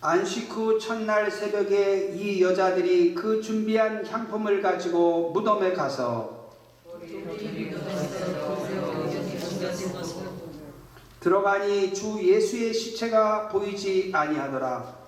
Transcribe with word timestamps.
안식 0.00 0.48
후 0.52 0.78
첫날 0.78 1.28
새벽에 1.28 2.12
이 2.14 2.40
여자들이 2.40 3.16
그 3.16 3.42
준비한 3.42 4.06
향품을 4.06 4.62
가지고 4.62 5.32
무덤에 5.32 5.72
가서 5.72 6.52
들어가니 11.18 11.92
주 11.92 12.16
예수의 12.22 12.72
시체가 12.72 13.48
보이지 13.48 14.12
아니하더라. 14.14 14.98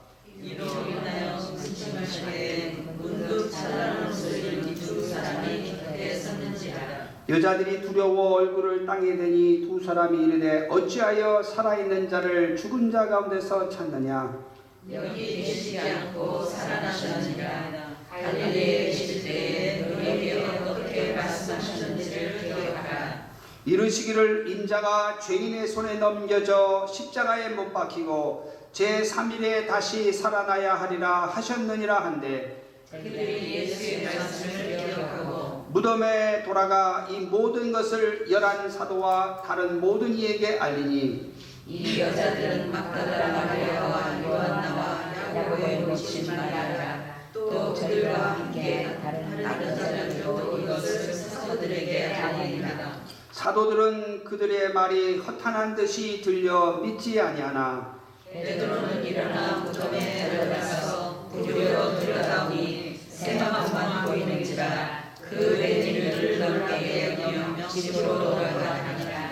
여자들이 7.29 7.81
두려워 7.83 8.33
얼굴을 8.39 8.87
땅에 8.87 9.17
대니 9.17 9.61
두 9.69 9.79
사람이 9.79 10.27
이르되 10.27 10.67
어찌하여 10.69 11.45
살아있는 11.45 12.09
자를 12.09 12.57
죽은 12.57 12.91
자 12.91 13.07
가운데서 13.07 13.69
찾느냐 13.69 14.50
여기 14.89 15.43
계시지 15.43 15.79
않고 15.79 16.45
살아나셨느니라. 16.47 17.91
갈릴리에 18.11 18.87
계실 18.87 19.23
때에 19.25 19.81
너희에게 19.83 20.45
어떻게 20.67 21.13
말씀하셨는지를 21.13 22.41
기억하라. 22.41 23.31
이르시기를 23.67 24.49
인자가 24.49 25.19
죄인의 25.21 25.69
손에 25.69 25.95
넘겨져 25.99 26.87
십자가에 26.87 27.51
못 27.51 27.73
박히고 27.73 28.53
제3일에 28.73 29.69
다시 29.69 30.13
살아나야 30.13 30.75
하리라 30.75 31.27
하셨느니라 31.27 32.05
한데 32.05 32.65
그들이 32.91 33.55
예수의 33.57 34.05
말씀을 34.05 34.87
기억하고 34.95 35.67
무덤에 35.71 36.43
돌아가 36.43 37.07
이 37.11 37.21
모든 37.21 37.71
것을 37.71 38.31
열한 38.31 38.69
사도와 38.71 39.43
다른 39.43 39.81
모든 39.81 40.15
이에게 40.17 40.59
알리니 40.59 41.33
이 41.67 42.01
여자들은 42.01 42.73
막다라 42.73 43.29
마리아와 43.29 44.23
요한나와 44.25 45.13
야고보의 45.35 45.81
모친 45.83 46.27
마리아라 46.27 47.05
또 47.33 47.73
그들과 47.75 48.33
함께 48.33 48.99
다른 49.03 49.69
여자들도 49.69 50.59
이것을 50.59 51.15
사도들에게 51.15 52.15
알리니라 52.15 53.01
사도들은 53.33 54.25
그들의 54.25 54.73
말이 54.73 55.19
허탄한 55.19 55.77
듯이 55.77 56.21
들려 56.21 56.79
믿지 56.79 57.21
아니하나 57.21 58.01
베드로는 58.33 59.05
일어나 59.05 59.57
무덤에 59.59 60.31
들어가서 60.31 61.29
부르려 61.31 61.99
들여다보니 61.99 62.99
새만만 63.09 64.05
보이는지라 64.07 65.15
그 65.29 65.35
레지를 65.61 66.39
넓게 66.39 67.13
여기며 67.13 67.69
집으로 67.69 68.19
돌아가니라 68.19 69.31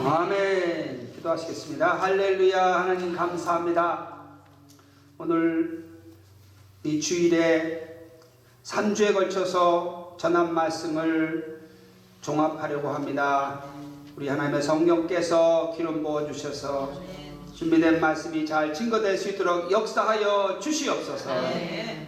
아멘. 0.00 0.97
기도하시겠습니다. 1.28 2.00
할렐루야. 2.00 2.80
하나님 2.80 3.14
감사합니다. 3.14 4.18
오늘 5.18 5.84
이 6.84 7.00
주일에 7.00 8.08
3주에 8.64 9.12
걸쳐서 9.12 10.16
전한 10.18 10.54
말씀을 10.54 11.68
종합하려고 12.20 12.88
합니다. 12.88 13.62
우리 14.16 14.28
하나님의 14.28 14.62
성령께서 14.62 15.74
기름 15.76 16.02
부어 16.02 16.26
주셔서 16.26 16.92
준비된 17.54 18.00
말씀이 18.00 18.46
잘 18.46 18.72
증거될 18.72 19.18
수 19.18 19.30
있도록 19.30 19.70
역사하여 19.70 20.58
주시옵소서. 20.60 21.30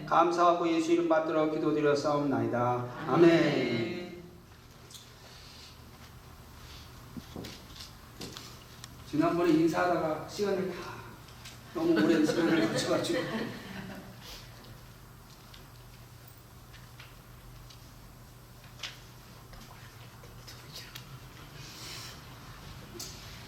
감사하고 0.06 0.68
예수 0.68 0.92
이름 0.92 1.08
받들어 1.08 1.50
기도드려 1.50 1.94
싸움나이다. 1.94 2.86
아멘. 3.08 3.99
지난번에 9.10 9.50
인사하다가 9.50 10.28
시간을 10.28 10.70
다 10.70 10.76
너무 11.74 11.92
오랜 11.92 12.24
시간을 12.24 12.68
거쳐가지고 12.70 13.18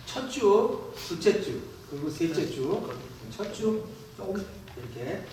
첫 0.06 0.28
주, 0.28 0.92
둘째 1.08 1.40
주, 1.40 1.62
그리고 1.90 2.10
셋째 2.10 2.46
주, 2.50 2.90
첫 3.30 3.52
주 3.52 3.86
조금 4.16 4.44
이렇게 4.76 5.24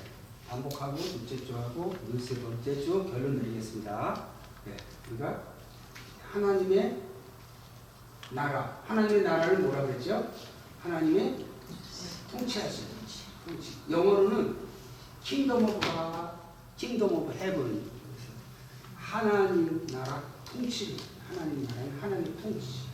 반복하고 0.48 0.98
둘째 0.98 1.46
주하고 1.46 1.94
오늘 2.08 2.20
세 2.20 2.40
번째 2.42 2.76
주 2.82 3.06
결론 3.12 3.38
내리겠습니다. 3.42 4.28
네, 4.66 4.78
우리가 5.12 5.44
하나님의 6.32 7.09
나라, 8.31 8.81
하나님의 8.85 9.23
나라를 9.23 9.59
뭐라 9.59 9.84
그랬죠? 9.84 10.31
하나님의 10.84 11.45
통치하시는 12.31 12.90
통치. 13.45 13.78
영어로는 13.90 14.56
Kingdom 15.23 15.63
of 15.63 15.79
God, 15.79 16.29
Kingdom 16.78 17.13
of 17.13 17.34
Heaven. 17.34 17.90
하나님 18.95 19.88
나라 19.88 20.23
통치, 20.45 20.97
하나님 21.28 21.63
나라의 21.63 21.91
하나님 22.00 22.38
통치. 22.41 22.90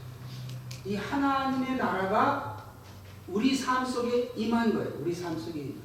이 0.86 0.96
하나님의 0.96 1.78
나라가 1.78 2.66
우리 3.28 3.54
삶 3.54 3.86
속에 3.86 4.32
임한 4.36 4.74
거예요. 4.74 5.00
우리 5.02 5.14
삶 5.14 5.38
속에 5.38 5.60
임한. 5.60 5.82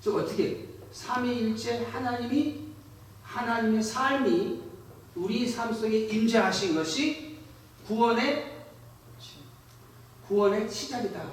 즉 0.00 0.16
어떻게 0.16 0.68
삼위일체 0.90 1.84
하나님이 1.84 2.70
하나님의 3.22 3.82
삶이 3.82 4.62
우리 5.14 5.46
삶 5.46 5.72
속에 5.72 6.06
임재하신 6.06 6.74
것이 6.74 7.38
구원의 7.86 8.49
구원의 10.30 10.70
시작이다. 10.70 11.28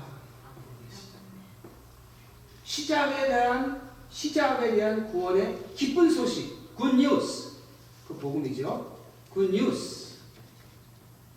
시작에 2.64 3.28
대한 3.28 3.92
시작에 4.10 4.74
대한 4.74 5.12
구원의 5.12 5.76
기쁜 5.76 6.10
소식, 6.10 6.76
good 6.76 6.96
news. 6.96 7.58
그 8.08 8.16
복음이죠. 8.16 8.98
Good 9.32 9.52
news. 9.52 10.16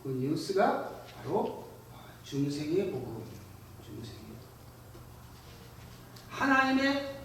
Good 0.03 0.09
news가 0.12 1.05
바로 1.15 1.66
중생의 2.25 2.93
복음. 2.93 3.22
중생의 3.84 4.20
하나님의 6.31 7.19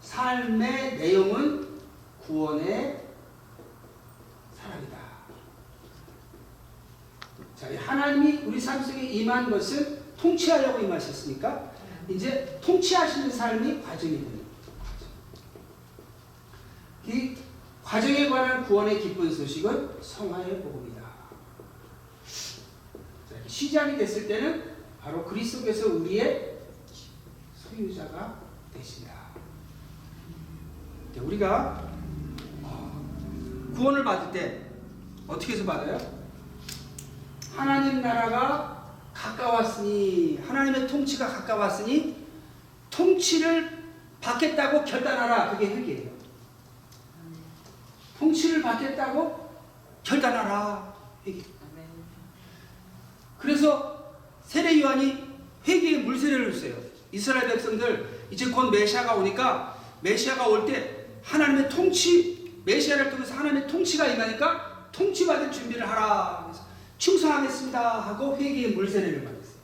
삶의 0.00 0.98
내용은 0.98 1.80
구원의 2.24 3.08
사랑이다. 4.56 5.04
자, 7.56 7.68
이 7.68 7.76
하나님이 7.76 8.44
우리 8.46 8.60
삶 8.60 8.82
속에 8.82 9.00
임한 9.00 9.50
것은 9.50 10.02
통치하려고 10.16 10.80
임하셨으니까 10.80 11.72
이제 12.08 12.58
통치하시는 12.62 13.30
삶이 13.30 13.82
과정이 13.82 14.22
거죠. 14.24 14.44
이 17.06 17.36
과정에 17.82 18.28
관한 18.28 18.64
구원의 18.64 19.00
기쁜 19.00 19.32
소식은 19.32 20.02
성화의 20.02 20.62
복음이다. 20.62 21.02
자, 23.28 23.36
시작이 23.46 23.96
됐을 23.96 24.26
때는 24.26 24.74
바로 25.00 25.24
그리스도께서 25.24 25.88
우리의 25.94 26.58
소유자가 27.54 28.40
되신다. 28.72 29.12
자, 31.14 31.22
우리가 31.22 31.88
어, 32.62 33.72
구원을 33.74 34.02
받을 34.02 34.32
때 34.32 34.66
어떻게 35.28 35.52
해서 35.52 35.64
받아요? 35.64 36.23
하나님 37.54 38.00
나라가 38.02 38.84
가까웠으니 39.12 40.40
하나님의 40.46 40.88
통치가 40.88 41.26
가까웠으니 41.28 42.16
통치를 42.90 43.84
받겠다고 44.20 44.84
결단하라 44.84 45.50
그게 45.50 45.66
회개예요. 45.66 46.10
통치를 48.18 48.62
받겠다고 48.62 49.50
결단하라 50.02 50.94
회개. 51.26 51.42
그래서 53.38 54.14
세례 54.44 54.80
요한이 54.80 55.22
회개의 55.66 55.98
물세례를 56.04 56.52
줬어요. 56.52 56.74
이스라엘 57.12 57.48
백성들 57.48 58.26
이제 58.30 58.46
곧 58.50 58.70
메시아가 58.70 59.14
오니까 59.14 59.76
메시아가 60.00 60.46
올 60.46 60.66
때 60.66 61.06
하나님의 61.22 61.68
통치 61.68 62.60
메시아를 62.64 63.10
통해서 63.10 63.34
하나님의 63.34 63.66
통치가 63.68 64.06
임하니까 64.06 64.88
통치받을 64.92 65.50
준비를 65.52 65.88
하라. 65.88 66.43
충성하겠습니다 67.04 68.00
하고 68.00 68.34
회개의 68.34 68.72
물세례를 68.72 69.24
받았어요. 69.24 69.54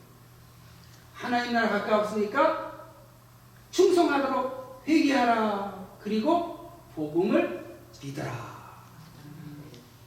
하나님 1.14 1.54
나라 1.54 1.70
가까웠으니까 1.70 2.90
충성하도록 3.70 4.84
회개하라. 4.86 5.96
그리고 6.02 6.70
복음을 6.94 7.78
믿어라. 8.02 8.50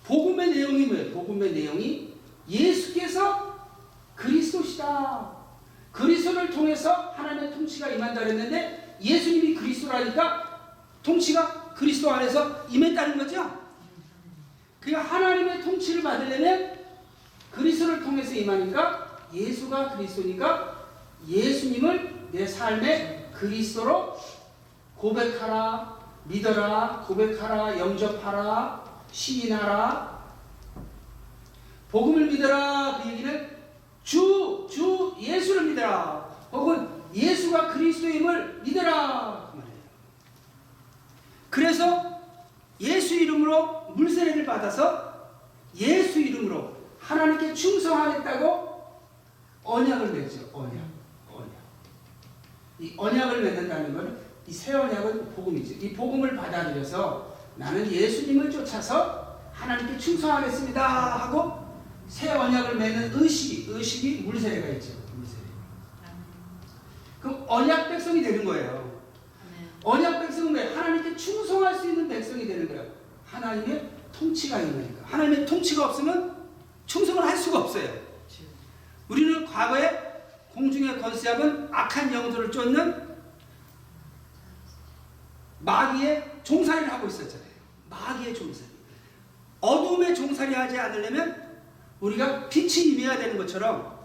복음의 0.04 0.50
내용이 0.52 0.86
뭐예요? 0.86 1.12
복음의 1.12 1.54
내용이 1.54 2.14
예수께서 2.48 3.68
그리스도시다. 4.16 5.32
그리스도를 5.92 6.52
통해서 6.52 7.14
하나님의 7.16 7.54
통치가 7.54 7.88
임한다 7.88 8.22
그랬는데 8.22 8.98
예수님이 9.02 9.56
그리스도라니까 9.56 10.76
통치가 11.02 11.74
그리스도 11.74 12.12
안에서 12.12 12.68
임했다는 12.70 13.18
거죠. 13.18 13.64
그러니까 14.80 15.16
하나님의 15.16 15.62
통치를 15.64 16.04
받으려면 16.04 16.73
그리스도를 17.54 18.04
통해서 18.04 18.34
임하니까 18.34 19.28
예수가 19.34 19.96
그리스도니까 19.96 20.88
예수님을 21.28 22.30
내 22.32 22.46
삶의 22.46 23.30
그리스도로 23.34 24.18
고백하라, 24.98 26.00
믿어라, 26.26 27.04
고백하라, 27.08 27.78
영접하라, 27.78 28.84
시인하라. 29.12 30.24
복음을 31.92 32.26
믿어라. 32.26 33.02
그 33.04 33.10
얘기는 33.10 33.50
주, 34.04 34.68
주 34.70 35.14
예수를 35.20 35.70
믿어라. 35.70 36.28
혹은 36.52 36.88
예수가 37.14 37.74
그리스도임을 37.74 38.62
믿어라. 38.64 39.52
그 39.52 39.58
말이에요. 39.58 39.78
그래서 41.50 42.22
예수 42.80 43.14
이름으로 43.14 43.92
물세례를 43.96 44.46
받아서 44.46 45.14
예수 45.76 46.20
이름으로 46.20 46.73
하나님께 47.04 47.54
충성하겠다고 47.54 48.82
언약을 49.64 50.14
맺죠. 50.14 50.50
언약. 50.54 50.74
언약. 51.30 51.50
이 52.80 52.94
언약을 52.98 53.44
맺는다는 53.44 53.94
것은 53.94 54.18
이새 54.48 54.74
언약은 54.74 55.34
복음이죠. 55.36 55.86
이 55.86 55.94
복음을 55.94 56.36
받아들여서 56.36 57.34
나는 57.56 57.90
예수님을 57.90 58.50
쫓아서 58.50 59.40
하나님께 59.54 59.98
충성하겠습니다 59.98 61.28
하고 61.28 61.64
새 62.08 62.32
언약을 62.32 62.76
맺는 62.76 63.12
의식이 63.14 63.72
의식이 63.72 64.22
물세례가 64.24 64.68
있죠. 64.70 64.94
물세례. 65.16 65.44
그럼 67.22 67.46
언약 67.48 67.90
백성이 67.90 68.22
되는 68.22 68.44
거예요. 68.44 68.94
언약 69.84 70.22
백성은 70.22 70.54
왜? 70.54 70.74
하나님께 70.74 71.16
충성할 71.16 71.78
수 71.78 71.90
있는 71.90 72.08
백성이 72.08 72.48
되는 72.48 72.68
거예요. 72.68 72.86
하나님의 73.26 73.90
통치가 74.18 74.60
있는 74.60 74.74
거니까. 74.74 75.06
하나님의 75.06 75.46
통치가 75.46 75.88
없으면 75.88 76.33
충성을 76.86 77.24
할 77.24 77.38
수가 77.38 77.60
없어요. 77.60 77.90
우리는 79.08 79.46
과거에 79.46 80.14
공중의 80.54 81.02
권세압은 81.02 81.70
악한 81.72 82.14
영들을 82.14 82.52
쫓는 82.52 83.16
마귀의 85.60 86.42
종살이를 86.44 86.92
하고 86.92 87.08
있었잖아요. 87.08 87.50
마귀의 87.90 88.36
종살이. 88.36 88.68
어둠의 89.62 90.14
종살이 90.14 90.54
하지 90.54 90.78
않으려면 90.78 91.54
우리가 92.00 92.50
빛이 92.50 92.92
임해야 92.92 93.18
되는 93.18 93.38
것처럼 93.38 94.04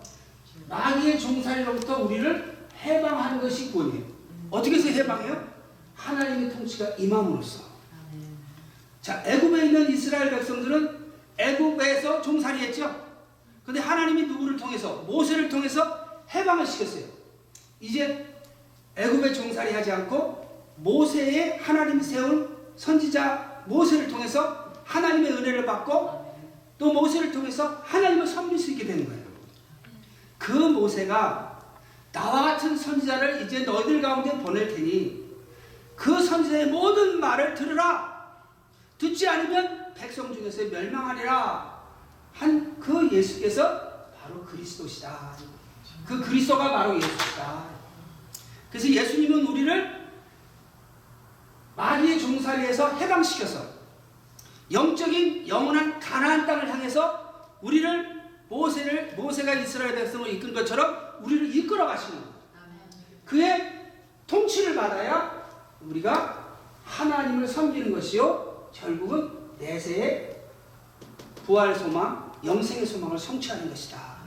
마귀의 0.68 1.18
종살이로부터 1.18 2.04
우리를 2.04 2.58
해방하는 2.82 3.40
것이 3.40 3.72
구원이에요. 3.72 4.04
어떻게 4.50 4.76
해서 4.76 4.88
해방해요? 4.88 5.48
하나님의 5.94 6.52
통치가 6.52 6.90
임함으로써. 6.90 7.64
자, 9.02 9.22
애굽에 9.26 9.66
있는 9.66 9.90
이스라엘 9.90 10.30
백성들은 10.30 10.97
애굽에서 11.38 12.20
종살이했죠. 12.20 13.08
근데 13.64 13.80
하나님이 13.80 14.24
누구를 14.24 14.56
통해서 14.56 14.96
모세를 15.06 15.48
통해서 15.48 16.22
해방을 16.34 16.66
시켰어요. 16.66 17.04
이제 17.80 18.26
애굽의 18.96 19.32
종살이 19.32 19.72
하지 19.72 19.92
않고 19.92 20.74
모세의 20.76 21.58
하나님이 21.58 22.02
세운 22.02 22.56
선지자 22.76 23.64
모세를 23.66 24.08
통해서 24.08 24.72
하나님의 24.84 25.32
은혜를 25.32 25.66
받고 25.66 26.34
또 26.78 26.92
모세를 26.92 27.32
통해서 27.32 27.82
하나님을 27.84 28.26
섬길 28.26 28.58
수 28.58 28.70
있게 28.72 28.86
되는 28.86 29.06
거예요. 29.06 29.22
그 30.38 30.52
모세가 30.52 31.58
나와 32.12 32.42
같은 32.42 32.76
선지자를 32.76 33.42
이제 33.42 33.60
너희들 33.60 34.00
가운데 34.00 34.30
보낼 34.38 34.74
테니 34.74 35.28
그 35.94 36.22
선지자의 36.22 36.66
모든 36.66 37.20
말을 37.20 37.54
들으라. 37.54 38.16
듣지 38.96 39.28
않으면 39.28 39.77
백성 39.98 40.32
중에서 40.32 40.64
멸망하리라. 40.70 41.78
한 42.32 42.78
그 42.78 43.08
예수께서 43.10 44.08
바로 44.16 44.44
그리스도시다. 44.44 45.34
그 46.06 46.20
그리스도가 46.20 46.70
바로 46.70 46.96
예수시다. 46.96 47.64
그래서 48.70 48.88
예수님은 48.88 49.46
우리를 49.46 50.08
마귀의 51.76 52.18
종살이에서 52.20 52.96
해방시켜서 52.96 53.62
영적인 54.70 55.48
영원한 55.48 55.98
가나안 55.98 56.46
땅을 56.46 56.68
향해서 56.68 57.56
우리를 57.62 58.18
모세를 58.48 59.14
모세가 59.16 59.54
이스라엘 59.54 59.94
백성을 59.94 60.28
이끈 60.34 60.52
것처럼 60.54 61.18
우리를 61.22 61.54
이끌어 61.56 61.86
가시는. 61.86 62.22
그의 63.24 63.92
통치를 64.26 64.74
받아야 64.74 65.46
우리가 65.82 66.56
하나님을 66.84 67.46
섬기는 67.46 67.92
것이요 67.92 68.70
결국은 68.72 69.37
내세의 69.58 70.40
부활 71.44 71.74
소망, 71.74 72.32
영생의 72.44 72.86
소망을 72.86 73.18
성취하는 73.18 73.68
것이다. 73.68 74.18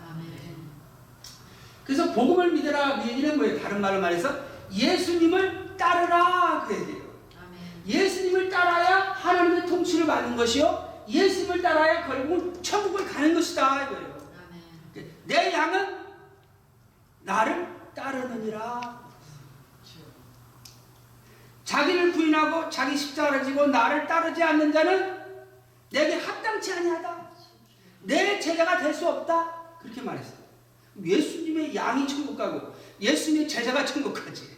그래서 1.84 2.14
복음을 2.14 2.52
믿으라 2.52 3.02
그 3.02 3.10
얘기는 3.10 3.38
뭐예요? 3.38 3.62
다른 3.62 3.82
말로 3.82 4.00
말해서 4.00 4.34
예수님을 4.72 5.76
따르라 5.78 6.66
그 6.68 6.74
얘기예요. 6.74 7.02
예수님을 7.86 8.50
따라야 8.50 9.12
하나님의 9.12 9.66
통치를 9.66 10.06
받는 10.06 10.38
것이요 10.38 11.04
예수님을 11.10 11.62
따라야 11.62 12.06
결국은 12.06 12.62
천국을 12.62 13.08
가는 13.08 13.34
것이다 13.34 13.84
이거예요. 13.84 14.12
내 15.26 15.52
양은 15.52 15.98
나를 17.24 17.68
따르느니라. 17.96 19.02
자기를 21.66 22.12
부인하고 22.12 22.70
자기 22.70 22.98
십자가를 22.98 23.44
지고 23.44 23.68
나를 23.68 24.06
따르지 24.06 24.44
않는 24.44 24.72
자는 24.72 25.21
내게 25.92 26.16
합당치 26.16 26.74
아니하다. 26.74 27.32
내 28.04 28.40
제자가 28.40 28.80
될 28.80 28.94
수 28.94 29.08
없다. 29.08 29.78
그렇게 29.80 30.02
말했어요. 30.02 30.42
예수님의 31.04 31.76
양이 31.76 32.08
천국 32.08 32.36
가고 32.38 32.74
예수님의 33.00 33.48
제자가 33.48 33.86
천국 33.86 34.14
가지. 34.14 34.58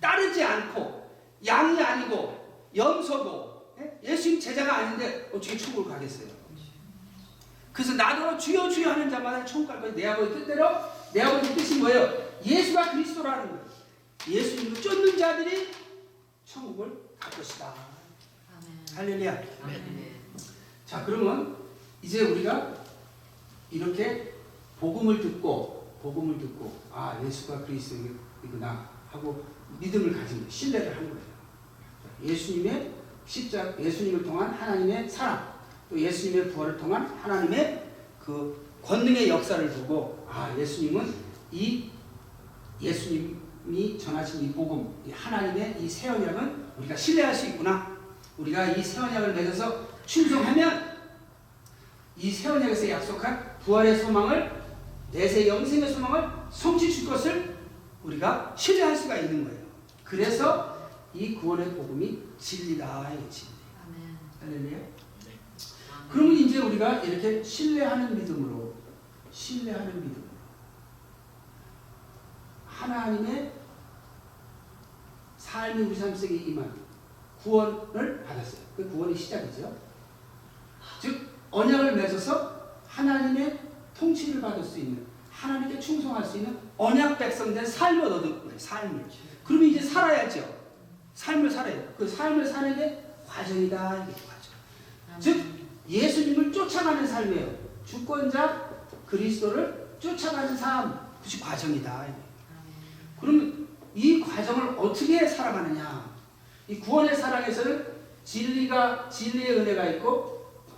따르지 0.00 0.42
않고 0.42 1.10
양이 1.46 1.80
아니고 1.80 2.68
염소고 2.74 3.74
예? 3.80 4.00
예수님 4.12 4.40
제자가 4.40 4.76
아닌데 4.76 5.30
어떻게 5.32 5.56
천국을 5.56 5.92
가겠어요? 5.92 6.28
그래서 7.72 7.94
나더러 7.94 8.36
주여 8.38 8.68
주여 8.70 8.90
하는 8.92 9.10
자마다 9.10 9.44
천국 9.44 9.68
갈 9.68 9.80
거예요. 9.80 9.94
내 9.94 10.06
아버지 10.06 10.34
뜻대로 10.34 10.68
내 11.12 11.22
아버지 11.22 11.54
뜻이 11.54 11.78
뭐예요? 11.78 12.38
예수가 12.44 12.90
그리스도라는 12.92 13.48
거예요. 13.50 13.64
예수님을 14.28 14.80
쫓는 14.80 15.18
자들이 15.18 15.68
천국을 16.44 16.92
갈 17.18 17.30
것이다. 17.32 17.74
할렐루야. 18.94 19.42
자 20.86 21.04
그러면 21.04 21.56
이제 22.02 22.22
우리가 22.22 22.74
이렇게 23.70 24.34
복음을 24.78 25.20
듣고 25.20 25.92
복음을 26.02 26.38
듣고 26.38 26.72
아 26.92 27.18
예수가 27.24 27.64
그리스도이구나 27.64 28.88
하고 29.10 29.44
믿음을 29.80 30.12
가진 30.12 30.38
거예요. 30.38 30.50
신뢰를 30.50 30.94
하는 30.96 31.10
거예요. 31.10 31.24
예수님의 32.22 32.92
십자 33.26 33.74
예수님을 33.78 34.22
통한 34.22 34.50
하나님의 34.52 35.08
사랑 35.08 35.54
또 35.88 35.98
예수님의 35.98 36.52
부활을 36.52 36.76
통한 36.76 37.06
하나님의 37.06 37.90
그 38.20 38.64
권능의 38.82 39.28
역사를 39.28 39.66
보고 39.70 40.26
아 40.28 40.54
예수님은 40.58 41.12
이 41.50 41.90
예수님이 42.80 43.98
전하신 43.98 44.44
이 44.44 44.52
복음 44.52 44.94
이 45.06 45.10
하나님의 45.10 45.76
이 45.82 45.88
새 45.88 46.08
언약은 46.10 46.64
우리가 46.78 46.94
신뢰할 46.96 47.34
수 47.34 47.46
있구나 47.46 47.96
우리가 48.36 48.66
이 48.72 48.82
새 48.82 49.00
언약을 49.00 49.32
맺어서 49.32 49.93
충성하면 50.06 50.94
이새 52.16 52.48
언약에서 52.48 52.88
약속한 52.88 53.58
부활의 53.60 53.98
소망을 53.98 54.62
내세 55.10 55.48
영생의 55.48 55.92
소망을 55.92 56.28
성취 56.50 56.92
줄 56.92 57.08
것을 57.08 57.56
우리가 58.02 58.54
신뢰할 58.56 58.96
수가 58.96 59.16
있는 59.16 59.44
거예요. 59.44 59.64
그래서 60.02 60.90
이 61.14 61.34
구원의 61.34 61.74
복음이 61.74 62.22
진리다 62.38 63.10
진리. 63.30 63.54
할렐루야. 64.40 64.78
그러면 66.10 66.32
이제 66.34 66.58
우리가 66.58 66.98
이렇게 66.98 67.42
신뢰하는 67.42 68.14
믿음으로 68.16 68.74
신뢰하는 69.30 69.86
믿음으로 69.86 70.24
하나님의 72.66 73.52
삶이 75.36 75.82
우리 75.82 75.94
삶 75.94 76.14
속에 76.14 76.34
임한 76.34 76.84
구원을 77.42 78.24
받았어요. 78.24 78.62
그 78.76 78.88
구원의 78.88 79.16
시작이죠. 79.16 79.83
즉 81.00 81.28
언약을 81.50 81.94
맺어서 81.96 82.54
하나님의 82.86 83.58
통치를 83.98 84.40
받을 84.40 84.62
수 84.62 84.78
있는 84.78 85.06
하나님께 85.30 85.78
충성할 85.80 86.24
수 86.24 86.38
있는 86.38 86.58
언약 86.76 87.18
백성된 87.18 87.66
삶을 87.66 88.04
얻은 88.04 88.44
거예요. 88.44 88.58
삶을. 88.58 89.04
그러면 89.44 89.68
이제 89.68 89.80
살아야죠. 89.80 90.62
삶을 91.14 91.50
살아야 91.50 91.74
돼요. 91.74 91.94
그 91.96 92.08
삶을 92.08 92.46
사는 92.46 92.76
게 92.76 93.04
과정이다. 93.26 94.06
이게 94.08 94.12
과정. 94.26 95.20
즉 95.20 95.44
예수님을 95.88 96.52
쫓아가는 96.52 97.06
삶이에요. 97.06 97.54
주권자 97.84 98.70
그리스도를 99.06 99.96
쫓아가는 99.98 100.56
삶. 100.56 101.04
그것이 101.18 101.40
과정이다. 101.40 102.06
그러면 103.20 103.68
이 103.94 104.20
과정을 104.20 104.76
어떻게 104.78 105.26
살아가느냐? 105.26 106.14
이 106.68 106.78
구원의 106.78 107.16
사랑에서는 107.16 107.94
진리가 108.24 109.08
진리의 109.08 109.60
은혜가 109.60 109.84
있고 109.90 110.33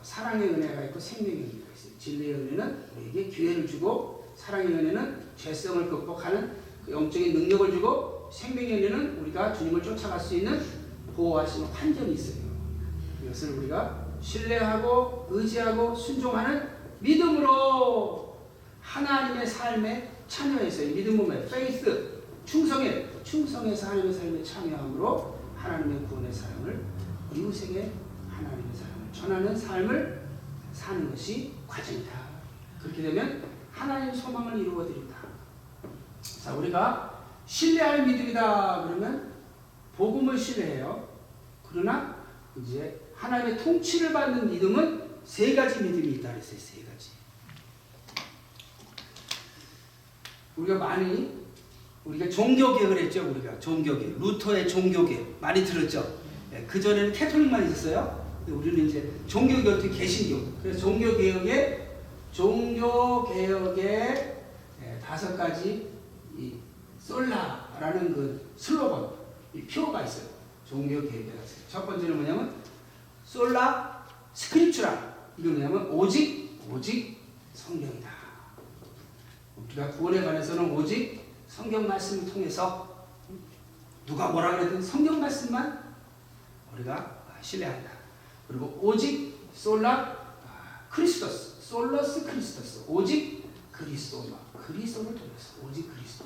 사랑의 0.06 0.50
은혜가 0.50 0.84
있고 0.84 1.00
생명의 1.00 1.40
은혜가 1.40 1.66
있어요. 1.74 1.98
진리의 1.98 2.34
은혜는 2.34 2.84
우리에게 2.96 3.28
기회를 3.28 3.66
주고 3.66 4.24
사랑의 4.36 4.68
은혜는 4.68 5.20
죄성을 5.36 5.90
극복하는 5.90 6.52
그 6.84 6.92
영적인 6.92 7.32
능력을 7.32 7.72
주고 7.72 8.30
생명연에는 8.32 9.18
우리가 9.18 9.52
주님을 9.52 9.82
쫓아갈 9.82 10.20
수 10.20 10.36
있는 10.36 10.62
보호하시는 11.16 11.66
환경이 11.66 12.14
있어요. 12.14 12.44
이것을 13.24 13.58
우리가 13.58 14.06
신뢰하고 14.20 15.26
의지하고 15.28 15.92
순종하는 15.96 16.68
믿음으로 17.00 18.36
하나님의 18.80 19.44
삶에 19.44 20.12
참여해서 20.28 20.84
이 20.84 20.94
믿음의 20.94 21.48
faith 21.48 22.22
충성에 22.44 23.08
충성해서 23.24 23.88
하나님의 23.88 24.14
삶에 24.14 24.42
참여함으로 24.44 25.36
하나님의 25.56 26.06
구원의 26.06 26.32
사랑을 26.32 26.84
이웃에게 27.34 28.05
전하는 29.16 29.56
삶을 29.56 30.26
사는 30.72 31.10
것이 31.10 31.54
과정이다. 31.66 32.12
그렇게 32.82 33.02
되면 33.02 33.42
하나님 33.72 34.14
소망을 34.14 34.58
이루어 34.58 34.84
드린다. 34.84 35.16
자, 36.20 36.54
우리가 36.54 37.24
신뢰할 37.46 38.06
믿음이다 38.06 38.84
그러면 38.84 39.32
복음을 39.96 40.36
신뢰해요. 40.36 41.08
그러나 41.68 42.14
이제 42.60 43.00
하나님의 43.14 43.58
통치를 43.58 44.12
받는 44.12 44.50
믿음은 44.50 45.06
세 45.24 45.54
가지 45.54 45.82
믿음이 45.82 46.16
있다 46.16 46.32
그랬어요. 46.32 46.58
세 46.58 46.84
가지. 46.84 47.10
우리가 50.56 50.78
많이 50.78 51.46
우리가 52.04 52.28
종교개혁을 52.28 52.98
했죠. 52.98 53.28
우리가 53.30 53.58
종교개혁. 53.58 54.20
루터의 54.20 54.68
종교개혁 54.68 55.38
많이 55.40 55.64
들었죠. 55.64 56.18
그 56.66 56.80
전에는 56.80 57.12
캐톨릭만 57.12 57.64
있었어요. 57.66 58.25
근데 58.46 58.52
우리는 58.52 58.88
이제 58.88 59.12
종교개혁 59.26 59.90
개신교. 59.90 60.52
그래서 60.62 60.78
종교개혁의 60.78 61.88
종교개혁의 62.30 64.36
예, 64.82 65.00
다섯 65.04 65.36
가지 65.36 65.90
이 66.38 66.54
솔라라는 67.00 68.14
그 68.14 68.52
슬로건, 68.56 69.10
이 69.52 69.62
표가 69.62 70.02
있어요. 70.02 70.28
종교개혁에 70.68 71.26
첫 71.68 71.86
번째는 71.86 72.16
뭐냐면 72.16 72.54
솔라 73.24 74.06
스크립추라. 74.32 75.16
이거 75.38 75.50
뭐냐면 75.50 75.90
오직 75.90 76.60
오직 76.70 77.18
성경이다. 77.52 78.08
우리가 79.56 79.90
구원에 79.90 80.22
관해서는 80.22 80.70
오직 80.70 81.20
성경 81.48 81.88
말씀을 81.88 82.32
통해서 82.32 83.06
누가 84.04 84.28
뭐라 84.28 84.56
그래도 84.56 84.80
성경 84.80 85.20
말씀만 85.20 85.96
우리가 86.74 87.24
신뢰한다. 87.40 87.96
그리고 88.48 88.78
오직 88.82 89.34
sola 89.54 90.16
Christus, 90.90 91.60
solus 91.60 92.24
Christus, 92.24 92.84
오직 92.88 93.44
그리스도만 93.72 94.38
그리스도를 94.66 95.14
통해서 95.14 95.54
오직 95.64 95.92
그리스도. 95.94 96.24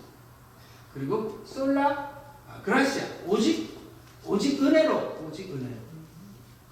그리고 0.93 1.43
sola 1.45 2.21
gratia, 2.65 3.05
오직 3.27 3.79
오직 4.25 4.63
은혜로, 4.63 5.27
오직 5.27 5.51
은혜로. 5.51 5.77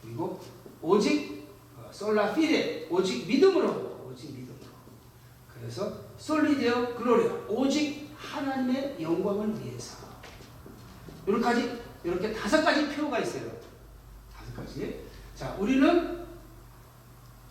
그리고 0.03 0.41
오직 0.83 1.49
어, 1.77 1.91
sola 1.91 2.35
fide, 2.35 2.87
오직 2.91 3.27
믿음으로, 3.27 4.09
오직 4.11 4.33
믿음으로. 4.33 4.59
그래서 5.55 6.09
soli 6.19 6.62
Deo 6.62 6.95
gloria, 6.95 7.33
오직 7.49 8.11
하나님의 8.17 8.97
영광을 9.01 9.59
위해서. 9.61 9.97
이렇게 11.27 11.79
이렇게 12.05 12.33
다섯 12.33 12.63
가지 12.63 12.89
표가 12.95 13.19
있어요. 13.21 13.51
다섯 14.33 14.55
가지. 14.55 15.08
자, 15.39 15.55
우리는 15.57 16.27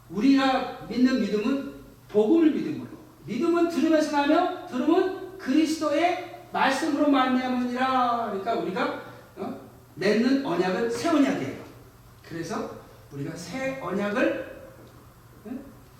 우리가 0.10 0.88
믿는 0.90 1.22
믿음은 1.22 1.74
복음을 2.10 2.52
믿음으로. 2.52 2.90
믿음은 3.24 3.70
들으면서 3.70 4.12
나며 4.12 4.66
들음은 4.66 5.38
그리스도의 5.38 6.48
말씀으로 6.52 7.10
말미암으니라. 7.10 8.26
그러니까 8.32 8.56
우리가 8.56 9.02
어? 9.38 9.62
맺는 9.96 10.46
언약은 10.46 10.90
새 10.90 11.08
언약이에요. 11.08 11.64
그래서 12.28 12.78
우리가 13.14 13.34
새 13.38 13.80
언약을 13.80 14.68
어? 15.46 15.52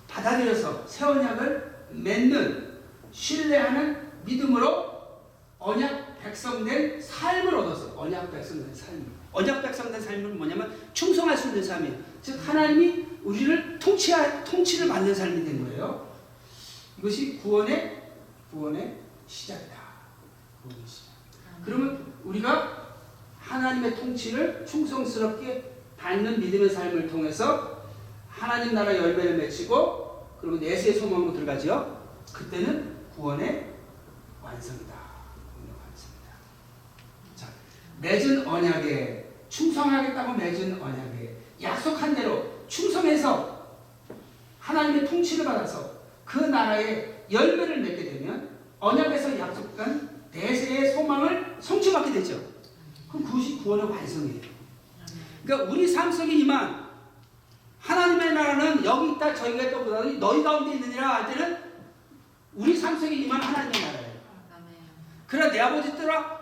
받아들여서 0.10 0.86
새 0.86 1.06
언약을 1.06 1.88
맺는 1.92 2.82
신뢰하는 3.12 4.12
믿음으로 4.26 4.92
언약 5.58 6.20
백성된 6.22 7.02
삶을 7.02 7.56
얻어서 7.56 7.98
언약 7.98 8.30
백성된 8.30 8.76
삶. 8.76 9.17
언약 9.38 9.62
백성된 9.62 10.02
삶은 10.02 10.36
뭐냐면 10.36 10.76
충성할 10.94 11.38
수 11.38 11.50
있는 11.50 11.64
삶이에요. 11.64 11.96
즉 12.24 12.40
하나님이 12.48 13.06
우리를 13.24 13.78
통치할 13.78 14.44
통치를 14.44 14.88
받는 14.88 15.14
삶이 15.14 15.46
된 15.46 15.64
거예요. 15.64 16.08
이것이 16.98 17.38
구원의 17.38 18.02
구원의 18.50 18.98
시작이다. 19.28 19.76
구원의 20.64 20.88
시작. 20.88 21.12
그러면 21.64 22.14
우리가 22.24 22.96
하나님의 23.40 23.96
통치를 23.96 24.66
충성스럽게 24.66 25.76
받는 25.98 26.40
믿음의 26.40 26.70
삶을 26.70 27.08
통해서 27.08 27.84
하나님 28.28 28.74
나라 28.74 28.96
열매를 28.96 29.38
맺히고 29.38 30.38
그리고 30.42 30.58
내세의 30.58 30.96
소망으로 30.96 31.34
들어가죠. 31.34 32.06
그때는 32.34 32.98
구원의 33.16 33.74
완성이다. 34.42 34.94
완성이다. 35.86 36.32
자, 37.36 37.48
맺은 38.02 38.48
언약에 38.48 39.27
충성하겠다고 39.50 40.34
맺은 40.34 40.82
언약에 40.82 41.38
약속한 41.62 42.16
대로 42.16 42.66
충성해서 42.68 43.58
하나님의 44.60 45.06
통치를 45.06 45.46
받아서 45.46 45.92
그 46.26 46.40
나라의 46.40 47.24
열매를 47.32 47.78
맺게 47.82 48.04
되면 48.04 48.50
언약에서 48.80 49.40
약속한 49.40 50.26
내세의 50.32 50.94
소망을 50.94 51.58
성취받게 51.60 52.12
되죠. 52.14 52.40
그럼 53.10 53.26
그것이 53.26 53.58
구원의 53.60 53.86
완성이에요. 53.90 54.42
그러니까 55.44 55.72
우리 55.72 55.88
삶 55.88 56.12
속에 56.12 56.34
임한 56.34 56.88
하나님의 57.80 58.34
나라는 58.34 58.84
여기 58.84 59.14
있다 59.14 59.34
저기가 59.34 59.64
있다 59.64 59.80
보다는 59.80 60.20
너희 60.20 60.44
가운데 60.44 60.76
있느니라 60.76 61.08
할 61.08 61.34
때는 61.34 61.58
우리 62.54 62.76
삶 62.76 63.00
속에 63.00 63.16
임한 63.16 63.42
하나님의 63.42 63.82
나라예요. 63.82 64.18
그러나 65.26 65.52
내 65.52 65.60
아버지 65.60 65.90
어? 65.90 66.37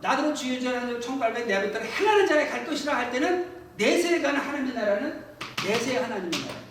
나더러 0.00 0.34
주의 0.34 0.62
전하는 0.62 1.00
청갈배 1.00 1.44
내 1.44 1.54
아버지 1.54 1.72
때라 1.72 1.84
행하는 1.84 2.26
자에 2.26 2.48
갈 2.48 2.64
것이라 2.66 2.96
할 2.96 3.10
때는 3.10 3.52
내세에 3.76 4.20
가는 4.20 4.40
하나님의 4.40 4.74
나라는 4.74 5.24
내세의 5.64 6.02
하나님의 6.02 6.30
나라. 6.30 6.64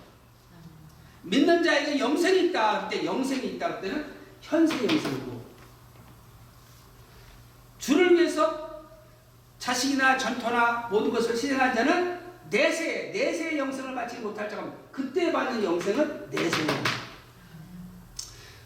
믿는 1.24 1.64
자에게 1.64 2.00
영생이 2.00 2.48
있다 2.48 2.88
그때 2.88 3.06
영생이 3.06 3.48
있다 3.56 3.76
그때는 3.76 4.14
현세 4.42 4.76
영생이고 4.76 5.44
주를 7.80 8.16
위해서 8.16 8.84
자식이나 9.58 10.18
전토나 10.18 10.88
모든 10.92 11.12
것을 11.12 11.36
실행한 11.36 11.74
자는 11.74 12.20
내세 12.50 13.12
내세의 13.14 13.58
영생을 13.58 13.96
받지 13.96 14.18
못할 14.18 14.50
자가 14.50 14.72
그때 14.92 15.32
받는 15.32 15.64
영생은 15.64 16.30
영생. 16.34 16.68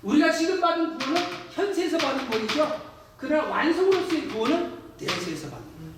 우리가 0.01 0.31
지금 0.31 0.59
받은 0.61 0.97
구원은 0.97 1.21
현세에서 1.51 1.97
받은 1.97 2.27
구원이죠. 2.27 2.86
그러나 3.17 3.49
완성으로서의 3.49 4.27
구원은 4.27 4.77
내세에서 4.99 5.49
받는 5.49 5.67
거예요. 5.75 5.93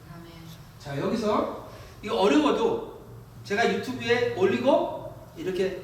자 0.80 0.98
여기서 0.98 1.70
이거 2.02 2.16
어려워도 2.16 3.02
제가 3.44 3.74
유튜브에 3.74 4.36
올리고 4.36 5.14
이렇게 5.36 5.84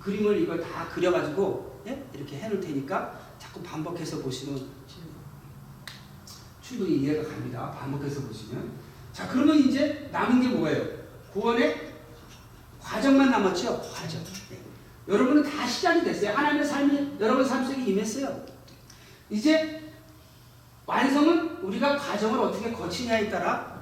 그림을 0.00 0.40
이걸 0.40 0.60
다 0.60 0.88
그려가지고 0.88 1.82
예? 1.86 2.04
이렇게 2.14 2.38
해놓을 2.38 2.60
테니까 2.60 3.18
자꾸 3.38 3.62
반복해서 3.62 4.18
보시면 4.18 4.68
충분히 6.60 6.98
이해가 6.98 7.28
갑니다. 7.28 7.70
반복해서 7.70 8.20
보시면 8.22 8.70
자 9.12 9.26
그러면 9.28 9.56
이제 9.56 10.08
남은 10.12 10.40
게 10.40 10.48
뭐예요? 10.48 11.00
구원의 11.32 11.90
과정만 12.80 13.30
남았죠. 13.30 13.80
과정. 13.80 14.22
네. 14.50 14.58
여러분은 15.08 15.42
다 15.42 15.66
시작이 15.66 16.02
됐어요. 16.04 16.36
하나님의 16.36 16.66
삶이 16.66 17.16
여러분 17.18 17.44
삶 17.44 17.64
속에 17.64 17.82
임했어요. 17.82 18.44
이제 19.28 19.89
완성은 20.90 21.58
우리가 21.62 21.96
과정을 21.96 22.40
어떻게 22.40 22.72
거치냐에 22.72 23.30
따라 23.30 23.80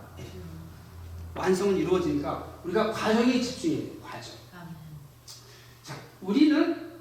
완성은 1.34 1.78
이루어지니까 1.78 2.60
우리가 2.64 2.92
과정에 2.92 3.40
집중해야 3.40 3.80
돼요. 3.80 3.92
과정. 4.02 4.34
자, 5.82 5.94
우리는 6.20 6.98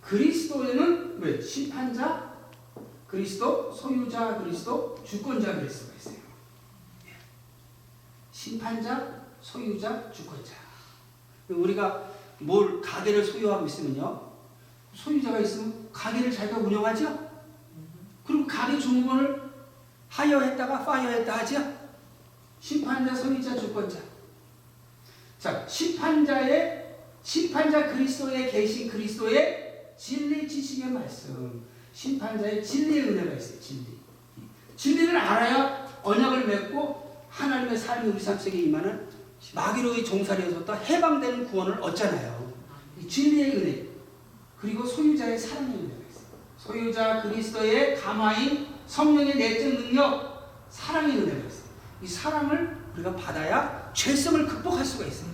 그리스도에는 0.00 1.18
왜 1.18 1.40
심판자, 1.40 2.32
그리스도, 3.08 3.72
소유자, 3.72 4.38
그리스도, 4.38 5.02
주권자 5.04 5.56
그리스도가 5.56 5.96
있어요. 5.96 6.16
예. 7.06 7.16
심판자, 8.30 9.20
소유자, 9.40 10.12
주권자. 10.12 10.54
우리가 11.48 12.08
뭘 12.38 12.80
가게를 12.80 13.24
소유하고 13.24 13.66
있으면요, 13.66 14.30
소유자가 14.92 15.40
있으면 15.40 15.88
가게를 15.92 16.30
자기가 16.30 16.58
운영하죠. 16.58 17.23
그리고 18.26 18.46
가게 18.46 18.78
주문을 18.78 19.42
하여했다가 20.08 20.84
파이어했다 20.84 21.38
하죠. 21.38 21.74
심판자, 22.60 23.14
소유자, 23.14 23.56
주권자. 23.56 23.98
자, 25.38 25.66
심판자의 25.68 26.96
심판자 27.22 27.88
그리스도에 27.88 28.50
계신 28.50 28.88
그리스도의 28.88 29.92
진리 29.96 30.48
지식의 30.48 30.90
말씀. 30.90 31.64
심판자의 31.92 32.64
진리의 32.64 33.10
은혜가 33.10 33.34
있어요. 33.34 33.60
진리. 33.60 33.86
진리를 34.76 35.16
알아야 35.16 36.00
언약을 36.02 36.46
맺고 36.46 37.26
하나님의 37.28 37.76
삶이 37.76 38.10
우리 38.10 38.20
삶 38.20 38.38
속에 38.38 38.58
임하는 38.62 39.06
마귀로의 39.54 40.04
종살이에서부터 40.04 40.74
해방되는 40.74 41.46
구원을 41.48 41.82
얻잖아요. 41.82 42.52
이 43.00 43.08
진리의 43.08 43.56
은혜 43.56 43.86
그리고 44.58 44.86
소유자의 44.86 45.38
사랑의 45.38 45.74
있어요. 45.76 45.93
소유자 46.64 47.20
그리스도의 47.20 48.00
감화인 48.00 48.68
성령의 48.86 49.36
내적 49.36 49.82
능력 49.82 50.64
사랑의 50.70 51.18
은혜가 51.18 51.46
있어요. 51.46 51.64
이 52.02 52.06
사랑을 52.06 52.78
우리가 52.94 53.14
받아야 53.16 53.92
죄성을 53.92 54.46
극복할 54.46 54.82
수가 54.82 55.04
있어요. 55.04 55.28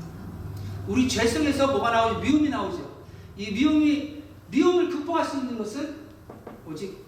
우리 0.88 1.08
죄성에서 1.08 1.68
뭐가 1.68 1.90
나오죠? 1.90 2.20
미움이 2.20 2.48
나오죠. 2.48 3.04
이 3.36 3.52
미움이 3.52 4.24
미움을 4.50 4.90
극복할 4.90 5.24
수 5.24 5.36
있는 5.36 5.56
것은 5.56 6.00
오직 6.66 7.06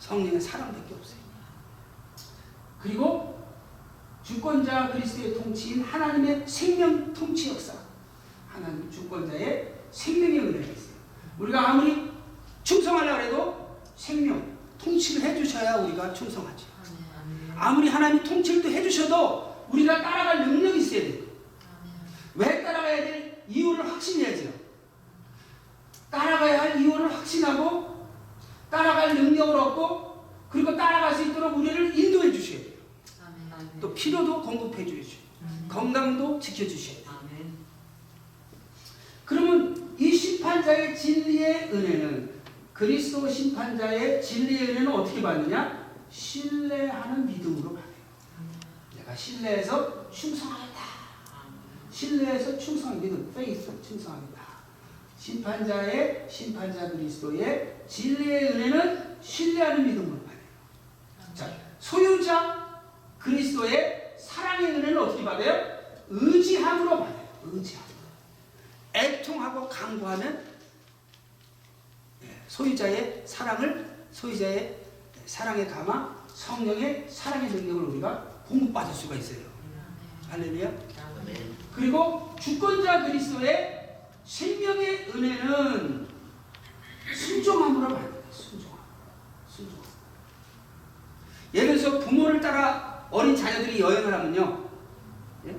성령의 0.00 0.38
사랑밖에 0.38 0.94
없어요. 0.94 1.18
그리고 2.78 3.42
주권자 4.22 4.92
그리스도의 4.92 5.34
통치인 5.34 5.82
하나님의 5.82 6.46
생명 6.46 7.14
통치 7.14 7.50
역사. 7.50 7.72
하나님 8.48 8.90
주권자의 8.90 9.74
생명의 9.90 10.40
은혜가 10.40 10.72
있어요. 10.72 10.96
우리가 11.38 11.70
아무리 11.70 12.05
충성하려고 12.66 13.22
해도 13.22 13.76
생명 13.94 14.56
통치를 14.76 15.22
해주셔야 15.22 15.76
우리가 15.76 16.12
충성하죠. 16.12 16.66
아무리 17.54 17.88
하나님이 17.88 18.24
통치를 18.24 18.60
또 18.60 18.68
해주셔도 18.68 19.66
우리가 19.70 20.02
따라갈 20.02 20.46
능력이 20.46 20.80
있어야 20.80 21.00
돼요. 21.02 21.24
왜 22.34 22.62
따라가야 22.64 22.96
될 23.04 23.44
이유를 23.48 23.88
확신해야죠. 23.88 24.52
따라가야 26.10 26.60
할 26.60 26.82
이유를 26.82 27.12
확신하고 27.14 28.08
따라갈 28.68 29.14
능력을 29.14 29.56
얻고 29.56 30.26
그리고 30.50 30.76
따라갈 30.76 31.14
수 31.14 31.22
있도록 31.22 31.56
우리를 31.56 31.96
인도해 31.96 32.32
주셔야 32.32 32.58
돼요. 32.58 32.72
또 33.80 33.94
필요도 33.94 34.42
공급해 34.42 34.84
주셔야 34.84 35.04
돼요. 35.04 35.68
건강도 35.68 36.40
지켜주셔야 36.40 36.96
돼요. 36.96 37.06
그러면 39.24 39.94
이 39.98 40.12
심판자의 40.14 40.96
진리의 40.96 41.70
은혜는 41.72 42.35
그리스도 42.76 43.26
심판자의 43.26 44.22
진리의 44.22 44.70
은혜는 44.70 44.92
어떻게 44.92 45.22
받느냐? 45.22 45.94
신뢰하는 46.10 47.26
믿음으로 47.26 47.70
받아요. 47.74 47.94
내가 48.94 49.16
신뢰해서 49.16 50.10
충성하겠다. 50.10 50.76
신뢰해서 51.90 52.58
충성 52.58 53.00
믿음, 53.00 53.32
faith 53.34 53.72
충성하겠다. 53.82 54.42
심판자의 55.18 56.26
심판자 56.28 56.90
그리스도의 56.90 57.82
진리의 57.88 58.52
은혜는 58.52 59.16
신뢰하는 59.22 59.86
믿음으로 59.86 60.18
받아요. 60.18 60.38
자, 61.34 61.50
소유자 61.80 62.82
그리스도의 63.18 64.16
사랑의 64.18 64.72
은혜는 64.72 64.98
어떻게 64.98 65.24
받아요? 65.24 65.78
의지함으로 66.10 66.90
받아요. 66.90 67.28
의지함. 67.42 67.82
애통하고 68.94 69.68
강구하는 69.68 70.45
예, 70.45 70.45
소유자의 72.48 73.22
사랑을 73.26 73.96
소유자의 74.12 74.76
사랑의 75.26 75.68
감화 75.68 76.16
성령의 76.32 77.06
사랑의 77.08 77.50
능력을 77.50 77.82
우리가 77.84 78.22
공급받을 78.48 78.94
수가 78.94 79.16
있어요. 79.16 79.46
할렐루야. 80.28 80.70
그리고 81.74 82.34
주권자 82.40 83.04
그리스도의 83.04 83.98
생명의 84.24 85.10
은혜는 85.14 86.08
순종함으로 87.14 87.88
받아요. 87.88 88.22
순종함. 88.30 88.78
순종함. 89.48 89.84
예를 91.54 91.78
들어서 91.78 91.98
부모를 92.00 92.40
따라 92.40 93.06
어린 93.10 93.36
자녀들이 93.36 93.80
여행을 93.80 94.12
하면요. 94.12 94.68
예? 95.46 95.56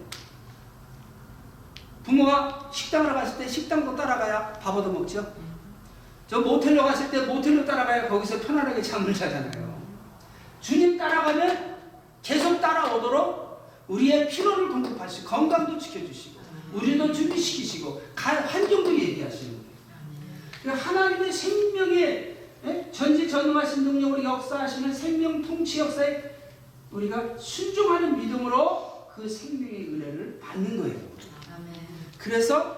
부모가 2.04 2.70
식당을 2.74 3.14
갔을 3.14 3.38
때 3.38 3.48
식당도 3.48 3.96
따라가야 3.96 4.54
밥 4.54 4.76
얻어 4.76 4.92
먹죠. 4.92 5.34
저 6.28 6.40
모텔로 6.42 6.84
갔을 6.84 7.10
때 7.10 7.22
모텔로 7.22 7.66
따라가야 7.66 8.08
거기서 8.10 8.40
편안하게 8.42 8.82
잠을 8.82 9.14
자잖아요. 9.14 9.82
주님 10.60 10.98
따라가면 10.98 11.78
계속 12.22 12.60
따라오도록 12.60 13.48
우리의 13.88 14.28
피로를 14.28 14.68
수, 15.10 15.24
건강도 15.24 15.78
지켜주시고, 15.78 16.42
우리도 16.74 17.14
준비시키시고, 17.14 18.02
가- 18.14 18.42
환경도 18.42 18.94
얘기하시는 18.94 19.52
거예요. 19.54 19.68
그러니까 20.62 20.86
하나님의 20.90 21.32
생명의 21.32 22.38
예? 22.66 22.90
전지전능하신 22.92 23.84
능력으로 23.86 24.22
역사하시는 24.24 24.94
생명 24.94 25.42
통치 25.42 25.80
역사에 25.80 26.22
우리가 26.92 27.38
순종하는 27.38 28.18
믿음으로 28.20 29.08
그 29.16 29.30
생명의 29.30 29.88
은혜를 29.88 30.40
받는 30.42 30.78
거예요. 30.78 30.96
그래서 32.18 32.77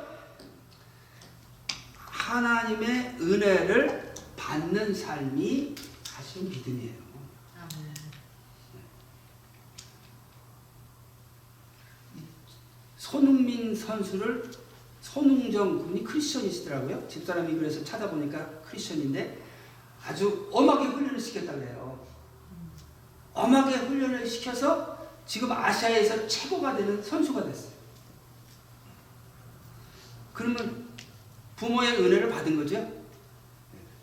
하나님의 2.29 3.17
은혜를 3.19 4.13
받는 4.37 4.93
삶이 4.93 5.75
사실 6.03 6.43
믿음이에요. 6.43 7.09
손흥민 12.97 13.75
선수를 13.75 14.51
손흥정 15.01 15.79
군이 15.79 16.03
크리스천이시더라고요. 16.03 17.07
집사람이 17.07 17.55
그래서 17.55 17.83
찾아보니까 17.83 18.61
크리스천인데 18.61 19.43
아주 20.05 20.47
엄하게 20.51 20.85
훈련을 20.85 21.19
시켰다 21.19 21.53
그래요. 21.53 22.05
엄하게 23.33 23.75
훈련을 23.77 24.27
시켜서 24.27 25.09
지금 25.25 25.51
아시아에서 25.51 26.27
최고가 26.27 26.77
되는 26.77 27.01
선수가 27.01 27.43
됐어요. 27.45 27.71
그러면 30.33 30.88
부모의 31.59 31.97
은혜를 31.99 32.29
받은 32.29 32.55
거죠. 32.55 32.89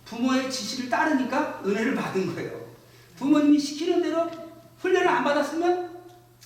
부모의 0.04 0.50
지시를 0.50 0.90
따르니까 0.90 1.62
은혜를 1.64 1.94
받은 1.94 2.34
거예요. 2.34 2.66
부모님이 3.16 3.58
시키는 3.58 4.02
대로 4.02 4.30
훈련을 4.78 5.08
안 5.08 5.24
받았으면 5.24 5.96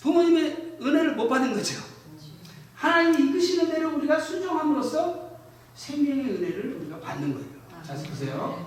부모님의 0.01 0.77
은혜를 0.81 1.16
못 1.16 1.29
받은 1.29 1.53
거죠. 1.53 1.81
하나님이 2.77 3.31
이끄시는 3.31 3.68
대로 3.68 3.96
우리가 3.96 4.20
순종함으로써 4.20 5.31
생명의 5.75 6.27
은혜를 6.27 6.77
우리가 6.81 7.01
받는 7.01 7.35
거예요. 7.35 7.49
자, 7.85 7.94
보세요. 7.94 8.66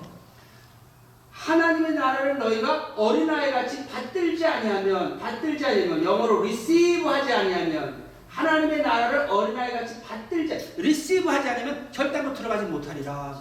하나님의 1.31 1.93
나라를 1.93 2.37
너희가 2.37 2.93
어린아이 2.95 3.51
같이 3.51 3.87
받들지 3.87 4.45
아니하면 4.45 5.17
받들지 5.17 5.65
아니하면 5.65 6.03
영어로 6.03 6.39
receive 6.39 7.05
하지 7.05 7.33
아니하면 7.33 8.02
하나님의 8.33 8.81
나라를 8.81 9.29
어린아이 9.29 9.71
같이 9.71 10.01
받들지 10.01 10.73
receive 10.77 11.27
하지 11.27 11.49
않으면 11.49 11.91
결단으로 11.91 12.33
들어가지 12.33 12.65
못하리라. 12.65 13.39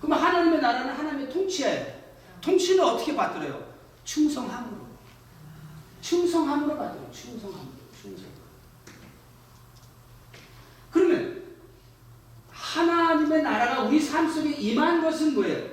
그럼 0.00 0.18
하나님의 0.18 0.60
나라는 0.60 0.94
하나님의 0.94 1.30
통치예요. 1.30 2.00
통치는 2.40 2.82
어떻게 2.82 3.14
받들어요? 3.14 3.62
충성함으로. 4.04 4.86
충성함으로 6.00 6.78
받들어요. 6.78 7.10
충성함으로. 7.12 7.70
충성. 8.00 8.24
그러면 10.90 11.42
하나님의 12.50 13.42
나라가 13.42 13.82
우리 13.82 14.00
삶 14.00 14.30
속에 14.30 14.50
임한 14.50 15.02
것은 15.02 15.34
뭐예요? 15.34 15.68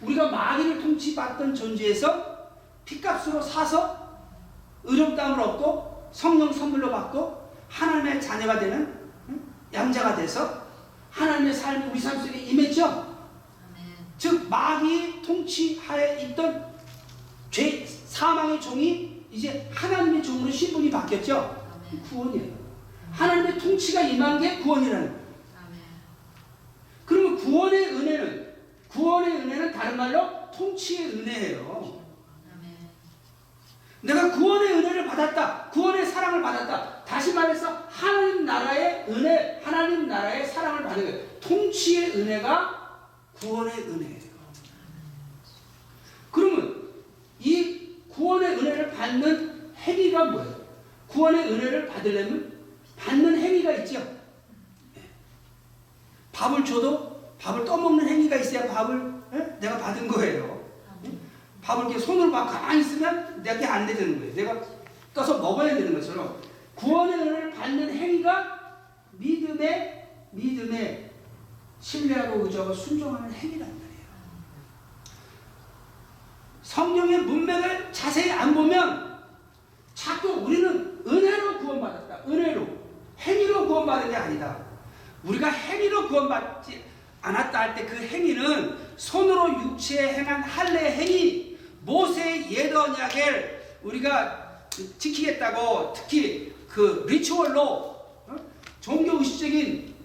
우리가 0.00 0.30
마귀를 0.30 0.82
통치받던 0.82 1.54
존재에서 1.54 2.48
피값으로 2.84 3.40
사서 3.40 4.08
의롭다함을 4.82 5.40
얻고 5.40 6.08
성령 6.12 6.52
선물로 6.52 6.90
받고 6.90 7.37
하나님의 7.68 8.20
자녀가 8.20 8.58
되는 8.58 8.94
응? 9.28 9.40
양자가 9.72 10.16
돼서 10.16 10.66
하나님의 11.10 11.52
삶이 11.52 11.90
우리 11.90 11.98
삶 11.98 12.20
속에 12.20 12.38
임했죠. 12.38 13.08
즉 14.18 14.48
마귀 14.48 15.22
통치하에 15.22 16.22
있던 16.24 16.66
죄 17.50 17.86
사망의 17.86 18.60
종이 18.60 19.24
이제 19.30 19.70
하나님의 19.72 20.22
종으로 20.22 20.50
신분이 20.50 20.90
바뀌었죠. 20.90 21.66
구원이에요. 22.10 22.52
하나님의 23.12 23.58
통치가 23.58 24.02
임한 24.02 24.40
게 24.40 24.58
구원이라는 24.58 25.08
거예요. 25.08 25.18
그러면 27.06 27.36
구원의 27.36 27.94
은혜는 27.94 28.54
구원의 28.88 29.36
은혜는 29.36 29.72
다른 29.72 29.96
말로 29.96 30.50
통치의 30.50 31.12
은혜예요. 31.12 31.98
내가 34.00 34.30
구원의 34.30 34.72
은혜를 34.74 35.06
받았다. 35.06 35.70
구원의 35.70 36.06
사랑을 36.06 36.42
받았다. 36.42 36.97
다시 37.08 37.32
말해서 37.32 37.84
하나님 37.88 38.44
나라의 38.44 39.06
은혜, 39.08 39.58
하나님 39.64 40.06
나라의 40.06 40.46
사랑을 40.46 40.82
받는 40.84 41.04
거예요. 41.06 41.26
통치의 41.40 42.10
은혜가 42.10 43.08
구원의 43.34 43.74
은혜예요. 43.78 44.28
그러면 46.30 46.88
이 47.40 47.94
구원의 48.10 48.58
은혜를 48.58 48.90
받는 48.90 49.72
행위가 49.76 50.26
뭐예요? 50.26 50.58
구원의 51.08 51.50
은혜를 51.50 51.86
받으려면 51.86 52.52
받는 52.98 53.38
행위가 53.38 53.72
있죠. 53.72 54.00
예. 54.96 55.00
밥을 56.32 56.62
줘도 56.62 57.32
밥을 57.40 57.64
떠먹는 57.64 58.06
행위가 58.06 58.36
있어야 58.36 58.70
밥을 58.70 59.14
예? 59.32 59.56
내가 59.60 59.78
받은 59.78 60.08
거예요. 60.08 60.62
예? 61.06 61.10
밥을 61.62 61.84
이렇게 61.86 61.98
손으로 61.98 62.30
막 62.30 62.50
가만히 62.50 62.80
있으면 62.80 63.42
내게 63.42 63.64
안 63.64 63.86
되는 63.86 64.18
거예요. 64.18 64.34
내가 64.34 64.60
떠서 65.14 65.38
먹어야 65.38 65.74
되는 65.74 65.94
것처럼 65.94 66.47
구원의 66.78 67.14
은혜를 67.18 67.50
받는 67.54 67.90
행위가 67.90 68.58
믿음의 69.12 70.08
믿음의 70.30 71.10
신뢰하고 71.80 72.44
의지하고 72.44 72.72
순종하는 72.72 73.32
행위란 73.32 73.68
말이에요. 73.68 74.06
성령의 76.62 77.18
문맥을 77.22 77.92
자세히 77.92 78.30
안 78.30 78.54
보면 78.54 79.18
자꾸 79.94 80.28
우리는 80.28 81.02
은혜로 81.06 81.58
구원받았다. 81.58 82.24
은혜로 82.28 82.66
행위로 83.18 83.66
구원받은 83.66 84.10
게 84.10 84.16
아니다. 84.16 84.58
우리가 85.24 85.48
행위로 85.48 86.08
구원받지 86.08 86.84
않았다 87.20 87.58
할 87.58 87.74
때 87.74 87.84
그 87.86 87.96
행위는 87.96 88.78
손으로 88.96 89.60
육체에 89.62 90.14
행한 90.14 90.42
할례 90.42 90.92
행위, 90.92 91.58
모세의 91.82 92.50
옛 92.52 92.72
언약을 92.72 93.78
우리가 93.82 94.68
지키겠다고 94.98 95.92
특히 95.94 96.54
그 96.78 97.04
리추얼로 97.08 97.60
어? 98.28 98.36
종교 98.80 99.18
의식적인 99.18 99.96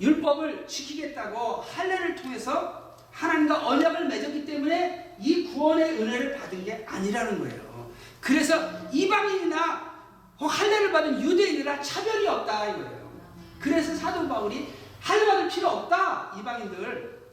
율법을 0.00 0.64
지키겠다고 0.68 1.62
할례를 1.62 2.14
통해서 2.14 2.94
하나님과 3.10 3.66
언약을 3.66 4.06
맺었기 4.06 4.44
때문에 4.44 5.16
이 5.18 5.52
구원의 5.52 6.00
은혜를 6.00 6.36
받은 6.36 6.64
게 6.64 6.86
아니라는 6.88 7.40
거예요. 7.40 7.90
그래서 8.20 8.54
이방인이나 8.92 9.92
혹 10.38 10.46
할례를 10.46 10.92
받은 10.92 11.20
유대인이나 11.20 11.82
차별이 11.82 12.28
없다 12.28 12.68
이거예요. 12.68 13.10
그래서 13.58 13.92
사도 13.96 14.28
바울이 14.28 14.68
할례 15.00 15.26
받을 15.26 15.48
필요 15.48 15.68
없다 15.68 16.36
이방인들. 16.38 17.24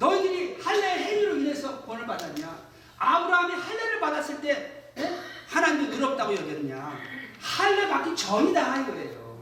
너희들이 0.00 0.60
할례 0.60 0.98
행위로 0.98 1.36
인해서 1.36 1.80
구원을 1.82 2.08
받았냐? 2.08 2.58
아브라함이 2.98 3.54
할례를 3.54 4.00
받았을 4.00 4.40
때 4.40 4.92
에? 4.98 5.20
하나님이 5.46 5.94
의롭다고 5.94 6.34
여겼냐? 6.34 7.15
할례 7.40 7.88
받기 7.88 8.16
전이다 8.16 8.80
이거예요. 8.82 9.36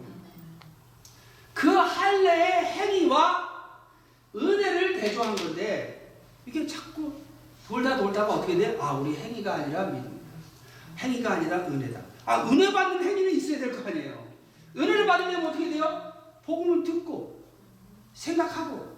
그 1.53 1.69
할례의 1.71 2.65
행위와 2.65 3.53
은혜를 4.35 5.01
대조한 5.01 5.35
건데 5.37 6.19
이게 6.47 6.67
자꾸 6.67 7.13
돌다 7.69 7.97
돌다가 7.97 8.35
어떻게 8.35 8.57
돼? 8.59 8.77
아 8.81 8.93
우리 8.93 9.15
행위가 9.17 9.55
아니라 9.55 9.85
믿음. 9.87 10.21
행위가 10.99 11.33
아니라 11.33 11.59
은혜다. 11.59 12.01
아 12.27 12.43
은혜 12.51 12.73
받는 12.73 13.03
행위는 13.03 13.33
있어야 13.33 13.59
될 13.59 13.73
거 13.73 13.89
아니에요. 13.89 14.25
은혜를 14.77 15.07
받으려면 15.07 15.47
어떻게 15.47 15.71
돼요? 15.71 16.13
복음을 16.45 16.83
듣고 16.85 17.45
생각하고 18.13 18.95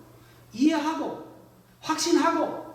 이해하고 0.52 1.26
확신하고 1.80 2.74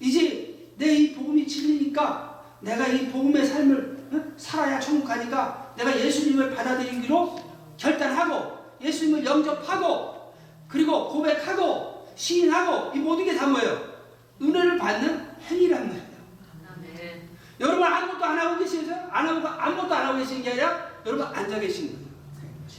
이제 0.00 0.72
내 0.76 0.86
이 0.96 1.12
복음이 1.14 1.46
진리니까 1.46 2.56
내가 2.60 2.86
이 2.86 3.10
복음의 3.10 3.44
삶을 3.44 3.97
어? 3.97 3.97
살아야 4.36 4.80
천국 4.80 5.06
가니까 5.06 5.72
내가 5.76 5.96
예수님을 5.98 6.54
받아들이기로 6.54 7.38
결단하고 7.76 8.58
예수님을 8.80 9.24
영접하고 9.24 10.32
그리고 10.68 11.08
고백하고 11.08 12.08
시인하고 12.16 12.92
이 12.96 13.00
모든 13.00 13.24
게 13.24 13.36
다 13.36 13.46
뭐예요? 13.46 13.88
은혜를 14.40 14.78
받는 14.78 15.30
행위란 15.42 15.88
말이에요. 15.88 16.08
여러분 17.60 17.82
아무것도 17.82 18.24
안 18.24 18.38
하고 18.38 18.58
계시죠? 18.58 18.92
안 19.10 19.28
하고 19.28 19.46
아무것도 19.48 19.94
안 19.94 20.06
하고 20.06 20.18
계시는 20.18 20.42
게 20.42 20.50
아니라 20.50 20.88
여러분 21.06 21.26
앉아 21.26 21.58
계신 21.58 21.88
거예요. 21.92 22.08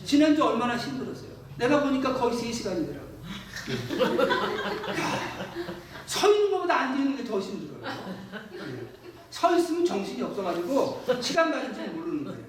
지난주 0.05 0.43
얼마나 0.43 0.77
힘들었어요. 0.77 1.29
내가 1.57 1.81
보니까 1.83 2.13
거의 2.13 2.37
3시간이더라고. 2.37 3.09
서 6.05 6.31
있는 6.33 6.51
것보다 6.51 6.75
앉아 6.81 6.97
있는 6.97 7.17
게 7.17 7.23
더 7.23 7.39
힘들어요. 7.39 7.79
예. 9.29 9.31
서 9.31 9.57
있으면 9.57 9.85
정신이 9.85 10.21
없어가지고 10.23 11.03
시간 11.21 11.51
가는 11.51 11.73
줄 11.73 11.87
모르는 11.93 12.23
거예요. 12.23 12.43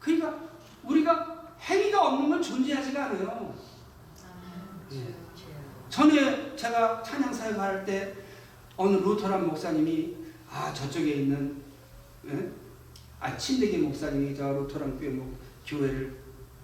그러니까 0.00 0.38
우리가 0.82 1.54
행위가 1.60 2.08
없는 2.08 2.30
건 2.30 2.42
존재하지가 2.42 3.06
않아요. 3.06 3.54
예. 4.92 5.14
전에 5.88 6.56
제가 6.56 7.02
찬양 7.02 7.32
사역 7.32 7.58
할 7.58 7.84
때 7.84 8.14
어느 8.76 8.96
루터란 8.96 9.46
목사님이 9.46 10.16
아 10.50 10.72
저쪽에 10.74 11.12
있는 11.12 11.62
예? 12.26 12.50
아 13.20 13.36
친대계 13.36 13.78
목사님이 13.78 14.34
저 14.34 14.52
루터란 14.52 14.98
교회 14.98 15.10
목 15.10 15.36
교회를 15.66 16.16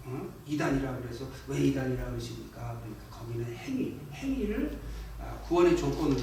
어? 0.04 0.28
이단이라고 0.46 1.02
그래서 1.02 1.26
왜 1.46 1.58
이단이라고 1.66 2.10
그러십니까? 2.10 2.80
그러니까 2.80 3.04
거기는 3.16 3.44
행위 3.54 3.96
행위를 4.12 4.76
아, 5.20 5.36
구원의 5.46 5.76
조건으로. 5.76 6.20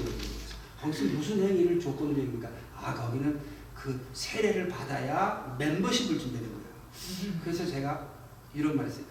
거기서 0.80 1.04
무슨 1.16 1.42
행위를 1.42 1.80
조건으로 1.80 2.18
여깁니까? 2.18 2.48
아 2.82 2.94
거기는 2.94 3.40
그 3.74 4.08
세례를 4.12 4.68
받아야 4.68 5.56
멤버십을 5.58 6.18
준다는 6.18 6.48
거예요. 6.48 7.40
그래서 7.42 7.66
제가 7.66 8.06
이런 8.54 8.76
말했어요. 8.76 9.04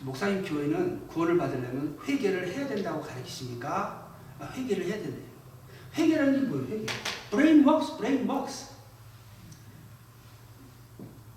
목사님 0.00 0.44
교회는 0.44 1.06
구원을 1.06 1.38
받으려면 1.38 1.98
회개를 2.06 2.48
해야 2.48 2.66
된다고 2.66 3.00
가르치십니까? 3.00 4.12
아, 4.38 4.44
회개를 4.52 4.86
해야 4.86 4.96
된대요. 4.96 5.24
회개라는 5.94 6.40
게 6.40 6.46
뭐예요? 6.48 6.66
회개. 6.66 6.86
brain 7.30 7.66
works, 7.66 7.96
brain 7.98 8.28
works. 8.28 8.72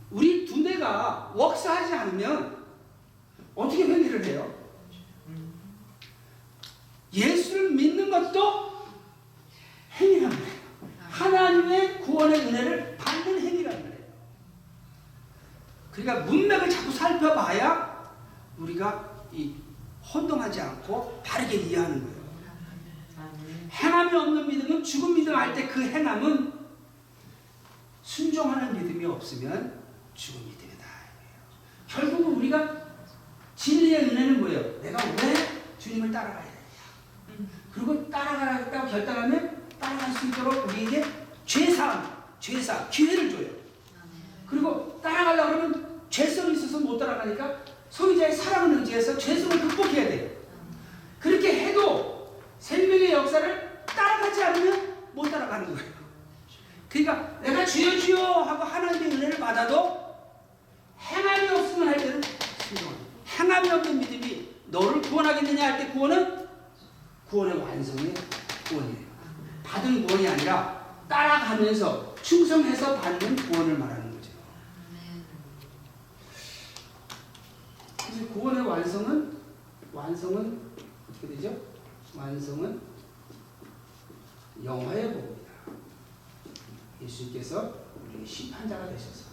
우리 0.10 0.46
두뇌가 0.46 1.34
웍스 1.36 1.68
하지 1.68 1.94
않으면 1.94 2.64
어떻게 3.54 3.84
회개를 3.84 4.26
해요? 4.26 4.54
예수를 7.14 7.72
믿는 7.72 8.10
것도 8.10 8.88
행위란 9.94 10.30
말이에요. 10.32 10.55
하나님의 11.26 12.02
구원의 12.02 12.40
은혜를 12.42 12.98
받는 12.98 13.40
행위란 13.40 13.74
말이에요. 13.74 14.06
그러니까 15.92 16.26
문맥을 16.26 16.70
자꾸 16.70 16.92
살펴봐야 16.92 18.14
우리가 18.58 19.26
이 19.32 19.56
혼동하지 20.14 20.62
않고 20.62 21.22
바르게 21.26 21.56
이해하는 21.58 22.04
거예요. 22.04 22.16
행함이 23.72 24.16
없는 24.16 24.48
믿음은 24.48 24.84
죽은 24.84 25.16
믿음 25.16 25.36
할 25.36 25.54
때 25.54 25.68
그 25.68 25.82
행함은 25.82 26.54
순종하는 28.04 28.74
믿음이 28.78 29.04
없으면 29.06 29.82
죽은 30.14 30.46
믿음이다. 30.46 30.86
결국은 31.88 32.36
우리가 32.36 32.86
진리의 33.56 34.06
은혜는 34.06 34.40
뭐예요? 34.40 34.82
내가 34.82 35.04
왜 35.04 35.34
주님을 35.80 36.12
따라가야 36.12 36.44
되냐? 36.44 37.50
그리고 37.74 38.10
따라가겠다고 38.10 38.88
결단하면 38.90 39.55
따라갈 39.86 40.12
수 40.14 40.28
있도록 40.28 40.68
우리에게 40.68 41.06
죄사함, 41.46 42.12
죄사, 42.40 42.90
기회를 42.90 43.30
줘요. 43.30 43.48
그리고 44.50 45.00
따라가려고 45.02 45.50
그러면 45.52 46.02
죄성이 46.10 46.54
있어서 46.54 46.80
못 46.80 46.98
따라가니까 46.98 47.60
소유자의 47.90 48.36
사랑을 48.36 48.80
의지해서 48.80 49.18
죄성을 49.18 49.60
극복해야 49.60 50.10
돼요. 50.10 50.30
그렇게 51.20 51.68
해도 51.68 52.36
생명의 52.60 53.12
역사를 53.12 53.84
따라가지 53.86 54.44
않으면 54.44 54.96
못 55.14 55.30
따라가는 55.30 55.76
거예요. 55.76 55.92
그러니까 56.90 57.40
내가 57.42 57.66
주여 57.66 58.00
주여 58.00 58.24
하고 58.24 58.64
하나님의 58.64 59.12
은혜를 59.12 59.40
받아도 59.40 60.16
행함이 61.00 61.48
없으면 61.50 61.90
할 61.90 61.98
때는 61.98 62.22
순종합니다. 62.68 63.06
행함이 63.38 63.70
없는 63.70 64.00
믿음이 64.00 64.50
너를 64.68 65.02
구원하겠느냐 65.02 65.64
할 65.64 65.78
때 65.78 65.88
구원은 65.90 66.48
구원의 67.30 67.58
완성의 67.60 68.14
구원이에요. 68.68 69.05
받은 69.66 70.06
구원이 70.06 70.28
아니라 70.28 70.86
따라가면서 71.08 72.16
충성해서 72.22 73.00
받는 73.00 73.36
구원을 73.36 73.78
말하는 73.78 74.12
거죠. 74.12 74.32
그래서 77.98 78.28
구원의 78.34 78.66
완성은 78.66 79.36
완성은 79.94 80.60
어떻게 81.10 81.36
되죠? 81.36 81.56
완성은 82.16 82.82
영화의 84.64 85.14
복입니다. 85.14 85.52
예수님께서 87.02 87.74
우리 88.14 88.26
심판자가 88.26 88.90
되셔서 88.90 89.26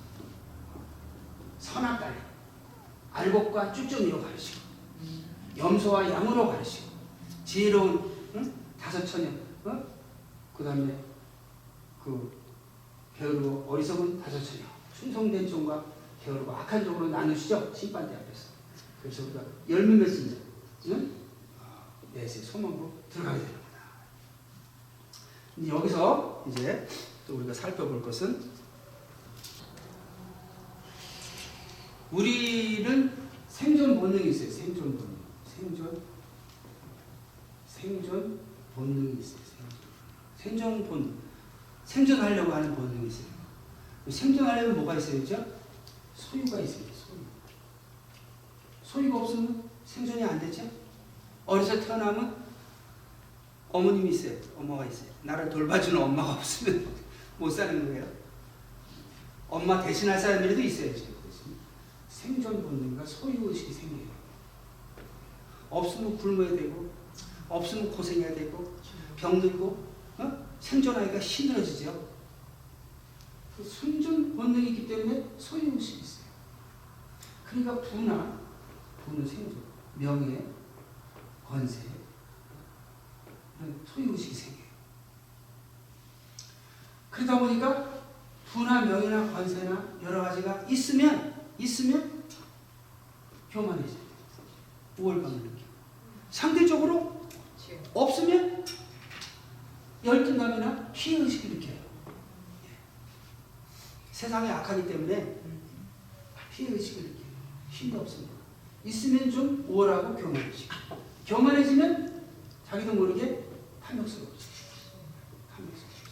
선악간에 1.58 2.16
알곡과 3.12 3.72
쭈쭈미로 3.72 4.20
가르시고 4.20 4.60
염소와 5.56 6.10
양으로 6.10 6.48
가르시고 6.48 6.90
지혜로운 7.44 8.10
응? 8.34 8.54
다섯 8.80 9.04
처녀 9.04 9.28
어? 9.64 9.91
그 10.62 10.68
다음에 10.68 10.96
그 12.04 12.30
게으르고 13.18 13.66
어리석은 13.68 14.22
다섯 14.22 14.38
처녀 14.44 14.62
충성된 14.96 15.48
종과 15.48 15.84
게으르고 16.24 16.52
악한 16.52 16.84
종으로 16.84 17.08
나누시죠 17.08 17.74
심판대 17.74 18.14
앞에서 18.14 18.50
그래서 19.02 19.24
우리가 19.24 19.42
열매 19.68 19.96
맺은 19.96 20.30
자 20.30 20.36
응? 20.86 21.16
아, 21.60 21.88
내세 22.14 22.42
소망으로 22.42 22.92
들어가게 23.10 23.40
되는 23.40 23.54
거다 25.56 25.74
여기서 25.74 26.44
이제 26.48 26.86
또 27.26 27.38
우리가 27.38 27.52
살펴볼 27.52 28.00
것은 28.00 28.52
우리는 32.12 33.10
생존 33.48 33.98
본능이 33.98 34.30
있어요. 34.30 34.50
생존 34.50 34.96
본능. 34.98 35.16
생존 35.46 36.02
생존 37.66 38.40
본능이 38.74 39.18
있어요. 39.18 39.41
생존. 40.42 40.84
본 40.88 41.16
생존하려고 41.84 42.52
하는 42.52 42.74
본능이 42.74 43.06
있어요. 43.08 43.26
생존하려면 44.08 44.76
뭐가 44.76 44.96
있어야죠? 44.96 45.44
소유가 46.14 46.58
있어요. 46.60 46.84
소유. 46.92 47.18
소유가 48.82 49.18
없으면 49.18 49.62
생존이 49.84 50.22
안 50.24 50.38
되죠. 50.40 50.68
어려서 51.46 51.80
태어나면 51.80 52.42
어머님이 53.70 54.10
있어요. 54.10 54.36
엄마가 54.56 54.86
있어요. 54.86 55.10
나를 55.22 55.48
돌봐주는 55.48 56.00
엄마가 56.00 56.34
없으면 56.34 56.86
못 57.38 57.50
사는 57.50 57.86
거예요. 57.86 58.06
엄마 59.48 59.82
대신할 59.82 60.18
사람이라도 60.18 60.60
있어야죠. 60.60 61.12
생존 62.08 62.62
본능과 62.62 63.04
소유 63.04 63.48
의식이 63.48 63.72
생겨요. 63.72 64.12
없으면 65.70 66.16
굶어야 66.16 66.50
되고, 66.50 66.90
없으면 67.48 67.90
고생해야 67.90 68.34
되고, 68.34 68.76
병들고, 69.16 69.91
어? 70.22 70.46
생존하기가 70.60 71.18
힘들어지죠. 71.18 72.08
그 73.56 73.64
생존 73.64 74.36
본능이 74.36 74.70
있기 74.70 74.88
때문에 74.88 75.28
소유 75.38 75.72
의식이 75.74 76.00
있어요. 76.00 76.26
그러니까 77.44 77.80
부나 77.80 78.40
부는 79.04 79.26
생존, 79.26 79.62
명예, 79.96 80.44
권세, 81.46 81.82
이런 83.58 83.80
소유 83.84 84.12
의식이 84.12 84.34
생겨요. 84.34 84.62
그러다 87.10 87.38
보니까 87.38 88.02
부나 88.46 88.82
명예나 88.82 89.32
권세나 89.32 89.98
여러 90.02 90.22
가지가 90.22 90.62
있으면 90.68 91.34
있으면 91.58 92.22
교만해져요. 93.50 94.02
우월감을 94.98 95.38
느껴. 95.38 95.62
상대적으로 96.30 97.26
없으면 97.92 98.64
열등감이나 100.04 100.90
피해의식을 100.92 101.50
느껴요. 101.58 101.74
예. 101.74 102.68
세상이 104.10 104.50
악하기 104.50 104.86
때문에 104.88 105.36
피해의식을 106.52 107.02
느껴요. 107.02 107.22
힘도 107.70 108.00
없습니다. 108.00 108.32
있으면 108.84 109.30
좀 109.30 109.64
우월하고 109.68 110.14
교만해지고 110.16 110.74
교만해지면 111.26 112.22
자기도 112.68 112.94
모르게 112.94 113.44
탐욕스러워지고 113.84 114.52
탐욕스러워지고 115.56 116.10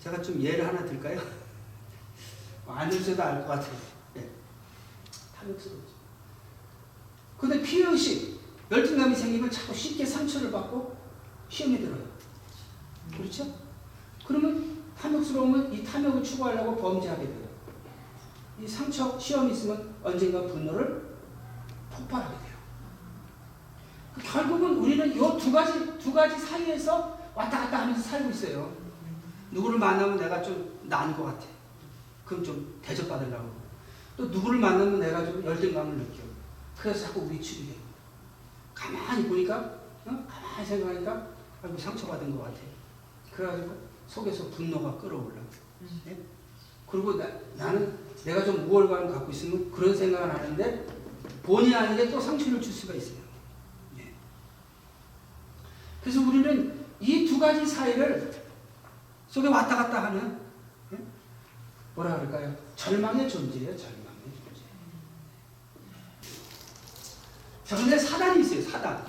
제가 0.00 0.22
좀 0.22 0.40
예를 0.42 0.66
하나 0.66 0.84
들까요? 0.84 1.20
안 2.68 2.90
들어도 2.90 3.22
알 3.22 3.40
것 3.40 3.46
같아요. 3.48 3.76
예. 4.16 4.30
탐욕스러워지고 5.38 5.96
근데 7.38 7.62
피해의식, 7.62 8.40
열등감이 8.70 9.14
생기면 9.14 9.50
자꾸 9.50 9.74
쉽게 9.74 10.04
상처를 10.04 10.50
받고 10.50 10.96
시험에 11.48 11.78
들어요. 11.78 12.05
그렇죠? 13.14 13.46
그러면 14.26 14.82
탐욕스러우면 14.98 15.72
이 15.72 15.84
탐욕을 15.84 16.22
추구하려고 16.22 16.76
범죄하게 16.76 17.26
돼요. 17.26 17.46
이 18.60 18.66
상처, 18.66 19.18
시험이 19.18 19.52
있으면 19.52 19.94
언젠가 20.02 20.42
분노를 20.46 21.16
폭발하게 21.90 22.34
돼요. 22.38 22.56
그 24.14 24.22
결국은 24.22 24.76
우리는 24.78 25.10
이 25.10 25.18
두 25.38 25.52
가지, 25.52 25.98
두 25.98 26.12
가지 26.12 26.38
사이에서 26.38 27.18
왔다 27.34 27.60
갔다 27.60 27.82
하면서 27.82 28.00
살고 28.00 28.30
있어요. 28.30 28.74
누구를 29.50 29.78
만나면 29.78 30.16
내가 30.16 30.42
좀 30.42 30.78
나은 30.84 31.14
것 31.16 31.24
같아. 31.24 31.44
그럼 32.24 32.42
좀 32.42 32.80
대접받으려고. 32.82 33.50
또 34.16 34.24
누구를 34.26 34.58
만나면 34.58 34.98
내가 34.98 35.24
좀 35.24 35.44
열등감을 35.44 35.96
느껴. 35.96 36.22
그래서 36.78 37.06
자꾸 37.06 37.30
위축이 37.30 37.66
돼요. 37.66 37.76
가만히 38.74 39.28
보니까, 39.28 39.56
어? 40.06 40.26
가만히 40.28 40.66
생각하니까, 40.66 41.28
아이고, 41.62 41.76
상처받은 41.78 42.36
것 42.36 42.44
같아. 42.44 42.56
그래가지고 43.36 43.76
속에서 44.08 44.48
분노가 44.50 44.96
끌어올라. 44.98 45.42
예? 46.08 46.16
그리고 46.88 47.14
나, 47.14 47.28
나는 47.56 47.98
내가 48.24 48.44
좀 48.44 48.68
우월감을 48.68 49.12
갖고 49.12 49.30
있으면 49.30 49.70
그런 49.70 49.94
생각을 49.94 50.32
하는데 50.32 50.86
본의 51.42 51.74
아니게 51.74 52.10
또 52.10 52.18
상처를 52.20 52.60
줄 52.62 52.72
수가 52.72 52.94
있어요. 52.94 53.18
예. 53.98 54.12
그래서 56.02 56.20
우리는 56.20 56.84
이 56.98 57.26
두 57.26 57.38
가지 57.38 57.66
사이를 57.66 58.32
속에 59.28 59.48
왔다 59.48 59.76
갔다 59.76 60.04
하는 60.04 60.40
예? 60.92 60.98
뭐라 61.94 62.16
그럴까요? 62.16 62.56
절망의 62.76 63.28
존재예요. 63.28 63.76
절망의 63.76 64.32
존재. 64.44 64.60
자, 67.64 67.76
근데 67.76 67.98
사단이 67.98 68.40
있어요. 68.40 68.62
사단. 68.62 69.06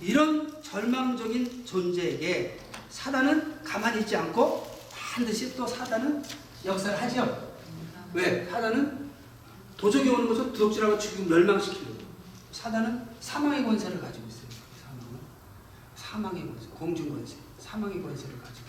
이런 0.00 0.62
절망적인 0.62 1.64
존재에게 1.64 2.58
사단은 2.92 3.64
가만히 3.64 4.00
있지 4.00 4.14
않고 4.14 4.70
반드시 4.90 5.56
또 5.56 5.66
사단은 5.66 6.22
역사를 6.64 7.00
하죠. 7.02 7.52
왜? 8.12 8.46
사단은 8.50 9.10
도적이 9.78 10.10
오는 10.10 10.28
것을 10.28 10.52
두둑질하고 10.52 10.98
죽이고 10.98 11.28
멸망시키려고. 11.28 12.02
사단은 12.52 13.08
사망의 13.18 13.64
권세를 13.64 13.98
가지고 13.98 14.28
있어요. 14.28 14.46
사망은 14.82 15.18
사망의 15.96 16.46
권세, 16.46 16.68
공중 16.68 17.08
권세, 17.08 17.36
사망의 17.58 18.02
권세를 18.02 18.38
가지고. 18.38 18.68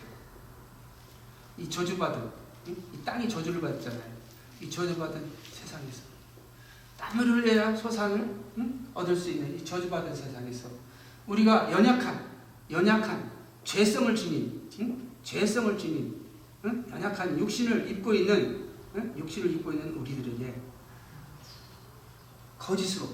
이 1.58 1.70
저주받은 1.70 2.32
응? 2.70 2.76
이 2.94 3.04
땅이 3.04 3.28
저주를 3.28 3.60
받잖아요. 3.60 4.14
이 4.62 4.70
저주받은 4.70 5.32
세상에서 5.52 6.02
땀을 6.98 7.26
흘려야 7.26 7.76
소상을 7.76 8.36
응? 8.58 8.88
얻을 8.94 9.16
수 9.16 9.30
있는 9.32 9.60
이 9.60 9.66
저주받은 9.66 10.16
세상에서 10.16 10.70
우리가 11.28 11.70
연약한 11.70 12.26
연약한 12.72 13.33
죄성을 13.64 14.16
지닌 14.16 14.70
응? 14.80 15.12
죄성을 15.24 15.78
지닌 15.78 16.22
응? 16.66 16.86
연약한 16.90 17.38
육신을 17.40 17.90
입고 17.92 18.14
있는 18.14 18.70
응? 18.96 19.14
육신을 19.18 19.52
입고 19.52 19.72
있는 19.72 19.96
우리들에게 19.96 20.62
거짓으로 22.58 23.10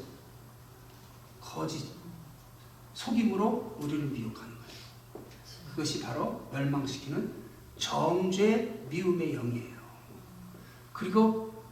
거짓 1.40 1.88
속임으로 2.94 3.78
우리를 3.80 4.06
미혹하는 4.08 4.54
거예요. 4.54 4.80
그것이 5.72 6.02
바로 6.02 6.48
멸망시키는 6.52 7.34
정죄 7.78 8.86
미움의 8.90 9.34
영이에요. 9.34 9.80
그리고 10.92 11.64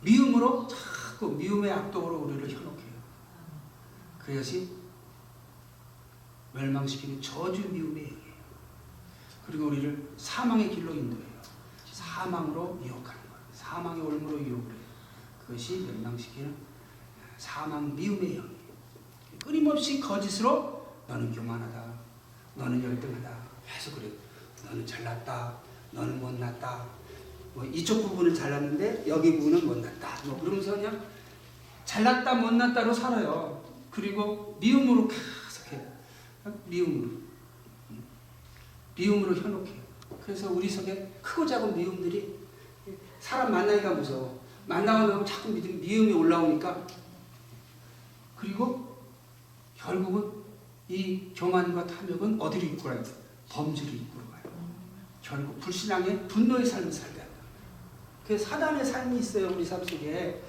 미움으로 0.00 0.68
자꾸 0.68 1.32
미움의 1.32 1.72
악독으로 1.72 2.18
우리를 2.20 2.48
현혹해요. 2.48 2.92
그것이 4.18 4.70
멸망시키는 6.52 7.20
저주 7.20 7.68
미움의. 7.68 8.15
그리고 9.46 9.66
우리를 9.66 10.08
사망의 10.16 10.70
길로 10.70 10.92
인도해요. 10.92 11.26
사망으로 11.92 12.80
유혹하는 12.84 13.20
거예요. 13.30 13.44
사망의 13.52 14.02
올무로 14.02 14.38
유혹을 14.40 14.72
해요. 14.72 14.80
그것이 15.46 15.78
멸망시키는 15.80 16.54
사망 17.38 17.94
미움의 17.94 18.36
영이에요. 18.36 18.56
끊임없이 19.44 20.00
거짓으로 20.00 20.86
너는 21.06 21.32
교만하다. 21.32 21.94
너는 22.56 22.82
열등하다. 22.82 23.38
해서 23.68 23.94
그래. 23.94 24.10
너는 24.64 24.84
잘났다. 24.84 25.56
너는 25.92 26.20
못났다. 26.20 26.84
뭐 27.54 27.64
이쪽 27.64 28.02
부분은 28.02 28.34
잘났는데 28.34 29.04
여기 29.06 29.36
부분은 29.38 29.66
못났다. 29.66 30.08
뭐 30.24 30.40
그러면서 30.40 30.72
그냥 30.72 31.00
잘났다 31.84 32.34
못났다로 32.34 32.92
살아요. 32.92 33.64
그리고 33.90 34.58
미움으로 34.60 35.08
계속해요. 35.08 35.92
미움으로. 36.66 37.25
미움으로 38.96 39.34
현혹해요. 39.34 39.86
그래서 40.24 40.50
우리 40.50 40.68
속에 40.68 41.12
크고 41.22 41.46
작은 41.46 41.76
미움들이 41.76 42.34
사람 43.20 43.52
만나기가 43.52 43.94
무서워. 43.94 44.40
만나고 44.66 45.08
나면 45.08 45.26
자꾸 45.26 45.50
미움이 45.50 46.12
올라오니까 46.12 46.86
그리고 48.36 48.96
결국은 49.76 50.32
이 50.88 51.30
교만과 51.34 51.86
탐욕은 51.86 52.40
어디로 52.40 52.66
이끌어요? 52.66 53.02
범죄로 53.48 53.88
이끌어 53.88 54.22
가요. 54.30 54.52
결국 55.22 55.60
불신앙의 55.60 56.26
분노의 56.26 56.66
삶을 56.66 56.92
살게 56.92 57.20
한다. 57.20 57.34
그 58.26 58.36
사단의 58.36 58.84
삶이 58.84 59.18
있어요 59.18 59.48
우리 59.48 59.64
삶 59.64 59.84
속에. 59.84 60.42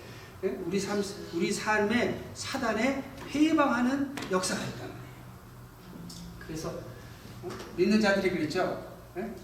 예? 0.44 0.50
우리 0.66 0.80
삶 0.80 1.02
우리 1.34 1.52
삶에 1.52 2.32
사단에 2.34 3.04
회방하는 3.30 4.16
역사가 4.32 4.64
있단 4.64 4.80
말이에요. 4.88 5.08
그래서 6.40 6.70
어? 6.70 6.97
믿는 7.76 8.00
자들이 8.00 8.32
그랬죠. 8.32 8.86
예? 9.18 9.36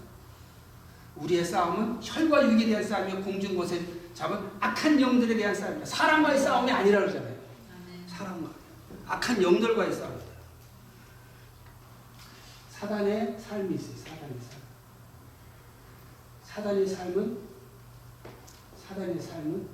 우리의 1.16 1.44
싸움은 1.44 2.00
혈과 2.02 2.52
육에 2.52 2.66
대한 2.66 2.82
싸움이요 2.82 3.22
공중 3.22 3.54
곳에 3.56 3.84
잡은 4.14 4.38
악한 4.60 5.00
영들에 5.00 5.36
대한 5.36 5.54
싸움이다. 5.54 5.84
사람과의 5.84 6.38
싸움이 6.38 6.70
아니라 6.70 7.00
그러잖아요. 7.00 7.34
사람과 8.06 8.50
악한 9.06 9.42
영들과의 9.42 9.92
싸움이다. 9.92 10.24
사단의 12.70 13.36
삶이 13.38 13.74
있어요. 13.74 13.96
사단의 13.96 14.38
삶. 14.40 14.60
사단의 16.42 16.86
삶은 16.86 17.38
사단의 18.76 19.20
삶은 19.20 19.68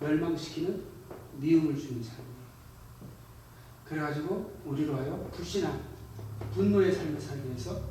멸망시키는 0.00 0.84
미움을 1.34 1.76
주는 1.76 2.02
삶이에요. 2.02 2.36
그래가지고 3.84 4.60
우리로 4.64 4.96
하여 4.96 5.30
불신한 5.32 5.95
분노의 6.56 6.90
삶을 6.90 7.20
위해서 7.44 7.82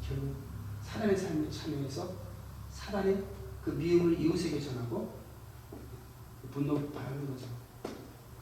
결국 0.00 0.36
사단의 0.82 1.14
삶에 1.14 1.50
참여해서 1.50 2.14
사단의 2.70 3.22
그 3.62 3.70
미움을 3.70 4.18
이웃에게 4.18 4.58
전하고 4.58 5.20
분노 6.50 6.90
바라는 6.92 7.30
거죠. 7.30 7.46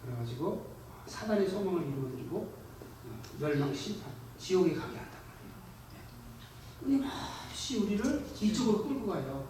그래가지고 0.00 0.76
사단의 1.06 1.48
소망을 1.48 1.88
이루어드리고 1.88 2.36
어, 2.38 3.22
멸망 3.40 3.74
심판 3.74 4.12
지옥에 4.38 4.74
가게 4.74 4.96
한단 4.96 5.18
말이에요. 6.84 7.00
끊임없이 7.02 7.78
우리를 7.78 8.24
이쪽으로 8.40 8.84
끌고 8.86 9.06
가요. 9.08 9.48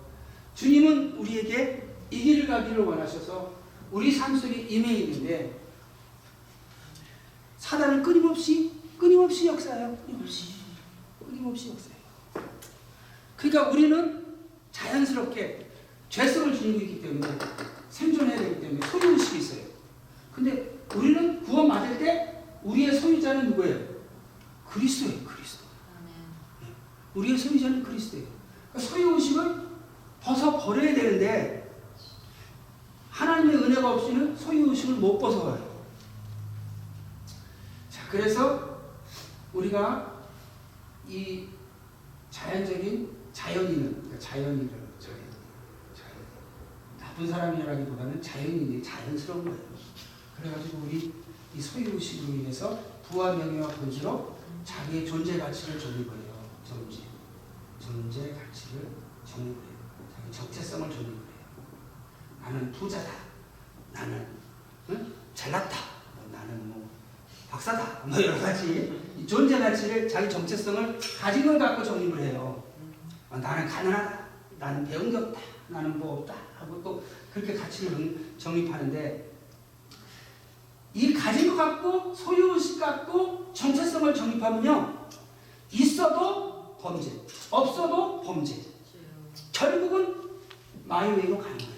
주님은 0.54 1.18
우리에게 1.18 1.96
이 2.10 2.18
길을 2.22 2.46
가기를 2.46 2.82
원하셔서 2.84 3.52
우리 3.90 4.10
삶 4.10 4.34
속에 4.34 4.62
임해 4.62 4.90
있는데 5.00 5.60
사단은 7.58 8.02
끊임없이 8.02 8.73
끊임없이 8.98 9.46
역사해요. 9.46 9.96
끊임없이 10.06 10.54
끊임없이 11.26 11.70
역사해요. 11.70 11.94
그러니까 13.36 13.70
우리는 13.70 14.24
자연스럽게 14.72 15.70
죄성을 16.08 16.56
지니고 16.56 16.80
있기 16.80 17.02
때문에 17.02 17.38
생존해야 17.90 18.38
되기 18.38 18.60
때문에 18.60 18.86
소유의식이 18.86 19.38
있어요. 19.38 19.64
근데 20.32 20.78
우리는 20.94 21.42
구원 21.42 21.68
받을 21.68 21.98
때 21.98 22.42
우리의 22.62 22.98
소유자는 22.98 23.50
누구예요? 23.50 23.94
그리스도예요. 24.68 25.24
그리스도. 25.24 25.64
우리의 27.14 27.38
소유자는 27.38 27.82
그리스도예요. 27.82 28.26
그러니까 28.72 28.92
소유의식을 28.92 29.68
벗어 30.20 30.58
버려야 30.58 30.94
되는데 30.94 31.64
하나님의 33.10 33.56
은혜가 33.56 33.92
없이는 33.92 34.36
소유의식을 34.36 34.96
못 34.96 35.18
벗어요. 35.18 35.74
자, 37.90 38.08
그래서 38.10 38.73
우리가 39.54 40.24
이 41.08 41.48
자연적인 42.30 43.16
자연인은 43.32 43.94
그러니까 43.94 44.18
자연인을 44.18 44.70
저기 44.98 45.20
자연, 45.94 46.16
나쁜 46.98 47.26
사람이라기보다는 47.26 48.20
자연인이 48.20 48.82
자연스러운 48.82 49.44
거예요. 49.44 49.60
그래가지고 50.36 50.78
우리 50.78 51.12
이 51.54 51.60
소유의식으로 51.60 52.34
인해서 52.38 52.78
부와 53.08 53.34
명예와 53.34 53.68
본질로 53.68 54.36
자기의 54.64 55.06
존재 55.06 55.38
가치를 55.38 55.78
정립해요. 55.78 56.34
존재, 56.66 57.02
존재 57.78 58.32
가치를 58.32 58.88
정립해요. 59.24 59.74
자기 60.16 60.32
정체성을 60.32 60.90
정립해요. 60.90 61.24
나는 62.40 62.72
부자다. 62.72 63.10
나는 63.92 64.26
응? 64.90 65.14
잘났다. 65.34 65.93
박사다. 67.58 68.06
뭐 68.06 68.20
여러 68.20 68.36
가지 68.40 69.00
이 69.16 69.24
존재 69.26 69.58
가치를 69.60 70.08
자기 70.08 70.28
정체성을 70.28 70.98
가진 71.20 71.46
걸 71.46 71.56
갖고 71.58 71.84
정립을 71.84 72.18
해요. 72.18 72.62
어, 73.30 73.36
나는 73.38 73.68
가난하다. 73.68 74.24
나는 74.58 74.84
배운 74.84 75.10
게 75.10 75.16
없다. 75.16 75.40
나는 75.68 75.96
뭐 75.98 76.18
없다. 76.20 76.34
하고 76.58 76.82
또 76.82 77.02
그렇게 77.32 77.54
가치를 77.54 77.90
정- 77.92 78.38
정립하는데 78.38 79.30
이 80.94 81.12
가진 81.14 81.50
것 81.50 81.56
갖고 81.56 82.12
소유의식 82.14 82.80
갖고 82.80 83.52
정체성을 83.52 84.12
정립하면요 84.14 85.06
있어도 85.72 86.76
범죄 86.80 87.10
없어도 87.50 88.20
범죄 88.22 88.56
결국은 89.52 90.14
마이웨이로 90.84 91.38
가는 91.38 91.58
거예요 91.58 91.74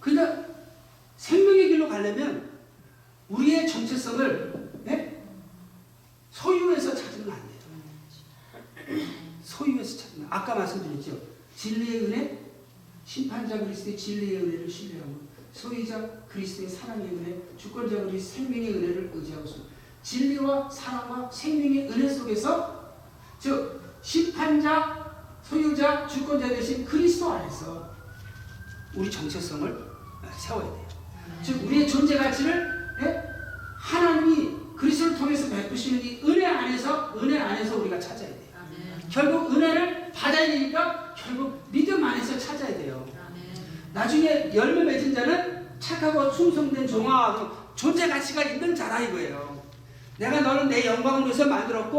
그러니까 0.00 0.44
생명의 1.16 1.68
길로 1.68 1.88
가려면 1.88 2.45
우리의 3.28 3.68
정체성을 3.68 4.82
예? 4.88 5.22
소유에서 6.30 6.94
찾으면 6.94 7.32
안 7.32 7.42
돼요 7.48 9.06
소유에서 9.42 9.98
찾으면 9.98 10.28
아까 10.30 10.54
말씀드렸죠 10.54 11.18
진리의 11.56 12.04
은혜 12.04 12.46
심판자 13.04 13.58
그리스도의 13.60 13.96
진리의 13.96 14.42
은혜를 14.42 14.70
신뢰하고 14.70 15.26
소유자 15.56 16.06
그리스도의 16.28 16.68
사랑의 16.68 17.06
은혜, 17.08 17.40
주권자 17.56 18.02
그리스도 18.04 18.42
생명의 18.42 18.74
은혜를 18.74 19.10
의지하고. 19.14 19.46
진리와 20.02 20.68
사랑과 20.68 21.30
생명의 21.30 21.88
은혜 21.90 22.12
속에서 22.12 22.94
즉 23.40 23.80
심판자, 24.02 25.16
소유자, 25.42 26.06
주권자 26.06 26.48
되신 26.48 26.84
그리스도 26.84 27.32
안에서 27.32 27.90
우리 28.94 29.10
정체성을 29.10 29.86
세워야 30.38 30.64
돼요. 30.64 30.88
즉 31.42 31.64
우리의 31.64 31.88
존재 31.88 32.18
가치를 32.18 32.75
예? 33.02 33.22
하나님이 33.78 34.56
그리스도를 34.76 35.16
통해서 35.16 35.48
베푸시는 35.54 36.02
이 36.02 36.20
은혜 36.24 36.46
안에서 36.46 37.14
은혜 37.16 37.38
안에서 37.38 37.76
우리가 37.76 37.98
찾아야 37.98 38.28
돼요. 38.28 38.46
결국 39.10 39.54
은혜를 39.54 40.12
받아야 40.12 40.46
되니까 40.46 41.14
결국 41.16 41.62
믿음 41.70 42.02
안에서 42.04 42.38
찾아야 42.38 42.76
돼요. 42.76 43.06
나중에 43.92 44.50
열매 44.54 44.84
맺은 44.84 45.14
자는 45.14 45.66
착하고 45.78 46.30
충성된 46.30 46.86
종아 46.86 47.50
존재 47.74 48.08
가치가 48.08 48.42
있는 48.42 48.74
자라 48.74 49.00
이거예요. 49.00 49.62
내가 50.18 50.40
너는 50.40 50.68
내 50.68 50.84
영광을 50.84 51.24
위해서 51.24 51.46
만들었고 51.46 51.98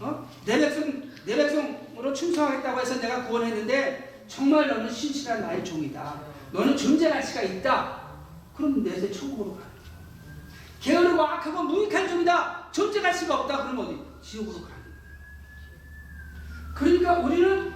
어? 0.00 0.28
내 0.46 0.58
백성 0.58 1.10
내 1.26 1.36
백성으로 1.36 2.12
충성하겠다고 2.14 2.80
해서 2.80 3.00
내가 3.00 3.26
구원했는데 3.26 4.24
정말 4.28 4.68
너는 4.68 4.90
신실한 4.90 5.42
나의 5.42 5.64
종이다. 5.64 6.20
너는 6.52 6.76
존재 6.76 7.10
가치가 7.10 7.42
있다. 7.42 8.00
그럼 8.56 8.82
내세 8.82 9.10
천국으로 9.10 9.56
가. 9.56 9.69
게으르고 10.80 11.22
악하고 11.22 11.62
무익한 11.62 12.08
종이다. 12.08 12.72
존재 12.72 13.00
가치가 13.00 13.40
없다. 13.40 13.64
그럼 13.64 13.78
어디 13.80 14.02
지옥으로 14.22 14.62
가는. 14.62 14.80
그러니까 16.74 17.18
우리는 17.20 17.72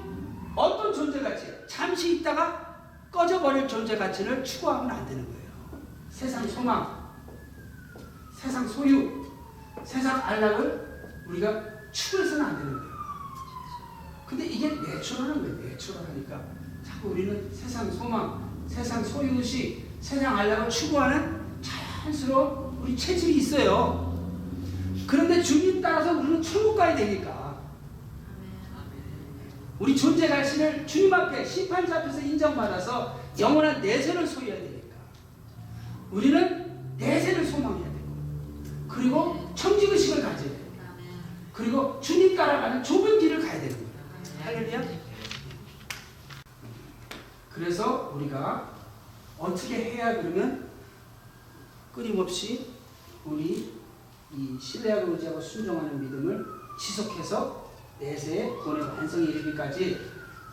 어떤 0.57 0.93
존재 0.93 1.21
가치? 1.21 1.47
잠시 1.69 2.17
있다가 2.17 2.75
꺼져버릴 3.11 3.69
존재 3.69 3.97
가치를 3.97 4.43
추구하면 4.43 4.91
안 4.91 5.07
되는 5.07 5.25
거예요. 5.25 5.45
세상 6.09 6.47
소망, 6.49 7.13
세상 8.33 8.67
소유, 8.67 9.25
세상 9.85 10.21
안락을 10.21 11.25
우리가 11.27 11.63
추구해서는 11.93 12.45
안 12.45 12.59
되는 12.59 12.73
거예요. 12.73 12.95
근데 14.27 14.47
이게 14.47 14.69
내추럴한 14.71 15.43
거예요. 15.43 15.57
내추럴하니까 15.69 16.41
자꾸 16.83 17.11
우리는 17.11 17.51
세상 17.53 17.91
소망, 17.91 18.65
세상 18.67 19.05
소유의식, 19.05 19.99
세상 20.01 20.37
안락을 20.39 20.71
추구하는 20.71 21.61
자연스러운 21.61 22.64
우리 22.85 22.95
체질이 22.95 23.39
있어요. 23.39 24.15
그런데 25.07 25.43
주님 25.43 25.81
따라서 25.81 26.13
우리는 26.13 26.43
천국 26.43 26.77
가야 26.77 26.95
되니까 26.95 27.59
우리 29.79 29.97
존재 29.97 30.29
가치를 30.29 30.87
주님 30.87 31.13
앞에 31.13 31.43
심판자 31.43 32.01
앞에서 32.01 32.21
인정받아서 32.21 33.19
영원한 33.39 33.81
내세를 33.81 34.27
소유해야 34.27 34.57
되니까 34.57 34.97
우리는 36.11 36.97
내세를 36.99 37.47
소망해야 37.47 37.85
되고 37.85 38.07
그리고 38.87 39.51
청지의식을 39.55 40.23
가져야 40.23 40.49
돼요. 40.49 40.65
그리고 41.55 41.99
주님 42.03 42.37
따라가는 42.37 42.83
좁은 42.83 43.19
길을 43.19 43.41
가야 43.41 43.61
되는 43.63 43.71
거예요. 43.77 43.89
할렐루야. 44.43 44.83
그래서 47.51 48.13
우리가 48.15 48.75
어떻게 49.39 49.75
해야 49.77 50.21
그러면 50.21 50.64
끊임없이 51.95 52.67
우리 53.25 53.73
이 54.33 54.59
신뢰하고 54.61 55.13
의지하고 55.13 55.41
순종하는 55.41 56.01
믿음을 56.01 56.45
지속해서 56.79 57.71
내세의 58.01 58.57
구원의 58.59 58.83
완성에 58.85 59.27
이르기까지 59.27 59.97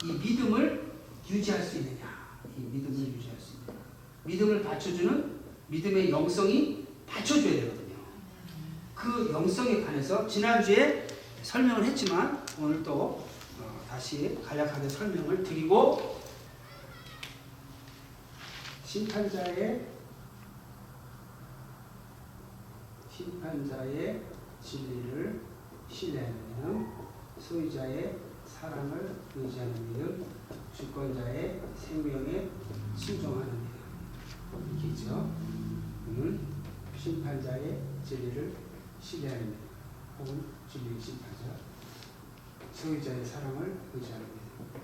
이 0.03 0.11
믿음을 0.11 0.91
유지할 1.29 1.63
수 1.63 1.77
있느냐? 1.77 2.37
이 2.57 2.61
믿음을 2.61 2.91
유지할 2.91 3.37
수 3.39 3.53
있느냐? 3.55 3.79
믿음을 4.23 4.61
받쳐주는 4.61 5.41
믿음의 5.67 6.11
영성이 6.11 6.85
받쳐줘야 7.07 7.51
되거든요. 7.51 7.95
그 8.93 9.31
영성에 9.33 9.83
관해서 9.83 10.27
지난주에 10.27 11.07
설명을 11.41 11.83
했지만 11.85 12.45
오늘 12.59 12.83
또 12.83 13.25
어, 13.59 13.85
다시 13.89 14.37
간략하게 14.45 14.87
설명을 14.87 15.43
드리고 15.43 16.21
심판자의 18.85 19.87
심판자의 23.21 24.25
진리를 24.63 25.41
신뢰하는 25.87 26.87
소유자의 27.37 28.19
사랑을 28.45 29.21
의지하는 29.35 29.89
믿음, 29.89 30.25
주권자의 30.75 31.61
생명에 31.75 32.49
순종하는 32.95 33.61
믿음. 33.61 34.75
이게 34.75 34.87
있죠. 34.87 35.31
오늘 36.07 36.39
심판자의 36.97 37.81
진리를 38.03 38.55
신뢰하는 38.99 39.51
믿음, 39.51 39.59
혹은 40.17 40.45
진리의 40.67 40.99
심판자, 40.99 41.57
소유자의 42.73 43.23
사랑을 43.23 43.77
의지하는 43.93 44.25
믿음, 44.25 44.81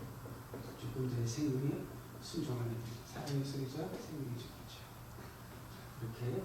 주권자의 0.79 1.27
생명에 1.27 1.85
순종하는 2.21 2.69
믿음, 2.69 2.83
사랑의 3.03 3.43
소유자, 3.43 3.77
생명의 3.77 4.37
주권자. 4.37 4.77
이렇게 6.01 6.43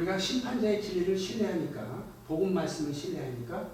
우리가 0.00 0.18
심판자의 0.18 0.82
진리를 0.82 1.16
신뢰하니까 1.16 2.04
복음 2.26 2.54
말씀을 2.54 2.92
신뢰하니까 2.92 3.70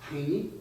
당연히 0.00 0.60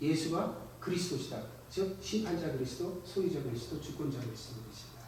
예수가 0.00 0.68
그리스도시다. 0.80 1.42
즉 1.68 1.98
심판자 2.00 2.52
그리스도, 2.52 3.02
소유자 3.04 3.42
그리스도, 3.42 3.80
주권자 3.80 4.20
그리스도 4.20 4.62
것이다. 4.62 5.02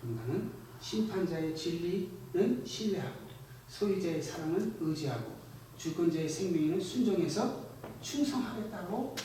그럼 0.00 0.16
나는 0.16 0.52
심판자의 0.80 1.56
진리는 1.56 2.62
신뢰하고 2.64 3.22
소유자의 3.68 4.20
사랑은 4.20 4.76
의지하고 4.78 5.32
주권자의 5.78 6.28
생명에는 6.28 6.80
순종해서 6.80 7.64
충성하겠다고 8.02 9.16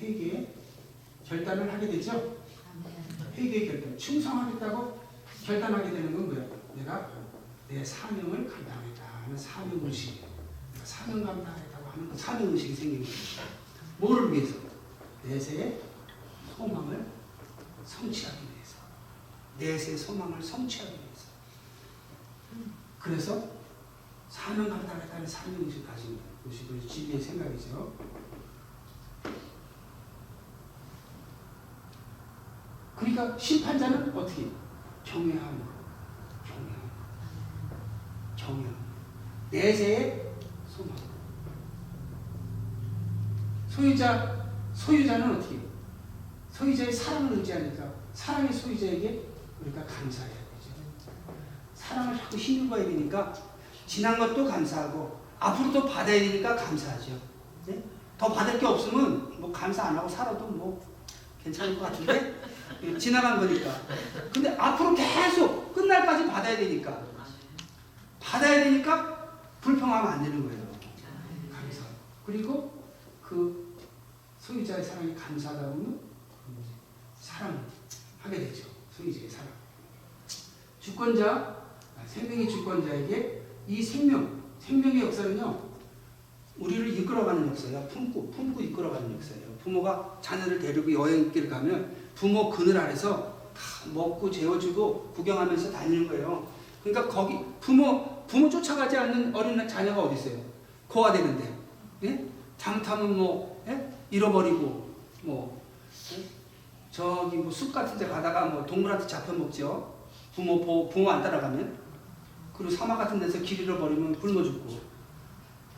회개에 0.00 0.54
결단을 1.24 1.72
하게 1.72 1.88
되죠. 1.88 2.38
회개의 3.34 3.68
결단, 3.68 3.98
충성하겠다고 3.98 5.00
결단하게 5.44 5.90
되는 5.90 6.14
건 6.14 6.26
뭐야? 6.26 6.46
내가 6.74 7.13
내 7.74 7.84
사명을 7.84 8.48
감당하겠다 8.48 9.04
하는 9.24 9.36
사명 9.36 9.84
의식. 9.84 10.20
내가 10.72 10.84
사명 10.84 11.24
감당하겠다고 11.24 11.88
하는 11.88 12.08
그 12.08 12.16
사명 12.16 12.52
의식이 12.52 12.72
생기는 12.72 13.04
거예요. 13.04 13.48
뭐를 13.98 14.32
위해서? 14.32 14.54
내세의 15.24 15.80
소망을 16.56 17.04
성취하기 17.84 18.38
위해서. 18.54 18.76
내세의 19.58 19.98
소망을 19.98 20.40
성취하기 20.40 20.92
위해서. 20.92 21.26
그래서 23.00 23.48
사명 24.28 24.68
감당하겠다는 24.68 25.26
사명 25.26 25.64
의식을 25.64 25.84
가진 25.88 26.20
것이 26.44 26.68
그 26.68 26.86
진리의 26.86 27.20
생각이죠. 27.20 27.92
그러니까 32.94 33.36
심판자는 33.36 34.16
어떻게 34.16 34.48
경외함으로 35.02 35.02
경외함 35.02 35.73
경외함 38.44 38.74
내세의 39.50 40.32
소망 40.68 40.94
소유자 43.68 44.44
소유자는 44.74 45.36
어떻게 45.36 45.58
소유자의 46.50 46.92
사랑을 46.92 47.38
의지하니까 47.38 47.84
사랑의 48.12 48.52
소유자에게 48.52 49.28
우리가 49.60 49.84
감사해야 49.84 50.34
되죠 50.34 50.70
사랑을 51.74 52.16
자꾸 52.16 52.36
힘입어야 52.36 52.84
되니까 52.84 53.32
지난 53.86 54.18
것도 54.18 54.46
감사하고 54.46 55.24
앞으로도 55.38 55.86
받아야 55.86 56.20
되니까 56.20 56.54
감사하죠 56.54 57.18
네? 57.66 57.82
더 58.18 58.32
받을 58.32 58.58
게 58.58 58.66
없으면 58.66 59.40
뭐 59.40 59.50
감사 59.52 59.84
안 59.84 59.96
하고 59.96 60.08
살아도 60.08 60.46
뭐 60.46 60.80
괜찮을 61.42 61.78
것 61.78 61.86
같은데 61.86 62.40
예, 62.82 62.96
지나간 62.98 63.38
거니까. 63.38 63.70
근데 64.32 64.54
앞으로 64.56 64.94
계속 64.94 65.74
끝날까지 65.74 66.26
받아야 66.26 66.56
되니까. 66.56 67.13
받아야 68.24 68.64
되니까 68.64 69.14
불평하면 69.60 70.12
안 70.12 70.24
되는 70.24 70.42
거예요. 70.44 70.66
감사. 71.52 71.82
그리고 72.24 72.82
그 73.22 73.76
소유자의 74.38 74.82
사랑에 74.82 75.14
감사하다 75.14 75.60
보면 75.70 76.00
사랑하게 77.20 78.38
되죠. 78.38 78.68
소유자의 78.96 79.28
사랑. 79.28 79.48
주권자, 80.80 81.64
아, 81.96 82.06
생명의 82.06 82.48
주권자에게 82.48 83.42
이 83.68 83.82
생명, 83.82 84.42
생명의 84.58 85.02
역사는요, 85.06 85.74
우리를 86.58 86.98
이끌어가는 86.98 87.48
역사예요. 87.48 87.88
품고, 87.88 88.30
품고 88.30 88.60
이끌어가는 88.60 89.14
역사예요. 89.14 89.54
부모가 89.62 90.18
자녀를 90.20 90.58
데리고 90.58 90.92
여행길 90.92 91.48
가면 91.48 91.96
부모 92.14 92.50
그늘 92.50 92.76
아래서 92.76 93.34
다 93.54 93.62
먹고 93.92 94.30
재워주고 94.30 95.12
구경하면서 95.14 95.72
다니는 95.72 96.08
거예요. 96.08 96.46
그러니까 96.82 97.08
거기 97.08 97.38
부모 97.60 98.13
부모 98.26 98.48
쫓아가지 98.48 98.96
않는 98.96 99.34
어린 99.34 99.66
자녀가 99.68 100.02
어디 100.02 100.14
있어요? 100.16 100.40
고아되는데, 100.88 101.58
예? 102.04 102.26
잘못하면 102.56 103.16
뭐 103.16 103.62
예? 103.68 103.90
잃어버리고 104.10 104.90
뭐 105.22 105.60
예? 106.12 106.22
저기 106.90 107.36
뭐 107.38 107.50
숲 107.50 107.72
같은 107.72 107.98
데 107.98 108.06
가다가 108.06 108.46
뭐 108.46 108.64
동물한테 108.64 109.06
잡혀 109.06 109.32
먹죠. 109.32 109.94
부모 110.34 110.60
보, 110.64 110.88
부모 110.88 111.10
안 111.10 111.22
따라가면 111.22 111.76
그리고 112.56 112.70
사막 112.70 112.98
같은 112.98 113.18
데서 113.18 113.40
길 113.40 113.60
잃어버리면 113.60 114.18
굶어 114.18 114.42
죽고. 114.42 114.78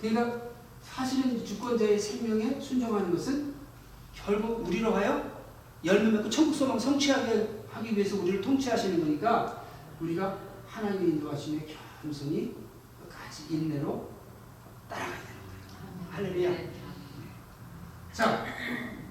그러니까 0.01 0.43
사실은 0.83 1.45
주권자의 1.45 1.99
생명에 1.99 2.61
순종하는 2.61 3.11
것은 3.13 3.55
결국 4.15 4.67
우리로 4.67 4.95
하여 4.95 5.37
열매 5.85 6.11
맺고 6.11 6.29
천국 6.31 6.55
소망 6.55 6.79
성취하게 6.79 7.49
하기 7.71 7.95
위해서 7.97 8.17
우리를 8.21 8.41
통치하시는 8.41 9.01
거니까 9.01 9.63
우리가 10.01 10.37
하나님의 10.67 11.09
인도하심에 11.11 11.67
겸손히 12.03 12.55
끝까지 12.99 13.55
인내로 13.55 14.11
따라가야 14.89 15.17
되는 15.17 16.29
거예요. 16.29 16.51
할렐루야. 16.51 16.71
자, 18.13 18.45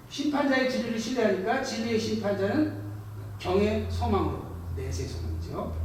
심판자의 0.09 0.71
진리를 0.71 0.99
신뢰하니까 0.99 1.61
진리의 1.61 1.99
심판자는 1.99 2.83
경의 3.37 3.89
소망으로 3.91 4.45
내세 4.75 5.05
소망이죠. 5.07 5.75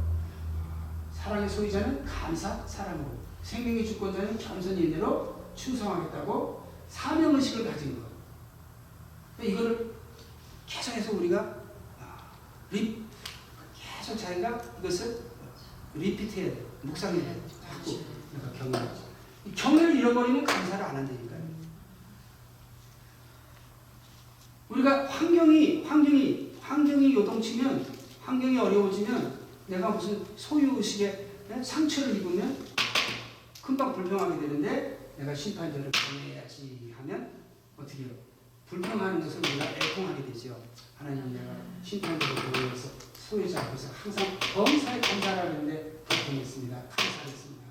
사랑의 1.11 1.47
소유자는 1.47 2.03
감사 2.05 2.65
사랑으로 2.65 3.19
생명의 3.43 3.85
주권자는 3.85 4.37
겸손히 4.37 4.85
인내로 4.85 5.45
충성하겠다고 5.55 6.71
사명의식을 6.87 7.71
가진 7.71 8.01
것. 8.01 8.11
이거를 9.43 9.95
계속해서 10.65 11.13
우리가 11.13 11.55
아, 11.99 12.31
리, 12.69 13.03
계속 13.73 14.17
자기가 14.17 14.61
이것을 14.79 15.19
리피트해야 15.93 16.51
돼. 16.53 16.70
묵상해야 16.83 17.33
돼. 17.33 17.41
자꾸 17.67 17.99
내가 18.33 18.51
경외하지. 18.57 19.01
이 19.45 19.51
경외를 19.53 19.95
잃어버리면 19.97 20.45
감사를 20.45 20.83
안 20.83 20.95
한다니까요. 20.95 21.41
우리가 24.69 25.05
환경이 25.05 25.83
환경이 25.83 26.53
환경이 26.61 27.13
요동치면 27.15 27.85
환경이 28.21 28.57
어려워지면 28.57 29.39
내가 29.67 29.89
무슨 29.89 30.23
소유 30.35 30.77
의식에 30.77 31.27
예? 31.49 31.63
상처를 31.63 32.15
입으면 32.17 32.57
금방 33.61 33.93
불평하게 33.93 34.39
되는데 34.39 35.13
내가 35.17 35.35
심판자를 35.35 35.91
경외해야지 35.91 36.93
하면 36.97 37.31
어떻게 37.77 38.03
해요? 38.03 38.09
불평하는 38.67 39.19
것을 39.19 39.39
우리가 39.39 39.65
애통하게 39.65 40.25
되죠. 40.27 40.55
하나님 40.97 41.33
내가 41.33 41.53
심판자를 41.83 42.35
경외해서 42.35 42.89
소유자 43.13 43.61
앞에서 43.61 43.89
항상 43.93 44.25
범사에 44.53 45.01
감사하는데 45.01 46.00
불평했습니다. 46.11 46.75
감사했습니다. 46.75 47.61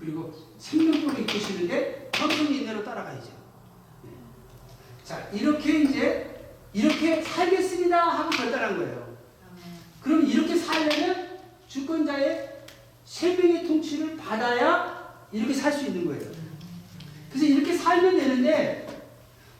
그리고 0.00 0.32
생명으로 0.58 1.18
이끄시는데 1.20 2.10
겸손히 2.12 2.58
인내로 2.58 2.84
따라가야죠. 2.84 3.30
네. 4.04 4.10
자 5.04 5.28
이렇게 5.32 5.82
이제 5.82 6.54
이렇게 6.72 7.22
살겠습니다 7.22 7.98
하고 7.98 8.30
결단한 8.30 8.76
거예요. 8.76 9.16
그럼 10.02 10.26
이렇게 10.26 10.56
살려면 10.56 11.38
주권자의 11.68 12.64
생명의 13.04 13.66
통치를 13.66 14.16
받아야 14.16 15.26
이렇게 15.32 15.54
살 15.54 15.72
수 15.72 15.86
있는 15.86 16.06
거예요. 16.06 16.30
그래서 17.30 17.46
이렇게 17.46 17.76
살면 17.76 18.16
되는데 18.18 18.86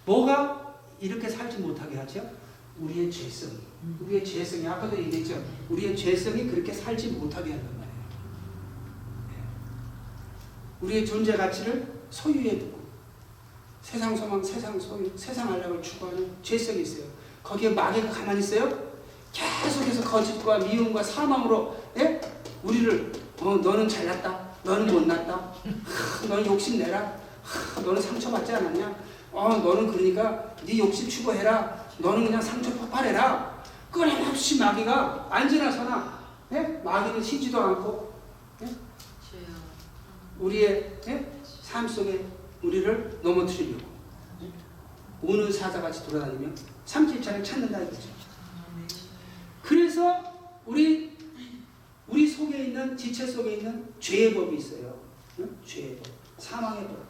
뭐가 0.05 0.75
이렇게 1.01 1.29
살지 1.29 1.59
못하게 1.59 1.97
하죠? 1.99 2.31
우리의 2.79 3.11
죄성. 3.11 3.51
우리의 4.01 4.25
죄성이 4.25 4.67
아까도 4.67 4.99
얘기했죠. 4.99 5.43
우리의 5.69 5.97
죄성이 5.97 6.47
그렇게 6.49 6.73
살지 6.73 7.09
못하게 7.13 7.53
한단 7.53 7.69
말이에요. 7.79 8.09
네. 9.29 9.35
우리의 10.81 11.07
존재 11.07 11.37
가치를 11.37 11.87
소유에 12.11 12.59
두고 12.59 12.77
세상 13.83 14.17
소망, 14.17 14.43
세상 14.43 14.79
소유, 14.79 15.11
세상 15.17 15.53
안락을 15.53 15.81
추구하는 15.83 16.31
죄성이 16.43 16.83
있어요. 16.83 17.05
거기에 17.43 17.71
마귀가 17.71 18.11
가만히 18.11 18.41
있어요? 18.41 18.69
계속해서 19.33 20.03
거짓과 20.03 20.59
미움과 20.59 21.03
사망으로 21.03 21.77
예? 21.99 22.21
우리를 22.63 23.13
어, 23.41 23.57
너는 23.63 23.89
잘났다. 23.89 24.47
너는 24.65 24.93
못났다. 24.93 25.35
하, 25.35 26.27
너는 26.27 26.47
욕심내라. 26.47 27.19
하, 27.45 27.81
너는 27.81 28.01
상처받지 28.03 28.53
않았냐? 28.55 28.97
어, 29.33 29.49
너는 29.59 29.87
그러니까 29.87 30.57
네 30.65 30.79
욕심 30.79 31.09
추구해라. 31.09 31.87
너는 31.99 32.25
그냥 32.25 32.41
상처 32.43 32.71
폭발해라. 32.73 33.63
끊임없이 33.93 34.59
마귀가 34.59 35.29
앉으나 35.31 35.71
서나 35.71 36.19
예? 36.53 36.59
마귀는 36.83 37.23
쉬지도 37.23 37.61
않고 37.61 38.13
예? 38.63 38.86
우리의 40.39 41.01
예? 41.09 41.33
삶 41.45 41.87
속에 41.89 42.27
우리를 42.63 43.21
넘어뜨리려고 43.23 43.85
예? 44.43 44.51
오는 45.23 45.51
사자같이 45.51 46.07
돌아다니며 46.07 46.51
삼킬자를 46.85 47.43
찾는다 47.43 47.81
이거죠. 47.83 48.09
그래서 49.63 50.23
우리 50.65 51.17
우리 52.07 52.29
속에 52.29 52.67
있는 52.67 52.97
지체 52.97 53.27
속에 53.27 53.57
있는 53.57 53.93
죄의 53.99 54.35
법이 54.35 54.57
있어요. 54.57 54.97
응? 55.41 55.59
죄의 55.65 55.97
법, 55.97 56.07
사망의 56.39 56.87
법. 56.87 57.07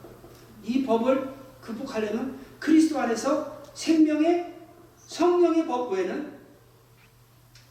이 0.64 0.84
법을 0.84 1.34
극복하려면 1.60 2.38
그리스도 2.58 2.98
안에서 2.98 3.62
생명의 3.74 4.54
성령의 5.06 5.66
법 5.66 5.92
외에는 5.92 6.36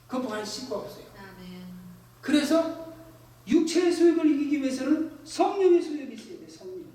극복할 0.08 0.46
수가 0.46 0.78
없어요. 0.78 1.06
그래서 2.22 2.85
육체의 3.48 3.92
소욕을 3.92 4.26
이기기 4.26 4.62
위해서는 4.62 5.12
성령의 5.24 5.82
소욕이 5.82 6.14
있어야 6.14 6.40
돼. 6.40 6.48
성령. 6.48 6.86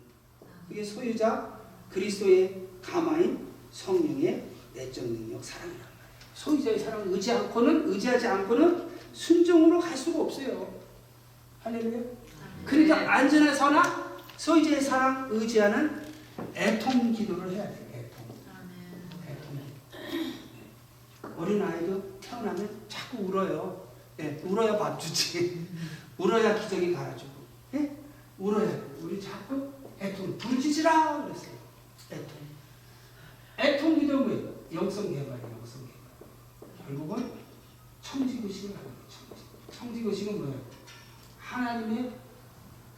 그게 0.69 0.83
소유자 0.83 1.61
그리스도의 1.91 2.63
가마인 2.83 3.47
성령의 3.71 4.45
내적 4.75 5.05
능력 5.05 5.45
사랑이란 5.45 5.79
말이에요. 5.79 5.91
소유자의 6.35 6.79
사랑을 6.79 7.13
의지 7.13 7.31
않고는 7.33 7.89
의지하지 7.89 8.27
않고는 8.27 8.89
순종으로 9.13 9.81
갈 9.81 9.97
수가 9.97 10.23
없어요. 10.23 10.81
할렐루야. 11.63 12.01
그러니까 12.65 13.15
안전해서나 13.15 14.11
소유자의 14.37 14.81
사랑 14.81 15.29
의지하는 15.31 16.03
애통 16.55 17.13
기도를 17.13 17.51
해야 17.51 17.65
돼요. 17.65 17.87
애통. 17.93 18.25
애통. 19.29 19.61
어린 21.37 21.63
아이도 21.63 22.19
태어나면 22.21 22.81
자꾸 22.89 23.25
울어요. 23.25 23.91
예, 24.21 24.41
울어야 24.45 24.79
밥 24.79 24.99
주지. 24.99 25.67
울어야 26.21 26.55
기저귀 26.61 26.93
갈아주고. 26.93 27.33
예? 27.75 27.97
울어야 28.39 28.67
돼. 28.69 28.83
우리 29.01 29.21
자꾸 29.21 29.73
애통. 29.99 30.37
부르짖으라 30.37 31.25
그랬어요. 31.25 31.55
애통. 32.11 32.37
애통 33.59 34.01
기도 34.01 34.19
뭐예요? 34.21 34.55
영성 34.73 35.05
개발이에요. 35.05 35.51
영성 35.59 35.87
개발. 35.87 36.87
결국은 36.87 37.33
청지구식을 38.03 38.77
하는 38.77 38.85
거예요. 38.85 39.09
청지. 39.09 39.79
청지구식은 39.79 40.39
뭐예요? 40.39 40.61
하나님의 41.39 42.13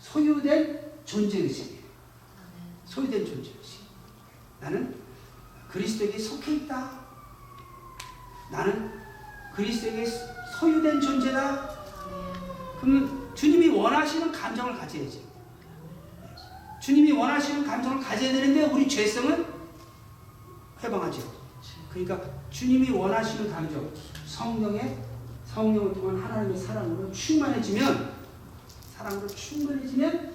소유된 0.01 0.93
존재의식이에요. 1.05 1.83
소유된 2.87 3.25
존재의식. 3.25 3.83
나는 4.61 4.97
그리스도에게 5.71 6.19
속해 6.19 6.57
있다. 6.57 7.01
나는 8.51 9.01
그리스도에게 9.55 10.05
소유된 10.59 11.01
존재다. 11.01 11.72
그러면 12.83 13.33
주님이 13.37 13.69
원하시는 13.69 14.33
감정을 14.33 14.77
가져야지. 14.77 15.23
주님이 16.81 17.13
원하시는 17.13 17.65
감정을 17.65 18.03
가져야 18.03 18.33
되는데 18.33 18.65
우리 18.65 18.89
죄성은 18.89 19.47
해방하죠. 20.83 21.23
그러니까 21.91 22.21
주님이 22.51 22.91
원하시는 22.91 23.53
감정, 23.53 23.89
성령의 24.27 24.99
성령을 25.47 25.93
통한 25.93 26.21
하나님의 26.21 26.59
사랑으로 26.59 27.13
충만해지면 27.13 28.15
사랑으로 28.97 29.29
충만해지면 29.29 30.33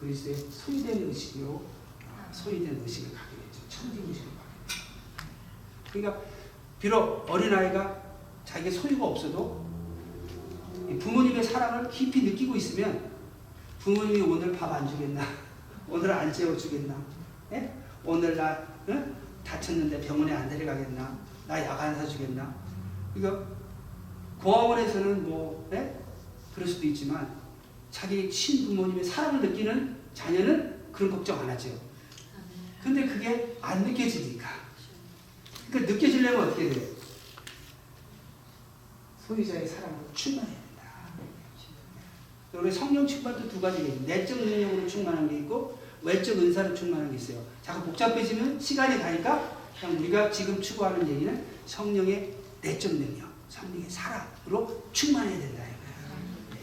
그리스도의 0.00 0.36
소유된 0.50 1.08
의식으로 1.08 1.62
소유된 2.32 2.80
의식을 2.82 3.14
갖게 3.14 3.36
되죠. 3.36 3.68
천지 3.68 3.98
의식을 3.98 4.30
갖게 4.30 4.66
되죠. 4.66 4.80
그러니까 5.92 6.22
비록 6.80 7.28
어린아이가 7.28 8.02
자기의 8.46 8.72
소유가 8.72 9.06
없어도 9.08 9.61
이 9.61 9.61
부모님의 10.98 11.42
사랑을 11.42 11.88
깊이 11.90 12.22
느끼고 12.22 12.56
있으면 12.56 13.10
부모님이 13.80 14.20
오늘 14.22 14.52
밥 14.52 14.72
안 14.72 14.88
주겠나? 14.88 15.22
오늘 15.88 16.10
안 16.12 16.32
재워주겠나? 16.32 16.94
예? 17.52 17.74
오늘 18.04 18.36
나 18.36 18.58
응? 18.88 19.14
다쳤는데 19.44 20.00
병원에 20.00 20.32
안 20.32 20.48
데려가겠나? 20.48 21.18
나 21.48 21.58
약 21.60 21.80
안 21.80 21.94
사주겠나? 21.94 22.54
이거 23.16 23.44
고아원에서는 24.40 25.28
뭐 25.28 25.68
예? 25.72 26.00
그럴 26.54 26.68
수도 26.68 26.86
있지만 26.86 27.40
자기 27.90 28.30
친부모님의 28.30 29.04
사랑을 29.04 29.40
느끼는 29.48 29.96
자녀는 30.14 30.92
그런 30.92 31.10
걱정 31.10 31.40
안 31.40 31.50
하죠. 31.50 31.70
근데 32.82 33.06
그게 33.06 33.56
안 33.60 33.82
느껴지니까. 33.84 34.48
그러니까 35.70 35.92
느껴지려면 35.92 36.48
어떻게 36.48 36.70
돼요? 36.70 36.88
소유자의 39.26 39.68
충만해야 40.14 40.46
된다. 40.46 40.61
우리 42.54 42.70
성령 42.70 43.06
충만도 43.06 43.48
두 43.48 43.60
가지가 43.60 43.88
있어요. 43.88 44.00
내적 44.06 44.38
능력으로 44.38 44.86
충만한 44.86 45.28
게 45.28 45.38
있고 45.38 45.78
외적 46.02 46.36
은사로 46.38 46.74
충만한 46.74 47.10
게 47.10 47.16
있어요. 47.16 47.42
자꾸 47.62 47.86
복잡해지면 47.86 48.60
시간이 48.60 48.98
가니까 48.98 49.56
그냥 49.80 49.98
우리가 49.98 50.30
지금 50.30 50.60
추구하는 50.60 51.08
얘기는 51.08 51.44
성령의 51.64 52.34
내적 52.60 52.92
능력, 52.92 53.28
성령의 53.48 53.88
사랑으로 53.88 54.84
충만해야 54.92 55.38
된다. 55.38 55.62
네. 56.50 56.58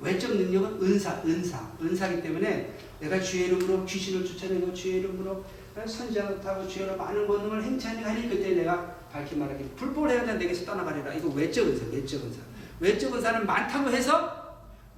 외적 0.00 0.36
능력은 0.36 0.82
은사, 0.82 1.22
은사, 1.24 1.70
은사기 1.80 2.20
때문에 2.22 2.76
내가 2.98 3.20
주의 3.20 3.46
이름으로 3.46 3.84
귀신을 3.84 4.26
쫓아내고 4.26 4.74
주의 4.74 4.98
이름으로 4.98 5.44
선지자를 5.86 6.40
타고 6.40 6.66
주의 6.66 6.86
이름으로 6.86 7.04
많은 7.04 7.28
권능을 7.28 7.62
행차하니 7.62 8.02
하니 8.02 8.28
그때 8.28 8.50
내가 8.54 8.98
밝히 9.12 9.36
말하기 9.36 9.64
불법을 9.76 10.10
해야 10.10 10.34
내게서 10.34 10.64
떠나가리라. 10.64 11.14
이거 11.14 11.28
외적 11.28 11.68
은사, 11.68 11.84
외적 11.92 12.24
은사. 12.24 12.40
외적 12.80 13.14
은사는 13.14 13.46
많다고 13.46 13.90
해서 13.90 14.37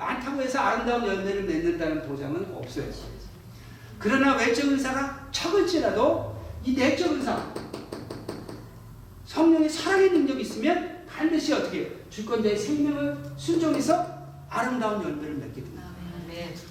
많다고 0.01 0.41
해서 0.41 0.59
아름다운 0.59 1.07
열매를 1.07 1.43
맺는다는 1.43 2.09
보장은 2.09 2.55
없어요. 2.55 2.87
그러나 3.99 4.35
외적 4.35 4.67
은사가 4.67 5.29
적을지라도 5.31 6.41
이 6.65 6.75
내적 6.75 7.13
은사 7.13 7.53
성령의 9.27 9.69
사랑의 9.69 10.11
능력이 10.11 10.41
있으면 10.41 11.05
반드시 11.07 11.53
어떻게 11.53 11.81
해요? 11.81 11.91
주권자의 12.09 12.57
생명을 12.57 13.17
순종해서 13.37 14.19
아름다운 14.49 15.03
열매를 15.03 15.35
맺게 15.35 15.63
됩니다. 15.63 15.85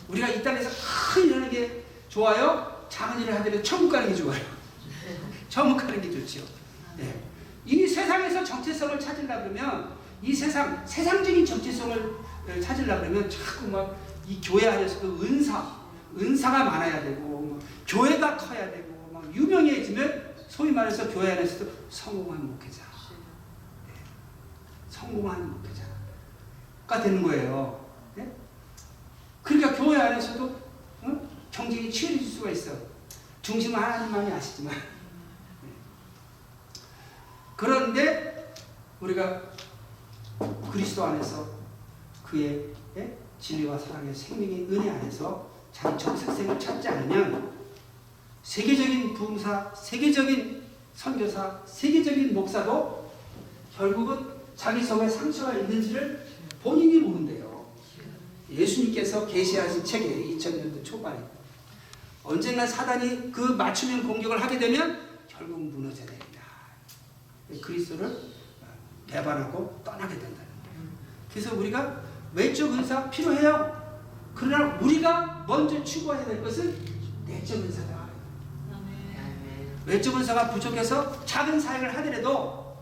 우리가 0.10 0.28
이 0.28 0.42
땅에서 0.42 0.70
큰 1.14 1.26
일을 1.26 1.36
하는 1.36 1.50
게 1.50 1.86
좋아요? 2.10 2.86
작은 2.90 3.22
일을 3.22 3.36
하더라도 3.36 3.62
천국 3.62 3.92
가는 3.92 4.10
게 4.10 4.16
좋아요. 4.16 4.42
천국 5.50 5.78
가는 5.78 6.02
게 6.02 6.12
좋지요. 6.12 6.44
네. 6.98 7.22
이 7.66 7.86
세상에서 7.88 8.44
정체성을 8.44 9.00
찾으려 9.00 9.44
그러면 9.44 9.92
이 10.22 10.34
세상 10.34 10.86
세상적인 10.86 11.46
정체성을 11.46 12.16
찾으려 12.62 13.00
그러면 13.00 13.30
자꾸 13.30 13.68
막 13.68 14.10
이 14.30 14.40
교회 14.40 14.68
안에서도 14.68 15.24
은사 15.24 15.80
은사가 16.16 16.64
많아야 16.64 17.02
되고 17.02 17.22
뭐 17.22 17.60
교회가 17.88 18.38
커야 18.38 18.70
되고 18.70 19.10
막 19.12 19.36
유명해지면 19.36 20.36
소위 20.48 20.72
말해서 20.72 21.10
교회 21.10 21.32
안에서도 21.32 21.72
성공한 21.90 22.46
목회자, 22.46 22.84
네. 23.88 23.94
성공한 24.88 25.50
목회자가 25.50 27.02
되는 27.02 27.24
거예요. 27.24 27.90
네? 28.14 28.32
그러니까 29.42 29.76
교회 29.76 30.00
안에서도 30.00 30.46
어? 31.02 31.30
경쟁이 31.50 31.92
치열해질 31.92 32.28
수가 32.30 32.52
있어. 32.52 32.72
중심은 33.42 33.80
하나님만이 33.80 34.32
아시지만. 34.32 34.76
네. 34.76 35.70
그런데 37.56 38.54
우리가 39.00 39.42
그리스도 40.72 41.04
안에서 41.04 41.59
그의 42.30 42.70
예? 42.98 43.18
진리와 43.40 43.78
사랑의 43.78 44.14
생명의 44.14 44.68
은혜 44.70 44.90
안에서 44.90 45.50
자기 45.72 45.98
정체성을 45.98 46.60
찾지 46.60 46.88
않으면 46.88 47.52
세계적인 48.44 49.14
부흥사, 49.14 49.74
세계적인 49.76 50.64
선교사, 50.94 51.62
세계적인 51.66 52.34
목사도 52.34 53.12
결국은 53.76 54.28
자기 54.56 54.84
속에 54.84 55.08
상처가 55.08 55.54
있는지를 55.54 56.28
본인이 56.62 57.00
모른대요. 57.00 57.70
예수님께서 58.52 59.26
계시하신 59.26 59.84
책에 59.84 60.36
2000년도 60.36 60.84
초반에 60.84 61.24
언젠가 62.24 62.66
사단이 62.66 63.32
그 63.32 63.42
맞춤형 63.42 64.08
공격을 64.08 64.42
하게 64.42 64.60
되면 64.60 65.08
결국 65.28 65.60
무너져야 65.60 66.06
됩니다. 66.08 66.42
그리스도를 67.62 68.16
배반하고 69.08 69.82
떠나게 69.84 70.16
된다는 70.16 70.36
거예요. 70.36 70.90
그래서 71.32 71.56
우리가 71.56 72.09
외적 72.34 72.72
은사 72.72 73.10
필요해요. 73.10 73.80
그러나 74.36 74.78
우리가 74.80 75.46
먼저 75.48 75.84
추구해야 75.84 76.26
될 76.26 76.44
것은 76.44 76.78
내적 77.26 77.58
은사다. 77.58 78.10
외적 79.86 80.16
은사가 80.16 80.52
부족해서 80.52 81.26
작은 81.26 81.60
사역을 81.60 81.96
하더라도 81.98 82.78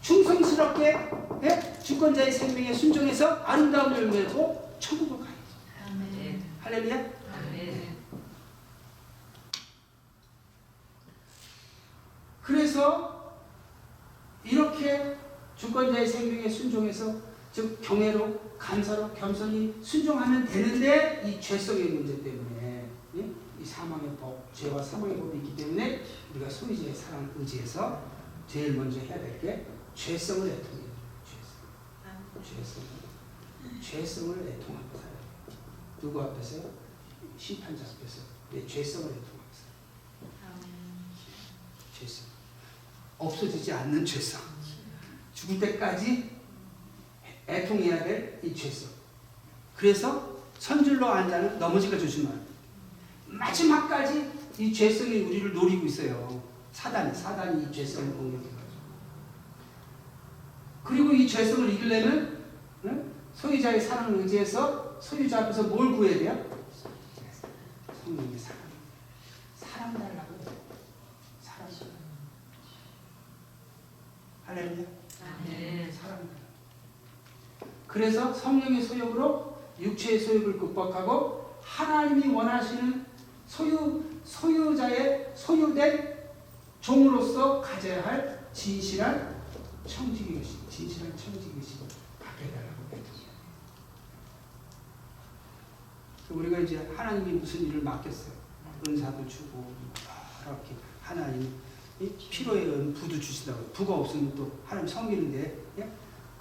충성스럽게 0.00 1.10
예? 1.42 1.82
주권자의 1.82 2.32
생명에 2.32 2.72
순종해서 2.72 3.42
아름다운 3.44 3.92
열매고 3.94 4.76
천국을 4.78 5.18
가야죠. 5.18 6.44
할렐루야. 6.60 7.18
그래서 12.42 13.34
이렇게 14.42 15.16
주권자의 15.56 16.06
생명에 16.06 16.48
순종해서 16.48 17.14
즉 17.52 17.78
경애로 17.82 18.47
감사로 18.58 19.14
겸손히 19.14 19.74
순종하면 19.82 20.46
되는데 20.46 21.22
이 21.24 21.40
죄성의 21.40 21.84
문제 21.90 22.22
때문에 22.22 22.90
예? 23.16 23.30
이 23.60 23.64
사망의 23.64 24.16
법, 24.16 24.52
죄와 24.54 24.82
사망의 24.82 25.16
법이 25.18 25.38
있기 25.38 25.56
때문에 25.56 26.02
우리가 26.34 26.50
소유자의 26.50 26.94
사랑 26.94 27.32
의지해서 27.36 28.02
제일 28.46 28.74
먼저 28.74 29.00
해야 29.00 29.18
될 29.18 29.38
게 29.40 29.66
죄성을 29.94 30.48
애통해요. 30.48 30.88
죄성. 32.42 32.56
죄성. 32.56 32.82
죄성을 33.80 34.36
살아요. 34.92 35.18
누구 36.00 36.22
앞에서? 36.22 36.62
심판자 37.36 37.84
앞에서 37.84 38.22
내 38.52 38.64
죄성을 38.66 39.08
살아요. 39.08 40.38
죄성. 41.98 42.26
없어지지 43.18 43.72
않는 43.72 44.04
죄성. 44.04 44.40
죽을 45.34 45.58
때까지 45.58 46.37
애통해야 47.48 48.04
될 48.04 48.40
이 48.42 48.54
죄성. 48.54 48.90
그래서 49.76 50.36
선줄로 50.58 51.08
앉아는 51.08 51.58
넘어질까 51.58 51.98
조심하라. 51.98 52.36
마지막까지 53.26 54.30
이 54.58 54.72
죄성이 54.72 55.20
우리를 55.22 55.52
노리고 55.52 55.86
있어요. 55.86 56.42
사단이 56.72 57.14
사단이 57.14 57.64
이 57.64 57.72
죄성을 57.72 58.12
공격해가지고. 58.12 58.58
그리고 60.84 61.12
이 61.12 61.28
죄성을 61.28 61.70
이기려면 61.74 62.44
응? 62.84 63.12
소유자의 63.34 63.80
사랑을 63.80 64.20
의지해서 64.20 64.98
소유자 65.00 65.44
앞에서 65.44 65.64
뭘 65.64 65.94
구해야 65.96 66.18
돼요? 66.18 66.44
성령의 68.04 68.38
사랑. 68.38 68.58
사랑 69.56 69.94
달라고. 69.94 70.38
사랑. 71.42 71.68
할렐루야. 74.46 74.86
네. 75.46 75.92
사랑. 75.92 76.28
그래서 77.98 78.32
성령의 78.32 78.80
소욕으로 78.80 79.58
육체의 79.80 80.20
소욕을 80.20 80.56
극복하고 80.56 81.56
하나님이 81.60 82.32
원하시는 82.32 83.04
소유 83.44 84.04
소유자의 84.24 85.32
소유된 85.34 86.16
종으로서 86.80 87.60
가져야 87.60 88.06
할 88.06 88.48
진실한 88.52 89.42
청지기 89.84 90.36
의식, 90.36 90.70
진실한 90.70 91.16
청지기 91.16 91.54
의식을 91.56 91.88
갖게 92.22 92.44
달라고 92.52 92.82
했죠. 92.92 93.10
우리가 96.30 96.60
이제 96.60 96.88
하나님이 96.96 97.32
무슨 97.40 97.66
일을 97.66 97.82
맡겼어요. 97.82 98.32
은사도 98.86 99.26
주고 99.26 99.72
이렇게 100.46 100.76
하나님 101.02 101.52
이 101.98 102.08
필요에 102.30 102.62
의한 102.62 102.94
부도 102.94 103.18
주신다고 103.18 103.72
부가 103.72 103.94
없으면 103.94 104.36
또 104.36 104.52
하나님 104.64 104.86
섬기는데 104.86 105.64
예? 105.78 105.92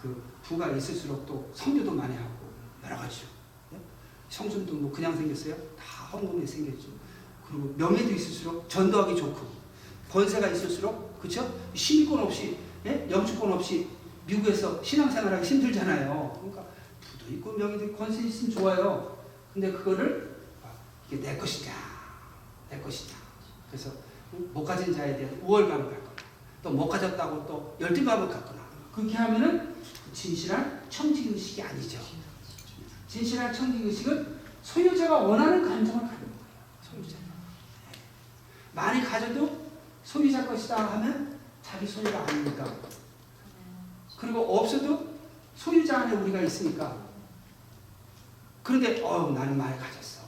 그 0.01 0.21
부가 0.43 0.69
있을수록 0.71 1.25
또 1.25 1.49
성교도 1.53 1.91
많이 1.91 2.15
하고 2.15 2.29
여러 2.83 2.95
가지죠. 2.97 3.27
예? 3.73 3.77
성순도 4.29 4.73
뭐 4.75 4.91
그냥 4.91 5.15
생겼어요? 5.15 5.55
다 5.77 6.05
헌금에 6.11 6.45
생겼죠. 6.45 6.89
그리고 7.47 7.73
명예도 7.77 8.11
있을수록 8.11 8.69
전도하기 8.69 9.15
좋고 9.15 9.47
권세가 10.11 10.47
있을수록 10.49 11.19
그렇죠? 11.19 11.59
시민권 11.73 12.19
없이 12.19 12.57
예? 12.85 13.07
영주권 13.09 13.53
없이 13.53 13.87
미국에서 14.25 14.81
신앙생활하기 14.83 15.45
힘들잖아요. 15.47 16.33
그러니까 16.35 16.65
부도 17.01 17.33
있고 17.33 17.53
명예도 17.53 17.85
있고 17.85 17.97
권세 17.97 18.23
있으면 18.27 18.51
좋아요. 18.51 19.17
근데 19.53 19.71
그거를 19.71 20.35
아, 20.63 20.69
이게 21.07 21.19
내 21.21 21.37
것이냐, 21.37 21.71
내 22.69 22.79
것이냐. 22.79 23.15
그래서 23.69 23.91
못 24.53 24.63
가진 24.63 24.93
자에 24.93 25.17
대한 25.17 25.39
우월감을 25.41 25.89
갖거나 25.89 26.15
또 26.61 26.71
못 26.71 26.87
가졌다고 26.89 27.45
또 27.45 27.77
열등감을 27.79 28.27
갖거나 28.27 28.61
그렇게 28.93 29.15
하면은 29.15 29.75
진실한 30.13 30.81
청지 30.89 31.29
의식이 31.29 31.61
아니죠. 31.61 31.99
진실한 33.07 33.53
청지 33.53 33.83
의식은 33.83 34.37
소유자가 34.63 35.17
원하는 35.19 35.61
감정을 35.61 36.01
갖는 36.01 36.19
거예요. 36.19 36.33
소유자. 36.81 37.17
많이 38.73 39.03
가져도 39.03 39.67
소유자 40.03 40.45
것이다 40.45 40.75
하면 40.93 41.39
자기 41.61 41.87
소유가 41.87 42.25
아니니까. 42.27 42.65
그리고 44.17 44.57
없어도 44.57 45.15
소유자 45.55 45.99
안에 46.01 46.15
우리가 46.15 46.41
있으니까. 46.41 47.07
그런데 48.63 49.01
어 49.01 49.31
나는 49.31 49.57
많이 49.57 49.77
가졌어. 49.79 50.21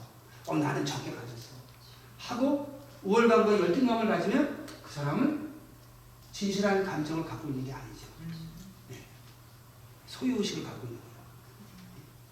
어 0.47 0.55
나는 0.55 0.85
적게 0.85 1.11
가졌어. 1.11 1.49
하고 2.17 2.79
우월감과 3.03 3.51
열등감을 3.59 4.07
가지면 4.07 4.65
그 4.83 4.93
사람은 4.93 5.49
진실한 6.31 6.83
감정을 6.85 7.25
갖고 7.25 7.49
있는 7.49 7.65
게 7.65 7.73
아니죠. 7.73 7.88
네. 7.88 7.88
소유의식을 10.19 10.63
갖고 10.63 10.87
있는 10.87 10.99
거예요. 10.99 11.15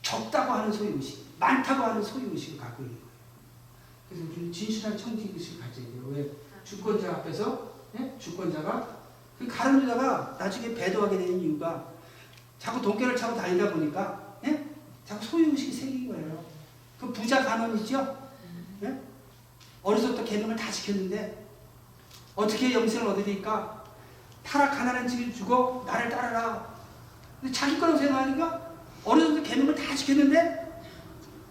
적다고 0.02 0.52
하는 0.54 0.72
소유의식, 0.72 1.26
많다고 1.40 1.84
하는 1.84 2.04
소유의식을 2.04 2.60
갖고 2.60 2.84
있는 2.84 2.96
거예요. 2.98 3.08
그래서 4.10 4.26
우리는 4.26 4.52
진실한 4.52 4.98
청지의식을 4.98 5.62
가져야 5.62 5.86
돼요. 5.86 6.04
왜? 6.10 6.32
주권자 6.64 7.12
앞에서 7.12 7.72
예? 8.00 8.16
주권자가 8.20 8.98
그 9.40 9.48
가르치다가 9.48 10.36
나중에 10.40 10.74
배도하게 10.74 11.18
되는 11.18 11.40
이유가 11.40 11.92
자꾸 12.60 12.82
돈깨를 12.82 13.16
차고 13.16 13.38
다니다 13.38 13.72
보니까 13.72 14.38
예? 14.46 14.66
자꾸 15.06 15.24
소유의식이 15.26 15.72
생긴 15.72 16.08
거예요. 16.10 16.44
그 17.00 17.12
부자 17.14 17.44
간원이죠? 17.44 18.30
예? 18.84 19.02
어려서부터 19.84 20.24
계명을 20.24 20.56
다 20.56 20.72
지켰는데 20.72 21.46
어떻게 22.36 22.74
영생을 22.74 23.08
얻으니까 23.08 23.86
타락 24.44 24.72
가난한 24.78 25.08
집을 25.08 25.34
주고 25.34 25.84
나를 25.86 26.10
따르라. 26.10 26.67
자기 27.52 27.80
거라고 27.80 27.98
생각하니까 27.98 28.72
어려서부터 29.04 29.44
계명을 29.44 29.76
다 29.76 29.96
지켰는데 29.96 30.82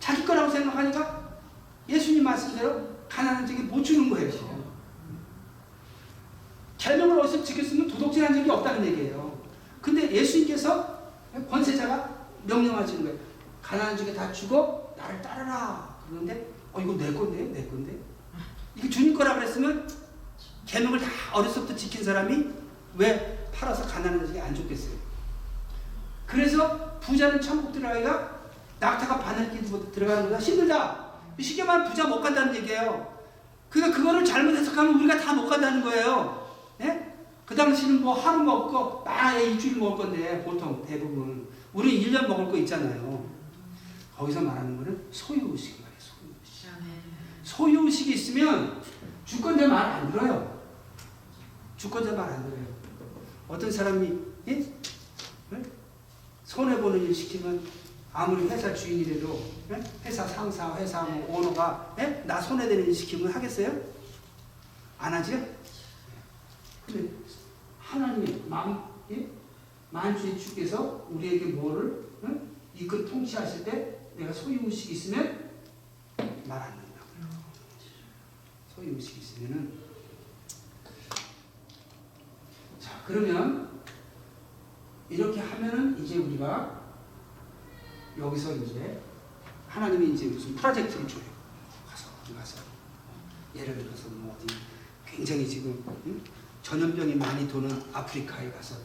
자기 0.00 0.24
거라고 0.24 0.50
생각하니까 0.50 1.26
예수님 1.88 2.24
말씀대로 2.24 2.96
가난한 3.08 3.46
집에 3.46 3.62
못 3.62 3.82
주는 3.82 4.10
거예요. 4.10 4.56
계명을 6.78 7.20
어디서 7.20 7.42
지켰으면 7.42 7.88
도둑질한 7.88 8.34
적이 8.34 8.50
없다는 8.50 8.84
얘기예요. 8.86 9.40
근데 9.80 10.10
예수님께서 10.10 10.96
권세자가 11.48 12.26
명령하시는 12.44 13.04
거예요. 13.04 13.18
가난한 13.62 13.96
집에 13.96 14.12
다 14.12 14.32
주고 14.32 14.94
나를 14.96 15.22
따르라. 15.22 15.96
그러는데 16.08 16.48
어 16.72 16.80
이거 16.80 16.94
내 16.96 17.12
건데 17.12 17.50
내 17.52 17.66
건데 17.66 17.96
이게 18.74 18.90
주님 18.90 19.14
거라 19.14 19.34
그랬으면 19.34 19.88
계명을 20.66 21.00
다 21.00 21.06
어려서부터 21.32 21.74
지킨 21.74 22.04
사람이 22.04 22.50
왜 22.96 23.48
팔아서 23.52 23.86
가난한 23.86 24.26
집에 24.26 24.40
안 24.40 24.54
좋겠어요. 24.54 24.94
그래서 26.26 26.98
부자는 27.00 27.40
천국 27.40 27.72
들어가기가 27.72 28.36
낙타가 28.80 29.18
바늘길 29.20 29.62
들어가는 29.92 30.24
거다 30.24 30.38
힘들다. 30.38 31.06
쉽게 31.40 31.64
말하면 31.64 31.88
부자 31.90 32.06
못 32.06 32.20
간다는 32.20 32.54
얘기예요. 32.56 33.14
그러니까 33.70 33.96
그거를 33.98 34.24
잘못 34.24 34.56
해석하면 34.56 34.94
우리가 34.94 35.18
다 35.18 35.32
못 35.34 35.48
간다는 35.48 35.82
거예요. 35.82 36.46
예? 36.80 37.14
그 37.44 37.54
당시는 37.54 38.02
뭐 38.02 38.14
하루 38.14 38.42
먹고 38.42 39.04
만약에 39.04 39.50
일주일 39.52 39.76
먹을 39.78 39.96
건데 40.06 40.42
보통 40.44 40.84
대부분 40.86 41.46
우리 41.72 42.02
1년 42.04 42.26
먹을 42.26 42.46
거 42.50 42.56
있잖아요. 42.58 43.24
거기서 44.16 44.40
말하는 44.40 44.76
거는 44.78 45.06
소유의식 45.10 45.82
말이에요. 45.82 46.00
소유의식. 46.00 46.70
소유의식이 47.44 48.12
있으면 48.14 48.82
주권자 49.24 49.68
말 49.68 49.86
안 49.92 50.10
들어요. 50.10 50.60
주권자 51.76 52.12
말 52.12 52.30
안 52.30 52.42
들어요. 52.44 52.66
어떤 53.48 53.70
사람이 53.70 54.18
예? 54.48 54.52
예? 54.58 54.75
손해보는 56.46 57.02
일 57.02 57.14
시키면 57.14 57.66
아무리 58.12 58.48
회사 58.48 58.72
주인이라도 58.72 59.52
예? 59.70 59.82
회사 60.04 60.26
상사, 60.26 60.74
회사 60.76 61.02
뭐 61.02 61.38
오너가 61.38 61.94
예? 61.98 62.22
나 62.26 62.40
손해되는 62.40 62.86
일 62.86 62.94
시키면 62.94 63.32
하겠어요? 63.32 63.78
안 64.98 65.12
하죠? 65.14 65.32
근데 66.86 67.10
하나님의 67.80 68.44
만, 68.48 68.82
예? 69.10 69.28
만주의 69.90 70.38
주께서 70.38 71.06
우리에게 71.10 71.46
뭐를 71.46 72.06
응? 72.24 72.48
이끌 72.74 73.04
통치하실 73.06 73.64
때 73.64 73.98
내가 74.16 74.32
소유의식이 74.32 74.94
있으면 74.94 75.50
말 76.46 76.62
안 76.62 76.70
된다고요. 76.80 77.42
소유의식이 78.74 79.20
있으면은 79.20 79.72
자 82.80 83.02
그러면 83.04 83.75
이렇게 85.08 85.40
하면은 85.40 86.02
이제 86.02 86.18
우리가 86.18 86.82
여기서 88.18 88.56
이제 88.56 89.00
하나님이 89.68 90.14
이제 90.14 90.26
무슨 90.26 90.54
프로젝트를 90.54 91.06
줘요. 91.06 91.22
가서 91.88 92.08
어디 92.22 92.34
가서 92.34 92.58
예를 93.54 93.78
들어서 93.78 94.08
뭐 94.10 94.36
어디 94.36 94.54
굉장히 95.06 95.48
지금 95.48 95.82
응? 96.06 96.20
전염병이 96.62 97.14
많이 97.16 97.48
도는 97.48 97.82
아프리카에 97.92 98.50
가서 98.50 98.76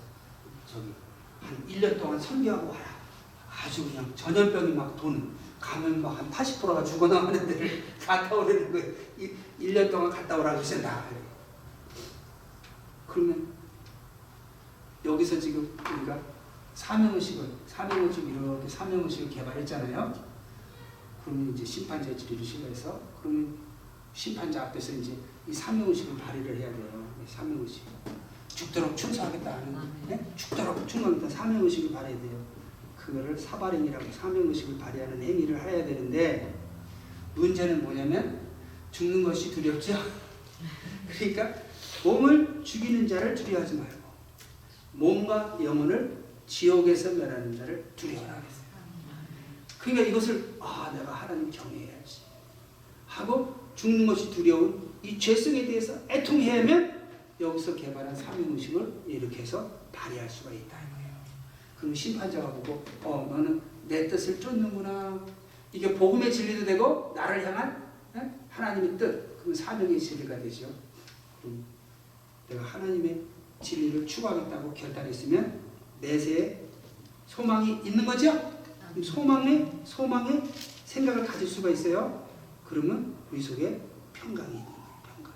저기 0.71 0.93
한 1.41 1.67
1년 1.67 1.99
동안 1.99 2.19
선교하고 2.19 2.69
와라. 2.69 3.01
아주 3.49 3.83
그냥 3.89 4.11
전염병이 4.15 4.73
막 4.73 4.95
도는 4.95 5.31
가면 5.59 6.01
막 6.01 6.17
한 6.17 6.29
80%가 6.29 6.83
죽어나가는 6.83 7.47
데를 7.47 7.83
갔다 8.05 8.35
오라는 8.35 8.71
거예요. 8.71 8.93
1년 9.59 9.89
동안 9.91 10.09
갔다 10.09 10.37
오라고 10.37 10.59
하신다. 10.59 11.03
그러면 13.07 13.47
여기서 15.03 15.39
지금 15.39 15.75
우리가 15.97 16.19
사명의식을 16.75 17.45
사명의식 17.67 18.27
이렇게 18.29 18.67
사명의식을 18.67 19.29
개발했잖아요. 19.29 20.13
그러면 21.23 21.53
이제 21.53 21.65
심판자 21.65 22.15
지리를 22.15 22.43
신뢰해서 22.43 22.99
그러면 23.19 23.55
심판자 24.13 24.63
앞에서 24.63 24.93
이제 24.93 25.15
이 25.47 25.53
사명의식을 25.53 26.17
발휘를 26.17 26.57
해야 26.57 26.69
돼요. 26.69 27.07
이 27.23 27.29
사명의식. 27.29 27.83
죽도록 28.47 28.95
충성하겠다 28.95 29.53
하는 29.53 29.75
네? 30.07 30.33
죽도록 30.35 30.87
충성하겠다 30.87 31.29
사명의식을 31.29 31.91
발휘해야 31.91 32.21
돼요. 32.21 32.45
그거를 32.97 33.37
사발행이라고 33.37 34.11
사명의식을 34.11 34.77
발휘하는 34.77 35.21
행위를 35.21 35.59
해야 35.59 35.83
되는데 35.85 36.53
문제는 37.35 37.83
뭐냐면 37.83 38.39
죽는 38.91 39.23
것이 39.23 39.51
두렵죠. 39.51 39.97
그러니까 41.09 41.53
몸을 42.03 42.63
죽이는 42.63 43.07
자를 43.07 43.33
두려워하지 43.33 43.75
말고 43.75 44.00
몸과 45.01 45.57
영혼을 45.63 46.15
지옥에서 46.45 47.13
멸하는 47.13 47.57
자를 47.57 47.83
두려워하겠어요. 47.95 48.61
그러니까 49.79 50.07
이것을 50.09 50.53
아 50.59 50.93
내가 50.95 51.11
하나님 51.11 51.49
경외해야지 51.49 52.21
하고 53.07 53.55
죽는 53.75 54.05
것이 54.05 54.29
두려운 54.29 54.91
이 55.01 55.17
죄성에 55.17 55.65
대해서 55.65 55.97
애통해야 56.07 56.59
하면 56.61 57.01
여기서 57.39 57.75
개발한 57.75 58.15
삼위의식을 58.15 59.01
이렇게 59.07 59.41
해서 59.41 59.67
발휘할 59.91 60.29
수가 60.29 60.51
있다 60.51 60.77
이거예요. 60.77 61.11
그럼 61.79 61.95
심판자가 61.95 62.53
보고 62.53 62.83
어 63.03 63.27
너는 63.31 63.59
내 63.87 64.07
뜻을 64.07 64.39
쫓는구나. 64.39 65.25
이게 65.73 65.95
복음의 65.95 66.31
진리도 66.31 66.65
되고 66.65 67.11
나를 67.15 67.43
향한 67.47 67.91
예? 68.15 68.31
하나님의 68.49 68.97
뜻, 68.99 69.37
그건 69.39 69.55
사명의 69.55 69.99
진리가 69.99 70.35
되죠. 70.41 70.67
그럼 71.41 71.63
내가 72.47 72.61
하나님의 72.61 73.21
진리를 73.61 74.05
추구하겠다고 74.05 74.73
결단했으면 74.73 75.61
내세에 76.01 76.65
소망이 77.27 77.81
있는 77.83 78.05
거죠. 78.05 78.51
소망에 79.01 79.71
소망에 79.85 80.41
생각을 80.85 81.25
가질 81.25 81.47
수가 81.47 81.69
있어요. 81.69 82.27
그러면 82.65 83.15
우리 83.31 83.41
속에 83.41 83.81
평강이 84.13 84.49
있는 84.49 84.65
거예요. 84.65 84.81
평강. 85.03 85.33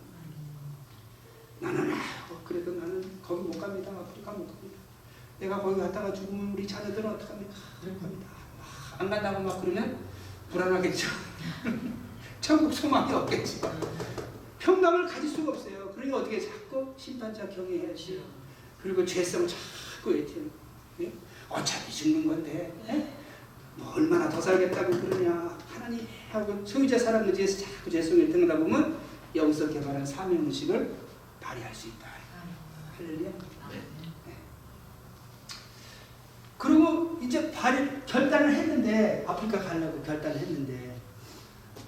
나는 1.59 1.93
아, 1.93 1.97
뭐 2.27 2.41
그래도 2.45 2.73
나는 2.73 3.01
거기 3.21 3.43
못 3.43 3.59
갑니다. 3.59 3.91
아프리카 3.91 4.31
못 4.31 4.47
갑니다. 4.47 4.79
내가 5.39 5.61
거기 5.61 5.79
갔다가 5.79 6.13
죽으면 6.13 6.53
우리 6.53 6.67
자녀들은 6.67 7.09
어떡합니까? 7.11 7.53
못 7.85 8.01
갑니다. 8.01 8.27
아, 8.59 8.95
안 8.99 9.09
간다고 9.09 9.41
막 9.41 9.61
그러면 9.61 9.97
불안하겠죠. 10.51 11.07
천국 12.41 12.73
소망이 12.73 13.13
없겠지. 13.13 13.61
평강을 14.59 15.07
가질 15.07 15.29
수가 15.29 15.51
없어요. 15.51 15.84
그러니까 16.05 16.17
어떻게 16.17 16.39
자꾸 16.39 16.93
심판자 16.97 17.47
경외해야지. 17.49 18.23
그리고 18.81 19.03
죄성 19.05 19.47
자꾸 19.47 20.15
애태는. 20.15 20.51
예? 21.01 21.11
어차피 21.49 21.91
죽는 21.91 22.27
건데. 22.27 22.73
예? 22.87 23.07
뭐 23.75 23.93
얼마나 23.95 24.29
더 24.29 24.39
살겠다고 24.39 24.91
그러냐. 24.91 25.57
하나님 25.67 26.07
하고 26.31 26.65
소유자 26.65 26.97
사랑 26.97 27.27
의지에서 27.27 27.65
자꾸 27.65 27.89
죄성을 27.89 28.29
등하다 28.29 28.59
보면 28.59 28.99
여기서 29.35 29.69
개발한 29.69 30.05
사명의식을 30.05 30.95
발휘할 31.41 31.73
수 31.73 31.87
있다. 31.87 32.07
할렐루야. 32.97 33.29
네. 33.71 33.81
그리고 36.57 37.19
이제 37.21 37.51
발 37.51 38.05
결단을 38.05 38.53
했는데 38.53 39.25
아프리카 39.27 39.59
가려고 39.59 40.01
결단을 40.01 40.37
했는데 40.37 40.95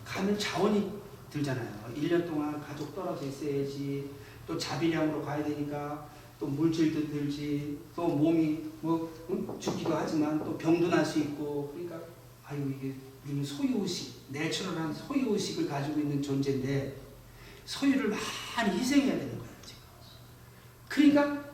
가면 0.03 0.37
자원이 0.37 0.96
들잖아요. 1.31 1.93
1년 1.95 2.27
동안 2.27 2.59
가족 2.61 2.95
떨어져 2.95 3.25
있어야지 3.25 4.09
또 4.45 4.57
자비량으로 4.57 5.21
가야 5.23 5.43
되니까 5.43 6.07
또 6.39 6.47
물질도 6.47 7.07
들지 7.09 7.79
또 7.95 8.07
몸이 8.07 8.59
뭐 8.81 9.11
응? 9.29 9.47
죽기도 9.59 9.95
하지만 9.95 10.43
또 10.43 10.57
병도 10.57 10.87
날 10.87 11.03
수 11.05 11.19
있고 11.19 11.71
그러니까 11.73 11.99
아유 12.45 12.73
이게 12.77 12.93
우리는 13.25 13.43
소유의식 13.43 14.25
내추럴한 14.29 14.93
소유의식을 14.93 15.67
가지고 15.67 15.99
있는 15.99 16.21
존재인데 16.21 16.95
소유를 17.65 18.09
많이 18.55 18.77
희생해야 18.79 19.17
되는 19.17 19.29
거예요 19.37 19.53
지금. 19.65 19.81
그러니까 20.87 21.45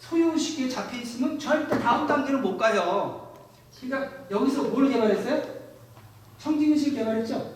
소유의식에 0.00 0.68
잡혀 0.68 0.98
있으면 0.98 1.38
절대 1.38 1.78
다음 1.78 2.06
단계를 2.06 2.40
못 2.40 2.56
가요. 2.58 3.34
그러니까 3.80 4.26
여기서 4.30 4.64
뭘 4.64 4.88
개발했어요? 4.90 5.56
청진의식 6.38 6.94
개발했죠? 6.94 7.55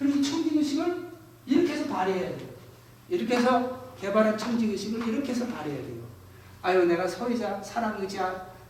네? 0.00 0.06
그럼 0.06 0.18
이 0.18 0.22
청진의식을 0.22 1.10
이렇게 1.46 1.72
해서 1.74 1.86
발휘해야 1.86 2.36
돼요. 2.36 2.48
이렇게 3.08 3.36
해서 3.36 3.92
개발한 4.00 4.36
청진의식을 4.36 5.06
이렇게 5.06 5.32
해서 5.32 5.46
발휘해야 5.46 5.82
돼요. 5.82 6.00
아유 6.62 6.84
내가 6.86 7.06
소유자 7.06 7.62
사랑 7.62 8.00
의지 8.00 8.18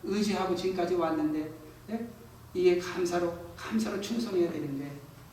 의지하고 0.03 0.55
지금까지 0.55 0.95
왔는데 0.95 1.51
예? 1.91 2.09
이게 2.55 2.79
감사로 2.79 3.33
감사로 3.57 4.01
충성해야 4.01 4.51
되는데 4.51 4.93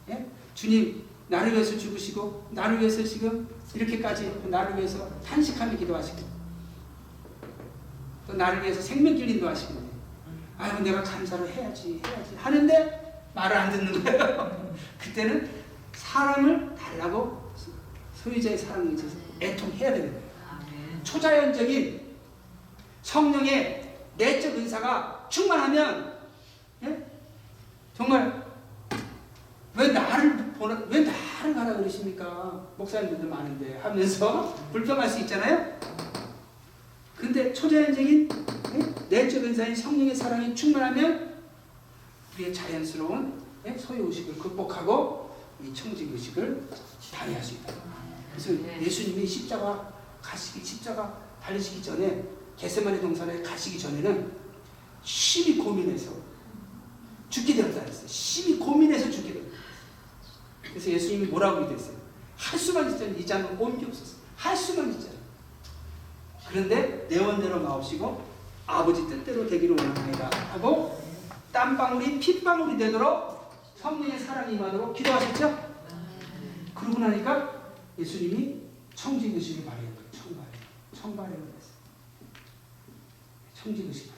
예? 0.10 0.26
주님 0.54 1.04
나를 1.30 1.54
위해서 1.54 1.78
죽으시고 1.78 2.50
나를 2.52 2.80
위해서 2.80 3.04
지금 3.04 3.48
이렇게까지 3.74 4.42
나를 4.46 4.78
위해서 4.78 5.10
탄식하며 5.22 5.78
기도하시고 5.78 6.20
또 8.28 8.34
나를 8.34 8.62
위해서 8.62 8.82
생명길 8.82 9.30
인도하시고 9.30 9.88
아유 10.58 10.84
내가 10.84 11.02
감사로 11.04 11.48
해야지 11.48 12.02
해야지 12.06 12.36
하는데 12.36 13.30
말을 13.34 13.56
안 13.56 13.72
듣는 13.72 14.04
거예요. 14.04 14.76
그때는 15.00 15.48
사랑을 15.98 16.76
달라고 16.76 17.52
소유자의 18.16 18.58
사랑을 18.58 18.94
있어서 18.94 19.18
애통해야 19.42 19.92
되는 19.94 20.12
거예요. 20.12 20.28
초자연적인 21.04 22.02
성령의 23.02 23.98
내적 24.18 24.56
은사가 24.56 25.28
충만하면 25.30 26.18
예? 26.84 27.06
정말 27.96 28.46
왜 29.76 29.88
나를 29.90 30.54
보라 30.54 30.84
왜 30.90 31.02
나를 31.02 31.54
가라 31.54 31.78
그러십니까 31.78 32.68
목사님들도 32.78 33.28
많은데 33.28 33.78
하면서 33.78 34.54
불평할 34.72 35.08
수 35.08 35.20
있잖아요. 35.22 35.78
근데 37.16 37.54
초자연적인 37.54 38.30
예? 38.76 38.94
내적 39.10 39.44
은사인 39.44 39.76
성령의 39.76 40.14
사랑이 40.14 40.54
충만하면 40.54 41.38
우리의 42.36 42.54
자연스러운 42.54 43.42
예? 43.66 43.78
소유의식을 43.78 44.38
극복하고 44.38 45.27
이 45.64 45.74
청지의식을 45.74 46.68
발휘할 47.12 47.44
수 47.44 47.56
있다. 47.56 47.74
그래서 48.32 48.52
예수님이 48.82 49.26
십자가 49.26 49.94
가시기 50.22 50.66
십자가 50.66 51.20
달리시기 51.42 51.82
전에 51.82 52.24
게세마네 52.58 53.00
동산에 53.00 53.42
가시기 53.42 53.80
전에는 53.80 54.32
심히 55.04 55.58
고민해서 55.58 56.12
죽게 57.30 57.56
되었다 57.56 57.82
했어요. 57.82 58.08
심히 58.08 58.58
고민해서 58.58 59.10
죽게 59.10 59.34
되었다. 59.34 59.58
그래서 60.64 60.90
예수님이 60.90 61.28
뭐라고 61.28 61.64
얘기했어요? 61.64 61.96
할 62.36 62.60
수만 62.60 62.92
있으면 62.94 63.18
이 63.18 63.26
잔을 63.26 63.56
옮기옵소서. 63.60 64.18
할 64.36 64.56
수만 64.56 64.92
있잖아요. 64.92 65.18
그런데 66.50 67.08
내 67.10 67.20
원대로 67.20 67.60
마옵시고 67.60 68.26
아버지 68.68 69.08
뜻대로 69.08 69.48
되기를 69.48 69.76
원하나이다 69.78 70.30
하고 70.52 71.02
땀방울이 71.52 72.20
핏방울이 72.20 72.78
되도록 72.78 73.37
성령의 73.78 74.20
사랑이 74.20 74.56
임하도록 74.56 74.96
기도하셨죠? 74.96 75.68
그러고 76.74 77.00
나니까 77.00 77.74
예수님이 77.98 78.62
청지의식을 78.96 79.66
발휘한 79.66 79.96
거예요. 79.96 80.12
청발해. 80.12 80.50
청발해을 80.94 81.38
했어요. 81.38 81.78
청지의식 83.54 84.12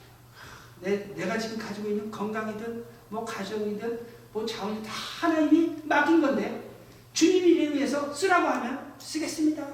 내, 0.80 1.14
내가 1.14 1.38
지금 1.38 1.58
가지고 1.58 1.90
있는 1.90 2.10
건강이든 2.10 2.84
뭐 3.10 3.24
가정이든 3.24 4.00
뭐 4.32 4.46
자원이 4.46 4.82
다 4.82 4.90
하나님이 4.90 5.76
맡긴 5.84 6.22
건데 6.22 6.70
주님이 7.12 7.74
위해서 7.74 8.12
쓰라고 8.14 8.46
하면 8.48 8.94
쓰겠습니다. 8.98 9.66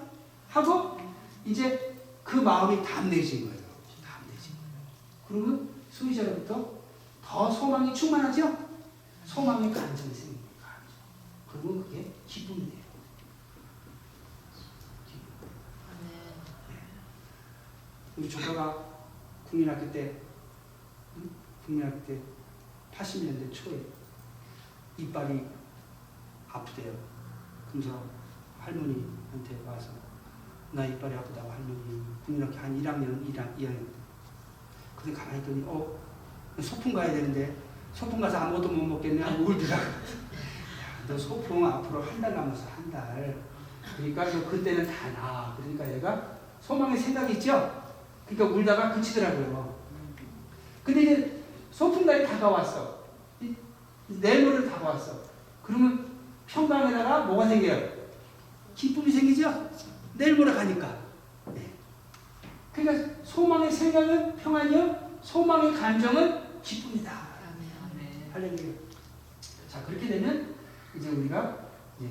하고 0.48 0.98
이제 1.44 1.96
그 2.24 2.36
마음이 2.36 2.82
담대해진 2.82 3.44
거예요. 3.44 3.60
담대해진 4.04 4.52
거예요. 4.56 5.28
그러면 5.28 5.68
소유자로부터 5.90 6.76
더 7.24 7.50
소망이 7.50 7.94
충만하죠? 7.94 8.65
소망의 9.26 9.72
간증이 9.72 10.14
생깁니다. 10.14 10.66
그러면 11.50 11.84
그게 11.84 12.12
기쁨이 12.26 12.70
돼요. 12.70 12.86
우리 18.16 18.30
조카가 18.30 18.82
국민학교 19.44 19.92
때, 19.92 20.22
응? 21.16 21.30
국민학교 21.64 22.02
때 22.06 22.18
80년대 22.94 23.52
초에 23.52 23.84
이빨이 24.96 25.46
아프대요. 26.50 26.96
그래서 27.70 28.02
할머니한테 28.58 29.60
와서 29.66 29.90
나 30.72 30.86
이빨이 30.86 31.14
아프다고 31.14 31.50
할머니 31.50 32.02
국민학교 32.24 32.56
한 32.56 32.82
1학년, 32.82 33.22
1학, 33.26 33.58
2학년 33.58 33.86
근데 34.96 35.12
가만히 35.12 35.38
있더니 35.40 35.62
어 35.66 35.98
소풍 36.58 36.94
가야 36.94 37.12
되는데 37.12 37.65
소풍 37.96 38.20
가서 38.20 38.36
아무것도 38.36 38.68
못 38.68 39.02
하고 39.02 39.44
울더라고. 39.44 39.82
야, 39.82 39.88
너 41.08 41.16
소풍 41.16 41.64
앞으로 41.66 42.02
한 42.02 42.20
달 42.20 42.34
남았어 42.34 42.64
한 42.76 42.90
달. 42.90 43.34
그러니까 43.96 44.24
너 44.30 44.50
그때는 44.50 44.86
다 44.86 45.10
나. 45.14 45.54
그러니까 45.56 45.90
얘가 45.94 46.36
소망의 46.60 46.98
생각이 46.98 47.32
있죠. 47.34 47.82
그러니까 48.28 48.54
울다가 48.58 48.92
그치더라고요. 48.94 49.74
근데 50.84 51.02
이제 51.02 51.42
소풍날이 51.70 52.26
다가왔어. 52.26 52.98
이- 53.40 53.54
내일모레 54.08 54.68
다가왔어. 54.68 55.14
그러면 55.62 56.06
평강에다가 56.46 57.20
뭐가 57.24 57.48
생겨요? 57.48 57.88
기쁨이 58.74 59.10
생기죠? 59.10 59.70
내일 60.14 60.36
모레 60.36 60.52
가니까. 60.52 60.98
네. 61.54 61.72
그러니까 62.74 63.14
소망의 63.24 63.72
생각은 63.72 64.36
평안이요. 64.36 65.18
소망의 65.22 65.72
감정은 65.74 66.42
기쁨이다. 66.62 67.25
할렐루야. 68.36 68.74
자 69.66 69.82
그렇게 69.86 70.08
되면 70.08 70.54
이제 70.94 71.08
우리가 71.08 71.70
이제 71.98 72.10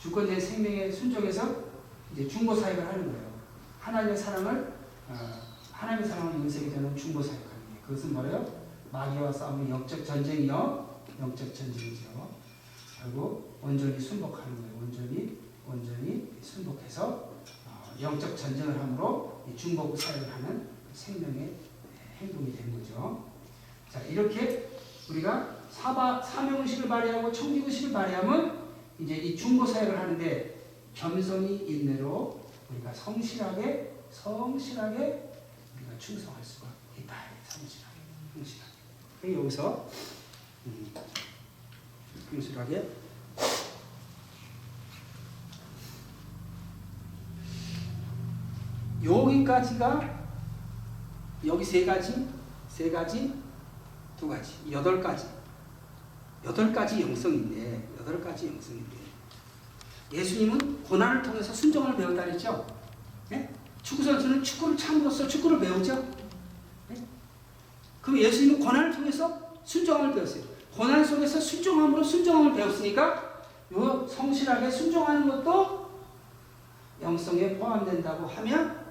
주권자의 0.00 0.40
생명에 0.40 0.90
순종해서 0.90 1.64
이제 2.12 2.26
중보 2.26 2.56
사역을 2.56 2.84
하는 2.84 3.12
거예요. 3.12 3.30
하나님의 3.78 4.16
사랑을 4.16 4.72
어, 5.08 5.14
하나님의 5.70 6.08
사랑을 6.08 6.40
인생에 6.40 6.70
되는 6.70 6.96
중보 6.96 7.22
사역하는 7.22 7.72
게 7.72 7.80
그것은 7.86 8.14
뭐예요? 8.14 8.44
마귀와 8.90 9.30
싸우는 9.30 9.70
영적 9.70 10.04
전쟁이요, 10.04 11.02
영적 11.20 11.54
전쟁이죠. 11.54 12.28
그리고 13.04 13.56
온전히 13.62 14.00
순복하는 14.00 14.60
거예요. 14.60 14.76
온전히 14.76 15.38
온전히 15.68 16.32
순복해서 16.42 17.30
어, 17.66 17.94
영적 18.00 18.36
전쟁을 18.36 18.76
함으로 18.76 19.44
이 19.48 19.56
중복 19.56 19.96
사역을 19.96 20.32
하는 20.32 20.68
생명의 20.92 21.54
행동이 22.18 22.56
되는 22.56 22.76
거죠. 22.76 23.24
자 23.88 24.00
이렇게 24.00 24.68
우리가 25.08 25.59
사바 25.70 26.20
사명의식을 26.22 26.88
발휘하고 26.88 27.32
청지의식을 27.32 27.92
발휘하면 27.92 28.68
이제 28.98 29.16
이 29.16 29.36
중보 29.36 29.64
사역을 29.64 29.98
하는데 29.98 30.60
겸손히 30.94 31.64
인내로 31.66 32.40
우리가 32.70 32.92
성실하게 32.92 33.92
성실하게 34.10 34.96
우리가 34.96 35.98
충성할 35.98 36.44
수가 36.44 36.66
있다. 36.98 37.14
성실하게 37.48 38.00
성실하게. 38.34 39.34
여기서 39.34 39.88
음, 40.66 40.92
성실하게 42.30 42.88
여기까지가 49.02 50.20
여기 51.46 51.64
세 51.64 51.86
가지, 51.86 52.28
세 52.68 52.90
가지, 52.90 53.32
두 54.18 54.28
가지, 54.28 54.52
여덟 54.70 55.02
가지, 55.02 55.26
여덟 56.44 56.72
가지 56.72 57.02
영성인데, 57.02 57.88
여덟 58.00 58.20
가지 58.20 58.48
영성인데, 58.48 58.96
예수님은 60.12 60.82
고난을 60.84 61.22
통해서 61.22 61.52
순종을 61.52 61.96
배웠다 61.96 62.24
그랬죠? 62.24 62.66
네? 63.28 63.52
축구 63.82 64.02
선수는 64.02 64.42
축구를 64.42 64.76
참으로써 64.76 65.28
축구를 65.28 65.60
배우죠? 65.60 65.96
네? 66.88 66.96
그럼 68.00 68.18
예수님은 68.18 68.58
고난을 68.58 68.90
통해서 68.90 69.52
순종함을 69.64 70.14
배웠어요. 70.14 70.42
고난 70.74 71.04
속에서 71.04 71.38
순종함으로 71.38 72.02
순종함을 72.02 72.54
배웠으니까, 72.54 73.42
요 73.72 74.06
성실하게 74.08 74.70
순종하는 74.70 75.28
것도 75.28 75.90
영성에 77.00 77.56
포함된다고 77.56 78.26
하면 78.26 78.84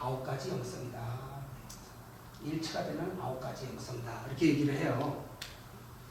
아홉 0.00 0.24
가지 0.24 0.50
영성이다. 0.50 1.04
일체가 2.44 2.84
되는 2.84 3.16
아홉 3.20 3.40
가지 3.40 3.66
영성이다. 3.66 4.26
이렇게 4.28 4.48
얘기를 4.48 4.74
해요. 4.74 5.23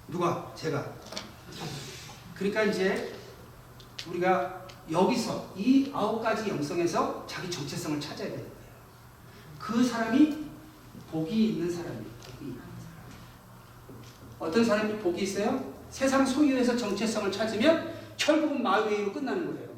누가? 0.08 0.52
제가. 0.56 0.94
그러니까 2.36 2.64
이제 2.64 3.14
우리가 4.08 4.64
여기서 4.92 5.54
이 5.56 5.90
아홉 5.94 6.22
가지 6.22 6.50
영성에서 6.50 7.26
자기 7.28 7.50
정체성을 7.50 8.00
찾아야 8.02 8.28
되는 8.28 8.38
거예요. 8.38 8.54
그 9.60 9.84
사람이 9.84 10.46
복이 11.10 11.50
있는 11.50 11.72
사람이에요. 11.72 12.14
어떤 14.40 14.66
사람이 14.66 14.98
복이 15.00 15.22
있어요? 15.22 15.74
세상 15.90 16.26
소유에서 16.26 16.76
정체성을 16.76 17.32
찾으면 17.32 17.94
결국은 18.18 18.62
마웨이로 18.62 19.14
끝나는 19.14 19.54
거예요. 19.54 19.70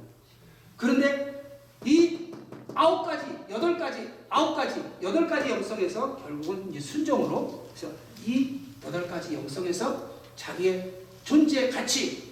그런데 0.75 1.61
이 1.85 2.33
아홉 2.73 3.05
가지, 3.05 3.25
여덟 3.49 3.77
가지, 3.77 4.11
아홉 4.29 4.55
가지, 4.55 4.83
여덟 5.03 5.27
가지 5.27 5.51
영성에서 5.51 6.15
결국은 6.17 6.71
이제 6.71 6.79
순종으로 6.79 7.69
그래서 7.69 7.93
이 8.25 8.61
여덟 8.83 9.07
가지 9.07 9.35
영성에서 9.35 10.14
자기의 10.35 10.93
존재 11.23 11.69
가치, 11.69 12.31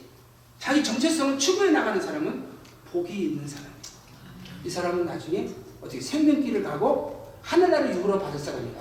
자기 0.60 0.84
정체성을 0.84 1.38
추구해 1.40 1.72
나가는 1.72 2.00
사람은 2.02 2.44
복이 2.92 3.12
있는 3.14 3.48
사람이에요. 3.48 3.74
이 4.66 4.70
사람은 4.70 5.06
나중에 5.06 5.50
어떻게 5.82 6.00
생명길을 6.00 6.64
가고 6.64 7.34
하늘나라 7.42 7.94
육으로 7.94 8.20
받을 8.20 8.40
사람이다. 8.40 8.80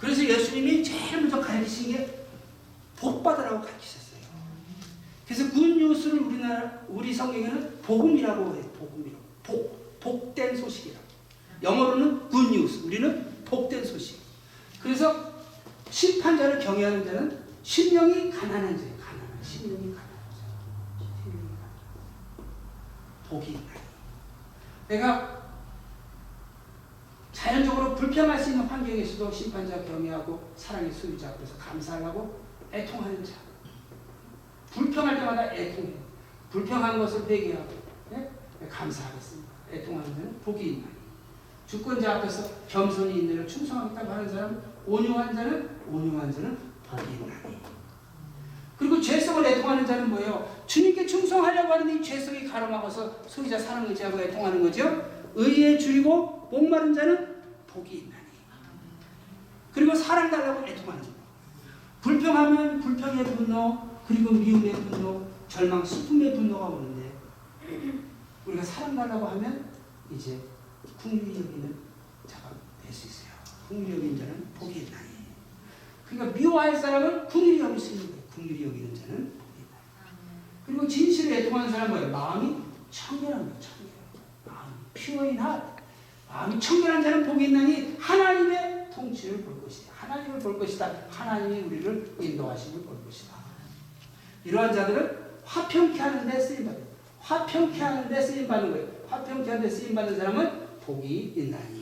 그래서 0.00 0.24
예수님이 0.24 0.82
제일 0.82 1.20
먼저 1.20 1.40
가르치신 1.40 1.92
게 1.92 2.20
복받으라고 2.96 3.60
가르치셨어요. 3.60 4.20
그래서 5.26 5.50
굿뉴스를 5.50 6.20
우리나라 6.20 6.80
우리 6.88 7.14
성경에는 7.14 7.78
복음이라고 7.82 8.54
해요. 8.54 8.70
복음이라고. 8.78 9.20
복 9.42 10.00
복된 10.00 10.56
소식이라고. 10.56 11.04
영어로는 11.62 12.28
굿뉴스. 12.30 12.84
우리는 12.84 13.44
복된 13.44 13.84
소식. 13.84 14.18
그래서 14.82 15.29
심판자를 15.90 16.58
경외하는 16.60 17.04
자는 17.04 17.38
심령이 17.62 18.30
가난한 18.30 18.76
자예요. 18.76 18.96
가난한 18.96 19.42
심령이 19.42 19.94
가난한 19.94 20.30
자. 20.30 20.36
심령이 20.98 21.42
가난한 21.42 21.70
자. 22.36 23.28
복이. 23.28 23.58
내가 24.88 25.40
자연적으로 27.32 27.94
불평할 27.94 28.38
수 28.38 28.50
있는 28.50 28.66
환경에서도 28.66 29.30
심판자 29.30 29.82
경외하고 29.84 30.52
사랑의 30.56 30.92
소유자 30.92 31.32
그래서 31.34 31.56
감사하고 31.56 32.40
애통하는 32.72 33.24
자. 33.24 33.32
불평할 34.72 35.16
때마다 35.16 35.52
애통해. 35.54 35.94
불평한 36.50 36.98
것을 36.98 37.28
회개하고 37.28 37.74
예? 38.12 38.30
감사하겠습니다. 38.68 39.50
애통하는 39.72 40.14
자는 40.14 40.40
복이 40.40 40.66
있나니. 40.66 41.00
주권자 41.66 42.16
앞에서 42.16 42.50
겸손히 42.66 43.20
인내를 43.20 43.46
충성하겠다고 43.46 44.10
하는 44.10 44.28
사람, 44.28 44.69
온유한 44.90 45.32
자는 45.32 45.68
온유한 45.88 46.32
자는 46.32 46.58
복이 46.84 47.12
있나니. 47.12 47.60
그리고 48.76 49.00
죄성을 49.00 49.44
애통하는 49.44 49.86
자는 49.86 50.10
뭐예요? 50.10 50.64
주님께 50.66 51.06
충성하려고 51.06 51.72
하는 51.72 51.96
이 51.96 52.02
죄성이 52.02 52.44
가로막아서 52.48 53.22
소유자 53.26 53.58
사랑 53.58 53.86
의지하고 53.86 54.18
애통하는 54.18 54.62
거죠. 54.62 55.04
의에 55.34 55.78
줄이고 55.78 56.48
목마른 56.50 56.92
자는 56.92 57.36
복이 57.68 57.98
있나니. 57.98 58.24
그리고 59.72 59.94
사랑 59.94 60.28
달라고 60.30 60.66
애통하는 60.66 61.02
거예요. 61.02 61.20
불평하면 62.00 62.80
불평의 62.80 63.24
분노, 63.24 63.78
그리고 64.08 64.32
미움의 64.32 64.72
분노, 64.72 65.26
절망, 65.46 65.84
슬픔의 65.84 66.34
분노가 66.34 66.66
오는데 66.66 67.12
우리가 68.46 68.64
사랑 68.64 68.96
달라고 68.96 69.26
하면 69.26 69.66
이제 70.10 70.40
국률이 71.00 71.36
여기는. 71.36 71.89
국률이 73.70 74.18
자는 74.18 74.48
복이 74.58 74.80
있나니. 74.80 75.06
그러니까 76.08 76.36
미워할 76.36 76.76
사람은 76.76 77.26
국률이 77.26 77.78
수 77.78 77.92
있는. 77.92 78.08
국률이 78.34 78.66
여기는 78.66 78.94
자는. 78.96 79.32
그리고 80.66 80.88
진실을 80.88 81.38
애통하는 81.38 81.70
사람은 81.70 81.90
뭐예요? 81.90 82.10
마음이 82.10 82.56
청결한 82.90 83.38
거예요. 83.38 83.60
청결. 83.60 83.86
마음이 84.44 84.74
pure. 84.92 85.62
마음이 86.28 86.60
청결한 86.60 87.02
자는 87.02 87.26
복이 87.26 87.44
있나니 87.44 87.96
하나님의 87.96 88.90
통치를 88.92 89.42
볼 89.42 89.62
것이다. 89.62 89.92
하나님을 89.96 90.40
볼 90.40 90.58
것이다. 90.58 90.92
하나님이 91.08 91.60
우리를 91.60 92.16
인도하심을 92.18 92.82
볼 92.82 93.04
것이다. 93.04 93.36
이러한 94.44 94.74
자들은 94.74 95.16
화평케 95.44 96.00
하는데 96.00 96.40
쓰임받는 96.40 96.84
화평케 97.20 97.80
하는데 97.80 98.20
쓰임받는 98.20 98.72
거예요. 98.72 98.88
화평케 99.08 99.48
하는데 99.48 99.70
쓰임받는 99.70 100.16
사람은 100.16 100.80
복이 100.80 101.34
있나니. 101.36 101.79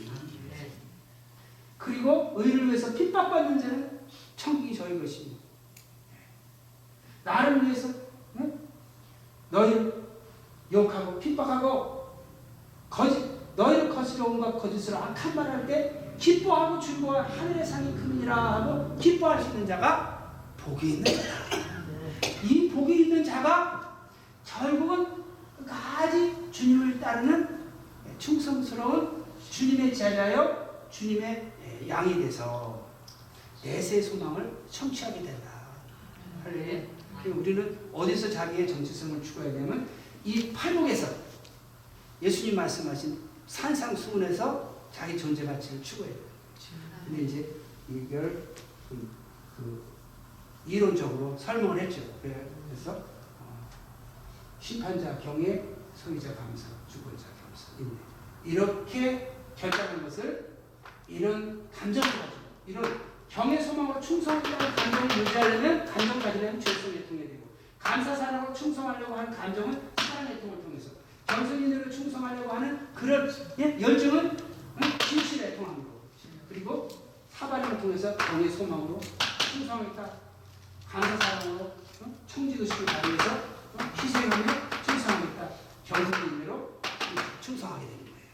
그리고 1.79 2.33
의를 2.35 2.67
위해서 2.67 2.93
핍박받는 2.93 3.57
자는 3.57 3.99
천국이 4.35 4.75
저희 4.75 4.99
것입니다. 4.99 5.39
나를 7.23 7.63
위해서 7.63 7.87
응? 8.39 8.59
너희를 9.49 10.03
욕하고 10.71 11.17
핍박하고 11.19 12.09
거짓 12.89 13.25
너희를 13.55 13.89
온갖 14.21 14.51
거짓으로 14.57 14.97
악한 14.97 15.35
말할 15.35 15.65
때 15.65 16.13
기뻐하고 16.17 16.79
즐거워 16.79 17.21
하늘의 17.21 17.65
상이 17.65 17.95
크니라 17.95 18.35
하고 18.35 18.95
기뻐할 18.97 19.41
수 19.41 19.51
있는 19.51 19.65
자가 19.65 20.33
복이 20.57 20.93
있는 20.93 21.05
자다. 21.05 21.55
이 22.43 22.69
복이 22.69 23.03
있는 23.03 23.23
자가 23.23 23.97
결국은 24.45 25.07
끝까지 25.57 26.51
주님을 26.51 26.99
따르는 26.99 27.67
충성스러운 28.17 29.23
주님의 29.49 29.95
제자여 29.95 30.68
주님의 30.91 31.87
양이 31.87 32.19
돼서 32.19 32.87
내세 33.63 34.01
소망을 34.01 34.57
성취하게 34.69 35.23
된다. 35.23 35.49
할렐루야. 36.43 36.87
그리고 37.21 37.39
우리는 37.39 37.89
어디서 37.93 38.29
자기의 38.29 38.67
정체성을 38.67 39.21
추구해야 39.21 39.53
되냐면 39.53 39.87
이 40.23 40.51
팔복에서 40.53 41.07
예수님 42.21 42.55
말씀하신 42.55 43.19
산상수훈에서 43.47 44.87
자기 44.91 45.17
존재 45.17 45.45
가치를 45.45 45.81
추구해야 45.83 46.13
돼요. 46.13 46.25
근데 47.05 47.23
이제 47.23 47.55
이걸 47.89 48.53
그, 48.87 49.09
그 49.57 49.83
이론적으로 50.67 51.37
설명을 51.37 51.79
했죠. 51.79 52.01
그래서 52.21 52.91
어, 53.39 53.69
심판자 54.59 55.17
경외, 55.17 55.75
소유자 55.95 56.35
감사, 56.35 56.67
주권자 56.87 57.25
감사, 57.27 57.71
인내 57.79 57.91
이렇게 58.45 59.33
결정한 59.55 60.03
것을 60.03 60.48
이런 61.09 61.69
감정을 61.71 62.07
가지고 62.07 62.35
이런 62.67 63.01
경외 63.29 63.61
소망으로 63.61 63.99
충성하는 63.99 64.75
감정을 64.75 65.17
유지하려면 65.19 65.85
감정 65.85 66.19
가지려면 66.19 66.59
죄성의 66.59 67.07
통해 67.07 67.27
되고 67.27 67.47
감사 67.77 68.15
사랑으로 68.15 68.53
충성하려고 68.53 69.15
하는 69.15 69.31
감정은 69.35 69.81
사랑의 69.97 70.41
통을 70.41 70.61
통해서 70.61 70.89
정성인으로 71.27 71.89
충성하려고 71.91 72.51
하는 72.51 72.93
그런 72.93 73.29
예? 73.59 73.79
열정은 73.79 74.37
응? 74.81 74.97
진실의 74.99 75.57
통함으로 75.57 75.85
그리고 76.47 76.87
사발을 77.29 77.79
통해서 77.79 78.15
경외 78.17 78.49
소망으로 78.49 78.99
충성하겠다 79.51 80.29
감사 80.87 81.17
사랑으로 81.17 81.65
어? 82.01 82.15
청지기 82.27 82.58
의식을 82.58 82.85
발휘해서 82.85 83.35
어? 83.35 83.91
희생하며 84.01 84.45
충성하겠다. 84.83 85.49
의미로 86.23 86.79
충성하게 87.41 87.85
되는 87.85 88.05
거예요. 88.05 88.27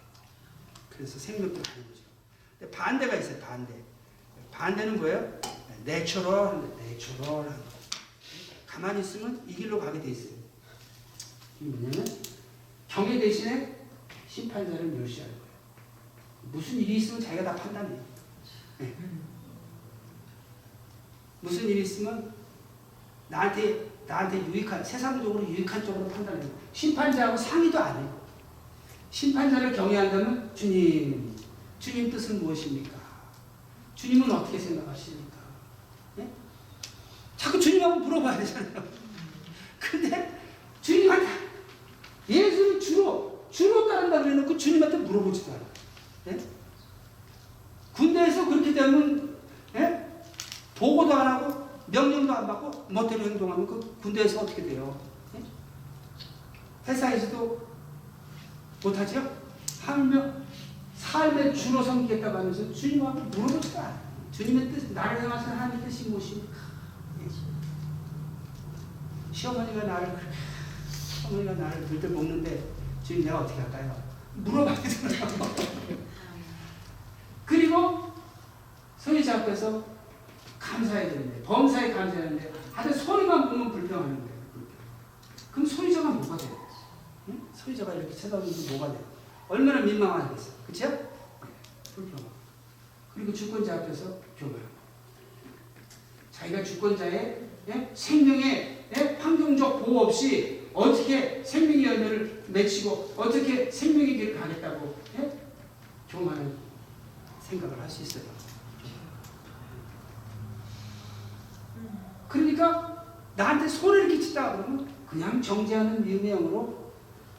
그래서 0.89 1.19
생명으로 1.19 1.61
가는. 1.61 1.84
근데 1.84 1.94
반대가 2.72 3.16
있어요. 3.16 3.39
반대. 3.39 3.74
반대는 4.51 4.97
뭐예요? 4.97 5.39
Natural, 5.83 6.73
natural. 6.77 7.49
가만히 8.66 9.01
있으면 9.01 9.43
이 9.47 9.53
길로 9.55 9.80
가게 9.80 10.01
돼 10.01 10.11
있어요. 10.11 10.34
이게 11.59 11.70
뭐냐면 11.70 12.05
경외 12.88 13.20
대신에 13.20 13.76
심판자를 14.28 14.86
멸시하는 14.86 15.34
거예요. 15.34 15.45
무슨 16.51 16.78
일이 16.80 16.97
있으면 16.97 17.22
자기가 17.22 17.43
다 17.43 17.55
판단해요. 17.55 18.03
네. 18.80 18.95
무슨 21.41 21.68
일이 21.70 21.82
있으면 21.82 22.34
나한테 23.30 23.91
나한테 24.07 24.38
유익한 24.47 24.84
세상적으로 24.84 25.47
유익한 25.49 25.84
쪽으로 25.84 26.07
판단해요. 26.07 26.49
심판자하고 26.74 27.38
상의도 27.38 27.80
안 27.80 27.97
해요. 27.97 28.22
심판자를 29.09 29.72
경외한다면 29.72 30.53
주님, 30.55 31.34
주님 31.80 32.09
뜻은 32.09 32.43
무엇입니까? 32.43 32.97
주님은 33.95 34.32
어떻게 34.32 34.59
생각하십니까? 34.59 35.38
예? 36.19 36.30
자꾸 37.38 37.59
주님하고 37.59 37.99
물어봐야 38.01 38.38
되잖아요. 38.39 38.84
근데 39.80 40.39
주님한테 40.82 41.28
예수는 42.28 42.80
주로 42.80 43.45
주로 43.51 43.88
따른다 43.88 44.21
그래놓고 44.21 44.57
주님한테 44.57 44.97
물어보지도 44.97 45.51
않아요. 45.51 45.65
예? 46.28 46.39
군대에서 47.93 48.45
그렇게 48.49 48.73
되면 48.73 49.38
예? 49.76 50.05
보고도 50.76 51.13
안 51.13 51.28
하고 51.28 51.65
명령도 51.88 52.34
안 52.34 52.47
받고 52.47 52.88
멋대로 52.89 53.23
행동하면 53.23 53.67
그 53.67 53.97
군대에서 54.01 54.41
어떻게 54.41 54.63
돼요? 54.63 54.99
예? 55.36 56.91
회사에서도 56.91 57.67
못하죠? 58.84 59.45
하며 59.82 60.44
삶의 61.11 61.55
주로 61.55 61.83
섬기겠다고 61.83 62.39
하면서 62.39 62.73
주님하고 62.73 63.21
물어보지도 63.21 63.79
않아요. 63.79 64.05
주님의 64.31 64.71
뜻, 64.71 64.91
나를 64.91 65.23
향하신 65.23 65.49
하나님의 65.49 65.85
뜻이 65.85 66.09
무엇입니까? 66.09 66.53
예. 67.21 67.25
시어머니가 69.31 69.83
나를 69.85 70.13
그렇게 70.15 70.35
어머니가 71.27 71.53
나를 71.53 71.87
들들 71.87 72.09
먹는데 72.09 72.69
지금 73.03 73.23
내가 73.23 73.39
어떻게 73.39 73.61
할까요? 73.61 74.03
물어봐야 74.35 74.75
되잖아요. 74.75 75.27
그리고 77.45 78.13
소유자 78.97 79.37
앞에서 79.37 79.85
감사해야 80.59 81.09
되는데 81.09 81.43
범사에 81.43 81.93
감사하는데 81.93 82.51
하여튼 82.73 82.97
소리만 82.97 83.49
보면 83.49 83.71
불평하는 83.71 84.15
거예요. 84.15 84.35
그럼 85.51 85.65
소유자가 85.65 86.09
뭐가 86.09 86.35
돼요? 86.35 86.57
응? 87.29 87.47
소유자가 87.53 87.93
이렇게 87.93 88.13
쳐다보면 88.13 88.53
뭐가 88.71 88.91
돼요? 88.91 89.14
얼마나 89.47 89.81
민망하겠어. 89.81 90.51
그쵸? 90.67 90.89
네, 90.89 91.09
불평하고. 91.93 92.31
그리고 93.13 93.33
주권자 93.33 93.75
앞에서 93.75 94.17
교만하고. 94.37 94.75
자기가 96.31 96.63
주권자의 96.63 97.41
예? 97.69 97.91
생명의 97.93 98.85
예? 98.97 99.17
환경적 99.19 99.85
보호 99.85 100.01
없이 100.01 100.69
어떻게 100.73 101.41
생명의 101.43 101.85
열매를 101.85 102.43
맺히고 102.47 103.13
어떻게 103.15 103.71
생명의 103.71 104.17
길을 104.17 104.39
가겠다고 104.39 104.95
예? 105.19 105.39
교만한 106.09 106.57
생각을 107.41 107.79
할 107.79 107.89
수 107.89 108.01
있어요. 108.03 108.23
그러니까 112.27 113.05
나한테 113.37 113.67
손해를 113.67 114.09
끼친다 114.09 114.57
그러면 114.57 114.87
그냥 115.07 115.41
정죄하는 115.41 116.03
영으로 116.05 116.91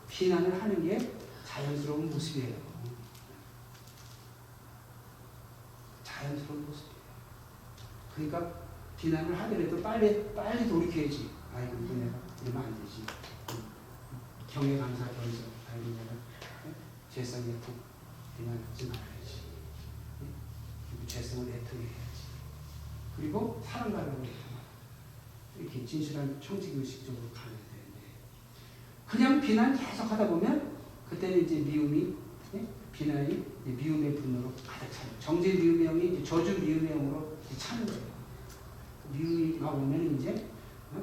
비난을 0.08 0.62
하는 0.62 0.86
게 0.86 0.98
자연스러운 1.56 2.10
모습이에요. 2.10 2.54
자연스러운 6.04 6.66
모습이에요. 6.66 6.96
그러니까 8.14 8.52
비난을 8.98 9.38
하더라도 9.40 9.82
빨리 9.82 10.34
빨리 10.34 10.68
돌이켜야지. 10.68 11.30
아이고 11.54 11.78
이거 11.82 11.94
내가 11.94 12.18
이러면 12.42 12.62
안 12.62 12.84
되지. 12.84 13.06
경외 14.46 14.78
감사 14.78 15.06
견서 15.06 15.44
아이고 15.72 15.88
내가 15.88 16.12
죄성에 17.10 17.54
푹 17.60 17.74
비난하지 18.36 18.88
말아야지. 18.88 19.40
죄성을 21.06 21.48
애통해야지. 21.48 21.96
그리고 23.16 23.62
사랑가라고 23.64 24.22
이렇게 25.58 25.86
진실한 25.86 26.38
가야 27.32 27.46
되는데 27.46 28.00
그냥 29.08 29.40
비난 29.40 29.74
계속 29.74 30.04
하다 30.10 30.28
보면 30.28 30.75
그때는 31.10 31.44
이제 31.44 31.56
미움이 31.56 32.14
예? 32.54 32.66
비난이 32.92 33.44
미움의 33.64 34.14
분노로 34.16 34.52
가득 34.66 34.90
차요. 34.92 35.10
정제 35.20 35.54
미움의 35.54 35.86
영이 35.86 36.14
이제 36.14 36.24
저주 36.24 36.58
미움의 36.60 36.90
영으로 36.90 37.36
차는 37.56 37.86
거예요. 37.86 38.02
그 39.02 39.16
미움이가 39.16 39.70
오면 39.70 40.18
이제 40.18 40.48
어? 40.92 41.02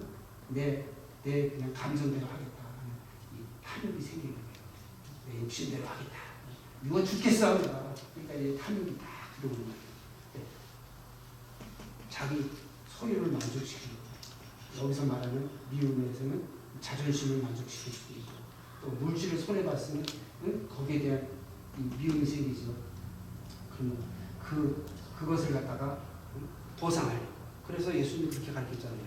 내, 0.49 0.85
내 1.23 1.49
그냥 1.49 1.73
감정대로 1.73 2.25
하겠다 2.25 2.63
하는 2.63 2.93
이 3.33 3.43
탐욕이 3.63 4.01
생기는 4.01 4.35
거예요. 4.35 4.47
내 5.27 5.41
욕심대로 5.41 5.87
하겠다. 5.87 6.17
미워 6.81 7.03
죽겠어. 7.03 7.57
그러니까 7.59 8.33
이제 8.35 8.57
탐욕이 8.57 8.97
딱 8.97 9.07
들어오는 9.39 9.63
거예요. 9.63 9.77
네. 10.33 10.41
자기 12.09 12.49
소유를 12.89 13.31
만족시키는 13.31 13.95
거예요. 13.95 14.83
여기서 14.83 15.05
말하는 15.05 15.49
미움에서는 15.71 16.43
자존심을 16.81 17.41
만족시킬 17.43 17.93
수도 17.93 18.13
있고 18.19 18.32
또 18.83 18.89
물질을 18.91 19.37
손해 19.39 19.63
봤으면 19.63 20.05
응? 20.43 20.67
거기에 20.67 20.99
대한 20.99 21.27
이 21.79 21.81
미움이 21.97 22.25
생기죠. 22.25 22.73
그러면 23.73 23.97
그 24.43 24.85
그것을 25.17 25.53
갖다가 25.53 25.97
응? 26.35 26.47
보상하려. 26.77 27.19
그래서 27.65 27.95
예수님이 27.95 28.29
그렇게 28.29 28.51
가르쳤잖아요. 28.51 28.99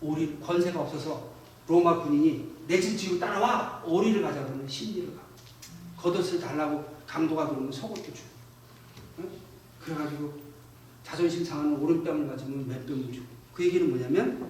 오리 0.00 0.38
권세가 0.38 0.80
없어서 0.80 1.32
로마 1.66 2.02
군인이 2.02 2.52
내집 2.68 2.96
지고 2.96 3.18
따라와 3.18 3.82
오리를 3.84 4.22
가자 4.22 4.44
그러면 4.44 4.68
심리를 4.68 5.16
가. 5.16 5.22
겉옷을 5.96 6.40
달라고 6.40 6.84
강도가 7.06 7.48
그러면 7.48 7.70
속옷도 7.72 8.14
줘. 8.14 8.22
응? 9.18 9.28
그래가지고 9.80 10.40
자존심 11.02 11.44
상하는 11.44 11.76
오른뺨을 11.78 12.28
가지면 12.28 12.68
왼뺨을 12.68 13.12
주고. 13.12 13.26
그 13.52 13.64
얘기는 13.66 13.90
뭐냐면 13.90 14.48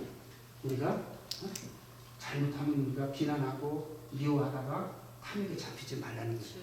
우리가 0.62 0.90
어? 0.90 1.50
잘못하면 2.18 2.86
우리가 2.86 3.10
비난하고 3.10 3.91
미워하다가 4.12 4.92
탐욕에 5.24 5.56
잡히지 5.56 5.96
말라는 5.96 6.36
거죠. 6.38 6.54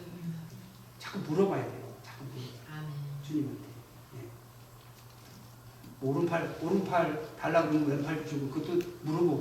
자꾸 0.97 1.19
물어봐야 1.19 1.63
돼요. 1.63 1.93
자꾸 2.03 2.25
물어봐요. 2.25 2.89
주님한테. 3.25 3.63
예. 4.17 4.19
오른팔 6.01 6.57
오른팔 6.61 7.35
달라고 7.39 7.69
그러면 7.69 7.89
왼팔 7.97 8.25
주고 8.27 8.49
그것도 8.49 8.79
물어보고 9.03 9.39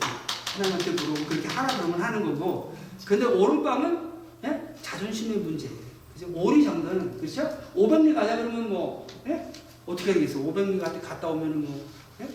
하나님한테 0.55 0.91
물어보고 0.93 1.27
그렇게 1.29 1.49
하라 1.49 1.77
그러면 1.77 2.01
하는 2.03 2.25
거고 2.25 2.77
근데 3.05 3.25
오른빵은 3.25 4.13
예? 4.45 4.75
자존심의 4.83 5.39
문제예요. 5.39 5.77
그죠? 6.15 6.29
오리 6.33 6.65
정도는 6.65 7.19
그렇죠? 7.19 7.43
500리 7.75 8.15
가자 8.15 8.37
그러면 8.37 8.69
뭐 8.71 9.07
예? 9.27 9.53
어떻게 9.87 10.15
되겠어? 10.15 10.39
500리 10.41 10.81
갔다 10.81 11.29
오면은 11.29 11.63
뭐 11.65 11.87
예? 12.21 12.29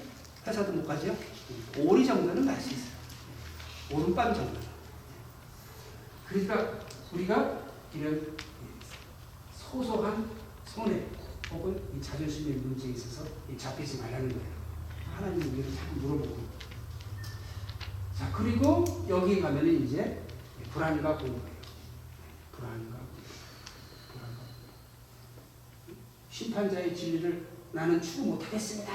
회사도 0.46 0.72
못 0.74 0.86
가죠? 0.86 1.16
오리 1.78 2.06
정도는 2.06 2.46
갈 2.46 2.60
수 2.60 2.74
있어요. 2.74 2.94
오른빵 3.92 4.34
정도. 4.34 4.60
그러니까 6.34 6.80
우리가 7.12 7.60
이런 7.94 8.36
소소한 9.56 10.32
손해 10.66 11.06
혹은 11.52 11.80
이 11.96 12.02
자존심의 12.02 12.58
문제에 12.58 12.90
있어서 12.90 13.28
이 13.48 13.56
잡히지 13.56 14.00
말라는 14.02 14.30
거예요. 14.30 14.54
하나님 15.16 15.54
우리를 15.54 15.76
자꾸 15.76 15.96
물어보고. 16.00 16.40
자 18.18 18.32
그리고 18.32 18.84
여기 19.08 19.40
가면은 19.40 19.86
이제 19.86 20.24
불안과 20.72 21.18
공포예요. 21.18 21.54
불안과 22.52 22.98
공포. 24.12 24.34
심판자의 26.32 26.96
진리를 26.96 27.48
나는 27.74 28.02
추구 28.02 28.30
못하겠습니다. 28.32 28.92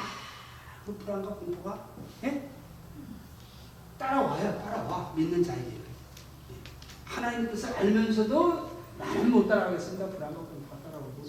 그 0.85 0.93
불안과 0.97 1.37
공포가 1.37 1.89
예? 2.25 2.51
따라와요. 3.97 4.59
따라와 4.59 5.15
믿는 5.15 5.45
자에게. 5.45 5.88
하나님의 7.09 7.53
뜻을 7.53 7.71
알면서도 7.75 8.79
나는 8.99 9.31
못 9.31 9.47
따라가겠습니다. 9.49 10.07
불안과 10.09 10.41
공포가 10.41 10.77
따라오고 10.85 11.23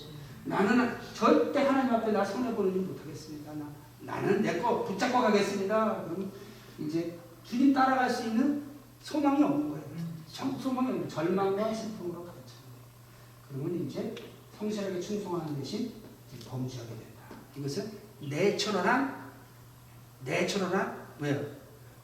나는 0.45 0.97
절대 1.13 1.63
하나님 1.63 1.93
앞에 1.93 2.11
나 2.11 2.23
손해보는 2.25 2.73
일 2.75 2.81
못하겠습니다. 2.81 3.53
나, 3.53 3.69
나는 4.01 4.41
내 4.41 4.59
거 4.61 4.83
붙잡고 4.83 5.21
가겠습니다. 5.21 6.03
그럼 6.03 6.31
이제 6.79 7.17
주님 7.43 7.73
따라갈 7.73 8.09
수 8.09 8.23
있는 8.25 8.63
소망이 9.01 9.41
없는 9.43 9.69
거예요. 9.69 9.83
전부 10.31 10.59
소망이 10.61 10.89
없는. 10.89 11.09
절망과 11.09 11.55
가르치는 11.55 11.97
거예요. 11.97 12.25
그러면 13.49 13.87
이제 13.87 14.13
성실하게 14.57 14.99
충성하는 14.99 15.55
대신 15.57 15.93
범죄하게 16.47 16.89
된다. 16.89 17.05
이것은 17.55 17.91
내처럴한 18.21 19.31
내추럴한 20.25 21.07
뭐예요? 21.19 21.41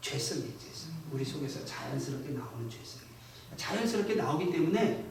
죄성이에요. 0.01 0.57
죄성. 0.57 0.91
우리 1.11 1.23
속에서 1.25 1.65
자연스럽게 1.65 2.29
나오는 2.29 2.69
죄성이에요. 2.69 3.14
자연스럽게 3.55 4.15
나오기 4.15 4.51
때문에 4.51 5.05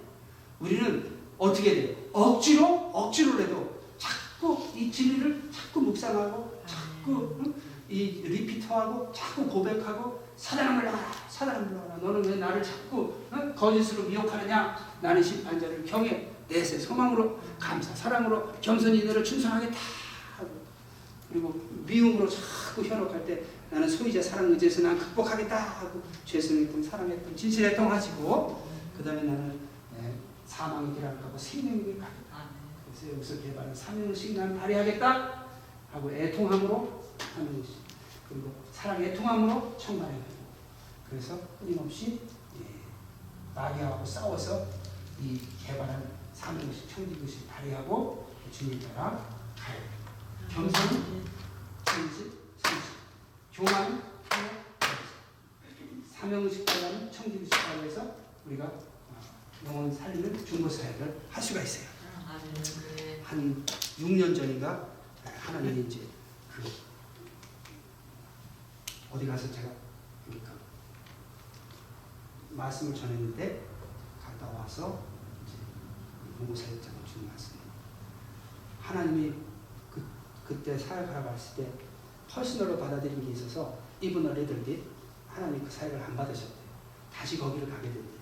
우리는 0.61 1.12
어떻게 1.39 1.74
돼요? 1.74 1.97
억지로 2.12 2.91
억지로라도 2.93 3.80
자꾸 3.99 4.66
이 4.74 4.91
진리를 4.91 5.51
자꾸 5.53 5.80
묵상하고 5.80 6.62
자꾸 6.66 7.37
응? 7.41 7.55
이 7.89 8.22
리피터하고 8.24 9.12
자꾸 9.12 9.47
고백하고 9.49 10.24
사단을 10.37 10.74
물러가라 10.74 11.12
사단을 11.28 11.66
물러가라 11.66 11.97
너는 11.97 12.24
왜 12.24 12.37
나를 12.37 12.62
자꾸 12.62 13.14
응? 13.32 13.55
거짓으로 13.55 14.05
미혹하느냐 14.05 14.76
나는 15.01 15.22
심판자를 15.22 15.85
경외 15.85 16.30
내세 16.49 16.78
소망으로 16.78 17.39
감사 17.59 17.95
사랑으로 17.95 18.53
겸손히 18.61 19.05
너를 19.05 19.24
충성하겠다 19.24 19.76
그리고 21.30 21.61
미움으로 21.87 22.28
자꾸 22.28 22.82
현혹할 22.85 23.26
때 23.26 23.43
나는 23.75 23.89
소유자 23.89 24.22
사랑 24.22 24.53
의지에서 24.53 24.83
난 24.83 24.97
극복하겠다 24.97 25.59
하고 25.59 26.01
죄성했던 26.25 26.81
사랑했던 26.81 27.37
진실했던 27.37 27.91
하시고 27.91 28.68
그 28.97 29.03
다음에 29.03 29.25
나는 29.25 29.59
예, 29.99 30.14
사망의 30.47 30.95
길을 30.95 31.20
가고 31.20 31.37
생명의 31.37 31.83
길을 31.83 31.99
가겠다. 31.99 32.45
그래서 32.87 33.16
여기서 33.16 33.43
개발한 33.43 33.75
사명의식 33.75 34.37
난 34.37 34.57
발휘하겠다 34.57 35.47
하고 35.91 36.12
애통함으로 36.12 37.03
사명의식 37.18 37.75
그리고 38.29 38.53
사랑 38.72 39.03
애통함으로 39.03 39.77
청만의 39.77 40.20
고 40.20 40.25
그래서 41.11 41.37
끊임없이 41.59 42.20
예, 42.61 42.64
마귀하고 43.57 44.07
싸워서 44.07 44.68
이 45.20 45.41
개발한 45.66 46.11
사명의식 46.33 46.95
청지의식 46.95 47.49
발휘하고 47.49 48.29
주님 48.53 48.79
따라 48.95 49.18
가요 49.59 49.81
겸손은 50.49 51.25
진실, 51.85 52.31
진실 52.62 52.93
발휘하는 56.66 57.12
청지의식 57.12 57.50
발휘해서 57.50 58.16
우리가 58.46 58.64
어, 58.64 59.20
영혼 59.66 59.92
살리는 59.92 60.44
중보사역을 60.44 61.28
할 61.30 61.42
수가 61.42 61.62
있어요 61.62 61.88
한 63.22 63.64
6년 63.66 64.36
전인가 64.36 64.88
하나님이 65.24 65.82
이제 65.82 66.00
그 66.50 66.62
어디 69.12 69.26
가서 69.26 69.50
제가 69.52 69.68
그러니까 70.26 70.52
말씀을 72.50 72.94
전했는데 72.94 73.66
갔다 74.20 74.46
와서 74.48 75.05
이제 75.46 75.57
공고사역장을 76.38 77.05
주는 77.07 77.28
말씀. 77.28 77.55
하나님이 78.80 79.34
그 79.90 80.05
그때 80.46 80.76
사역하라고 80.76 81.30
했을 81.30 81.64
때 81.64 81.72
퍼스널로 82.35 82.76
받아들인 82.78 83.24
게 83.24 83.30
있어서 83.30 83.78
이분을 84.01 84.37
애들이 84.37 84.82
하나님 85.28 85.64
그 85.64 85.70
사역을 85.70 86.01
안 86.03 86.16
받으셨대요. 86.16 86.64
다시 87.12 87.39
거기를 87.39 87.70
가게 87.70 87.93
된대. 87.93 88.14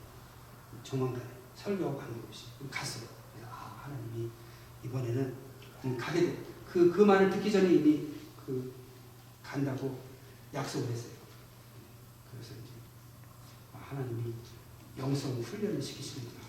조만간에 0.83 1.25
설교하고 1.57 1.99
관계없이 1.99 2.45
갔어요. 2.71 3.09
아 3.51 3.83
하나님이 3.85 4.31
이번에는 4.85 5.35
음, 5.85 5.97
가게 5.97 6.27
돼. 6.27 6.45
그, 6.71 6.91
그 6.93 7.03
말을 7.03 7.31
듣기 7.31 7.51
전에 7.51 7.73
이미 7.73 8.09
그 8.45 8.73
간다고 9.43 9.99
약속을 10.53 10.91
했어요. 10.91 11.13
그래서 12.31 12.53
이제 12.55 12.73
아, 13.73 13.79
하나님이 13.79 14.35
영성 14.99 15.41
훈련을 15.41 15.81
시키시는구나. 15.81 16.41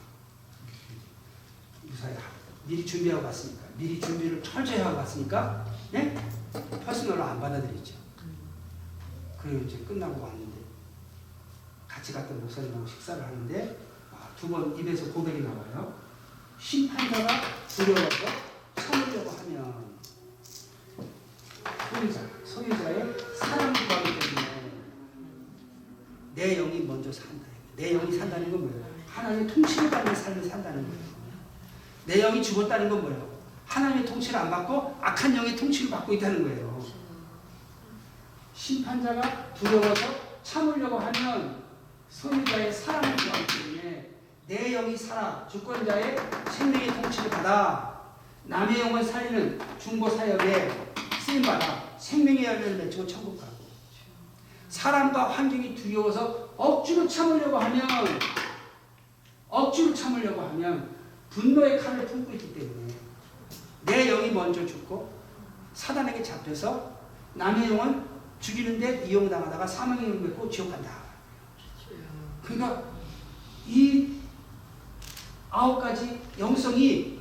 무사히 1.83 2.15
미리 2.65 2.85
준비하고 2.85 3.23
갔으니까. 3.23 3.63
미리 3.77 3.99
준비를 3.99 4.41
철저히 4.41 4.79
하고 4.79 4.97
갔으니까, 4.97 5.65
예? 5.93 6.15
퍼스널로 6.85 7.23
안 7.23 7.39
받아들이죠. 7.39 7.95
그리고 9.41 9.65
이제 9.65 9.79
끝나고 9.79 10.21
왔는데, 10.21 10.57
같이 11.87 12.13
갔던 12.13 12.39
목사님하고 12.41 12.85
식사를 12.85 13.23
하는데, 13.23 13.77
아, 14.11 14.29
두번 14.35 14.77
입에서 14.77 15.11
고백이 15.11 15.41
나와요. 15.41 15.99
심판자가 16.59 17.41
두려워서 17.67 18.25
참으려고 18.75 19.29
하면 19.31 19.99
소유자, 21.89 22.21
소유자의 22.45 23.15
사랑 23.37 23.73
구하기 23.73 24.19
때문에 24.19 24.71
내 26.35 26.55
영이 26.55 26.81
먼저 26.81 27.11
산다. 27.11 27.45
내 27.75 27.93
영이 27.93 28.17
산다는 28.17 28.51
건 28.51 28.61
뭐예요? 28.61 28.85
하나님의 29.07 29.47
통치를 29.47 29.89
받는 29.89 30.15
삶을 30.15 30.43
산다는 30.43 30.83
거예요. 30.83 31.03
내 32.05 32.21
영이 32.21 32.41
죽었다는 32.41 32.89
건 32.89 33.01
뭐예요? 33.01 33.32
하나님의 33.65 34.05
통치를 34.05 34.39
안 34.39 34.49
받고 34.49 34.97
악한 35.01 35.35
영의 35.35 35.55
통치를 35.55 35.89
받고 35.89 36.13
있다는 36.13 36.43
거예요. 36.43 36.83
심판자가 38.53 39.53
두려워서 39.53 40.05
참으려고 40.43 40.99
하면 40.99 41.63
소유자의 42.09 42.71
사랑을 42.71 43.15
구하기 43.15 43.47
때문에 43.47 44.09
내 44.47 44.71
영이 44.71 44.95
살아 44.95 45.47
주권자의 45.49 46.15
생명의 46.51 46.87
통치를 47.01 47.29
받아 47.29 48.01
남의 48.45 48.79
영을 48.79 49.03
살리는 49.03 49.59
중보 49.79 50.09
사역에 50.09 50.69
쓰임 51.25 51.41
받아 51.41 51.83
생명의 51.97 52.43
열매를 52.43 52.77
맺고 52.77 53.07
천국 53.07 53.39
가고 53.39 53.53
사람과 54.69 55.29
환경이 55.29 55.75
두려워서 55.75 56.49
억지로 56.57 57.07
참으려고 57.07 57.57
하면 57.57 57.87
억지로 59.49 59.93
참으려고 59.93 60.41
하면 60.41 60.95
분노의 61.29 61.79
칼을 61.79 62.05
품고 62.05 62.31
있기 62.33 62.53
때문에 62.53 62.93
내 63.85 64.07
영이 64.07 64.31
먼저 64.31 64.65
죽고 64.65 65.11
사단에게 65.73 66.23
잡혀서 66.23 66.97
남의 67.33 67.71
영은 67.71 68.05
죽이는데 68.39 69.05
이용당하다가 69.07 69.65
사망의 69.65 70.03
영을 70.03 70.19
맺고 70.21 70.49
지옥 70.49 70.71
간다. 70.71 71.03
그러니까 72.43 72.83
이 73.67 74.19
아홉 75.49 75.79
가지 75.79 76.19
영성이 76.37 77.19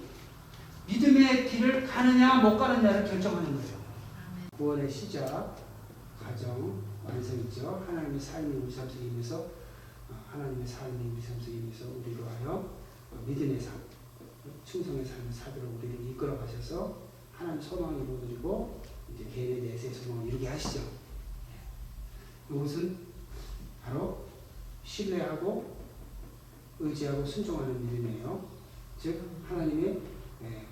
믿음의 0.86 1.48
길을 1.48 1.86
가느냐 1.86 2.36
못 2.36 2.58
가느냐를 2.58 3.04
결정하는 3.08 3.54
거예요. 3.54 3.82
구원의 4.56 4.90
시작, 4.90 5.56
가정, 6.20 6.82
완성이죠. 7.04 7.84
하나님의 7.86 8.20
삶의 8.20 8.58
우리 8.58 8.70
삶 8.70 8.88
속에 8.88 9.04
임해서 9.04 9.38
어, 10.08 10.24
하나님의 10.30 10.66
삶의 10.66 11.12
우리 11.12 11.20
삶 11.20 11.38
속에 11.40 11.52
임해서 11.52 11.84
우리로 11.98 12.24
하여 12.26 12.52
어, 13.10 13.24
믿음의 13.26 13.60
삶, 13.60 13.74
충성의 14.64 15.04
삶을 15.04 15.32
살도록 15.32 15.78
우리를 15.78 16.10
이끌어 16.10 16.38
가셔서 16.38 16.98
하나님 17.32 17.60
소망을 17.60 18.02
이루어드리고 18.02 18.82
이제 19.14 19.24
개인의 19.24 19.62
내세의 19.62 19.94
소망을 19.94 20.28
이루게 20.28 20.48
하시죠. 20.48 20.80
예. 21.50 22.54
이것은 22.54 22.96
바로 23.82 24.26
신뢰하고 24.84 25.76
의지하고 26.78 27.24
순종하는 27.24 27.84
믿음이에요. 27.84 28.48
즉 28.98 29.22
하나님의 29.48 30.00
예, 30.44 30.66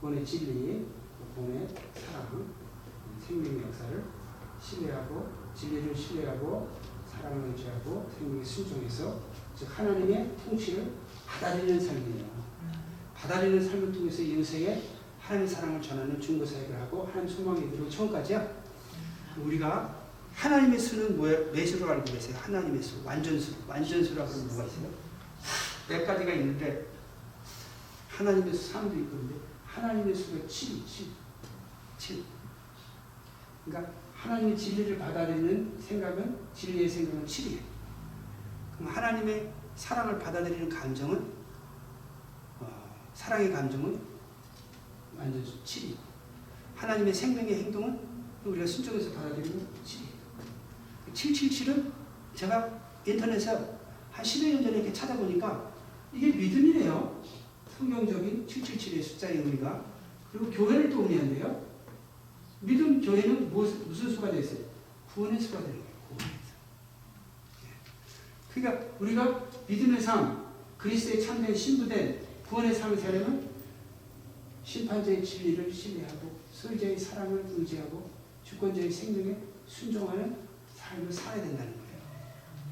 구원의 0.00 0.24
진리, 0.24 0.86
구원의 1.34 1.68
사랑, 1.94 2.54
생명의 3.20 3.62
역사를 3.62 4.04
신뢰하고 4.60 5.28
진리를 5.54 5.94
신뢰하고 5.94 6.70
사랑을 7.06 7.48
의지하고 7.48 8.10
생명에 8.10 8.44
순종해서 8.44 9.20
즉 9.54 9.78
하나님의 9.78 10.36
통치를 10.36 10.92
받아들이는 11.34 11.80
삶이에요. 11.80 12.24
받아들이는 13.14 13.68
삶을 13.68 13.92
통해서 13.92 14.22
이웃에게 14.22 14.82
하나님의 15.20 15.48
사랑을 15.48 15.80
전하는 15.80 16.20
중보 16.20 16.44
사역을 16.44 16.80
하고 16.80 17.06
하나님 17.06 17.28
소망에 17.34 17.60
이르고 17.60 17.88
처음까지요. 17.88 18.64
우리가 19.38 20.04
하나님의 20.34 20.78
수는 20.78 21.16
뭐예요? 21.16 21.50
매수로 21.52 21.90
알고 21.90 22.04
계세요. 22.04 22.36
하나님의 22.40 22.82
수, 22.82 23.04
완전수. 23.04 23.54
완전수라고 23.66 24.30
하면 24.30 24.48
뭐가 24.48 24.64
있어요? 24.64 24.90
몇 25.88 26.06
가지가 26.06 26.32
있는데 26.32 26.86
하나님의 28.10 28.52
수 28.52 28.72
3도 28.74 28.92
있거든요. 29.04 29.36
하나님의 29.66 30.14
수가 30.14 30.46
7, 30.46 30.86
7, 30.86 31.06
7. 31.98 32.22
그러니까 33.64 33.92
하나님의 34.14 34.56
진리를 34.56 34.98
받아들이는 34.98 35.78
생각은 35.80 36.38
진리의 36.54 36.88
생각은 36.88 37.26
7이에요. 37.26 37.60
그럼 38.76 38.92
하나님의 38.92 39.52
사랑을 39.76 40.18
받아들이는 40.18 40.68
감정은 40.68 41.32
어, 42.60 42.96
사랑의 43.14 43.52
감정은 43.52 44.00
완전수 45.16 45.62
7이에요. 45.64 45.96
하나님의 46.76 47.12
생명의 47.14 47.64
행동은 47.64 47.98
우리가 48.44 48.66
순종해서 48.66 49.12
받아들이는 49.12 49.66
7이에요. 49.84 51.12
777은 51.12 51.92
제가 52.34 52.68
인터넷에 53.06 53.50
한 54.10 54.24
10여 54.24 54.52
년 54.54 54.62
전에 54.62 54.76
이렇게 54.76 54.92
찾아보니까 54.92 55.72
이게 56.12 56.28
믿음이래요. 56.28 57.22
성경적인 57.78 58.46
777의 58.46 59.02
숫자의 59.02 59.38
의미가. 59.38 59.84
그리고 60.32 60.50
교회를 60.50 60.90
또 60.90 61.02
의미한대요. 61.02 61.64
믿음 62.60 63.00
교회는 63.00 63.52
무슨, 63.52 63.86
무슨 63.88 64.10
수가 64.10 64.30
되어 64.30 64.40
있어요? 64.40 64.64
구원의 65.12 65.40
수가 65.40 65.60
되는 65.60 65.74
거예요. 65.74 65.94
구원의 66.08 66.26
수. 66.26 66.52
예. 67.66 68.52
그러니까 68.52 68.86
우리가 68.98 69.43
믿음의 69.66 70.00
삶, 70.00 70.52
그리스도의 70.78 71.22
참된 71.22 71.54
신부된 71.54 72.26
구원의 72.46 72.74
삶을 72.74 72.98
살려면 72.98 73.50
심판자의 74.62 75.24
진리를 75.24 75.72
신뢰하고 75.72 76.40
소유자의 76.52 76.98
사랑을 76.98 77.44
의지하고 77.48 78.10
주권적인 78.44 78.90
생명에 78.90 79.36
순종하는 79.66 80.36
삶을 80.74 81.12
살아야 81.12 81.42
된다는 81.42 81.72
거예요. 81.72 82.00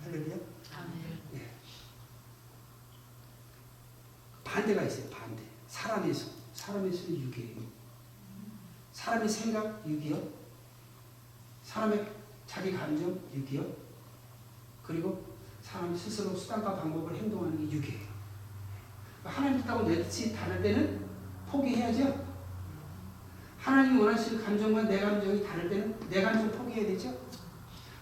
할렐루야. 0.04 0.36
예. 1.34 1.50
반대가 4.44 4.82
있어요. 4.84 5.08
반대. 5.10 5.42
사람의 5.66 6.12
손이 6.92 7.22
육이에요. 7.22 7.56
사람의 8.92 9.28
생각 9.28 9.88
육이요. 9.88 10.30
사람의 11.62 12.06
자기 12.46 12.72
감정 12.72 13.18
육이요. 13.34 13.64
그리고 14.82 15.31
사람 15.72 15.96
스스로 15.96 16.36
수단과 16.36 16.76
방법을 16.76 17.16
행동하는 17.16 17.56
게 17.56 17.74
육이에요. 17.74 18.12
하나님 19.24 19.60
있다고 19.60 19.88
내 19.88 20.02
뜻이 20.02 20.34
다를 20.34 20.60
때는 20.60 21.00
포기해야죠. 21.48 22.26
하나님이 23.58 24.02
원하시는 24.02 24.44
감정과 24.44 24.82
내 24.82 25.00
감정이 25.00 25.42
다를 25.42 25.70
때는 25.70 25.98
내 26.10 26.20
감정 26.20 26.50
포기해야 26.50 26.86
되죠. 26.88 27.16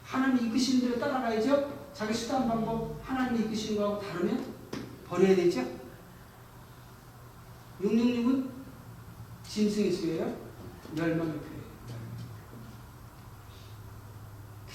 하나님 0.03 0.49
이끄시는 0.49 0.89
대로 0.89 0.99
따라가야죠. 0.99 1.81
자기 1.95 2.13
수단 2.13 2.49
방법 2.49 2.99
하나님이 3.05 3.45
이끄시는 3.45 3.81
거하고 3.81 4.03
다르면 4.03 4.53
버려야 5.07 5.37
되죠. 5.37 5.65
666은 7.81 8.51
짐승의 9.45 9.93
수예요. 9.93 10.37
멸망의 10.97 11.35
표예요. 11.35 11.61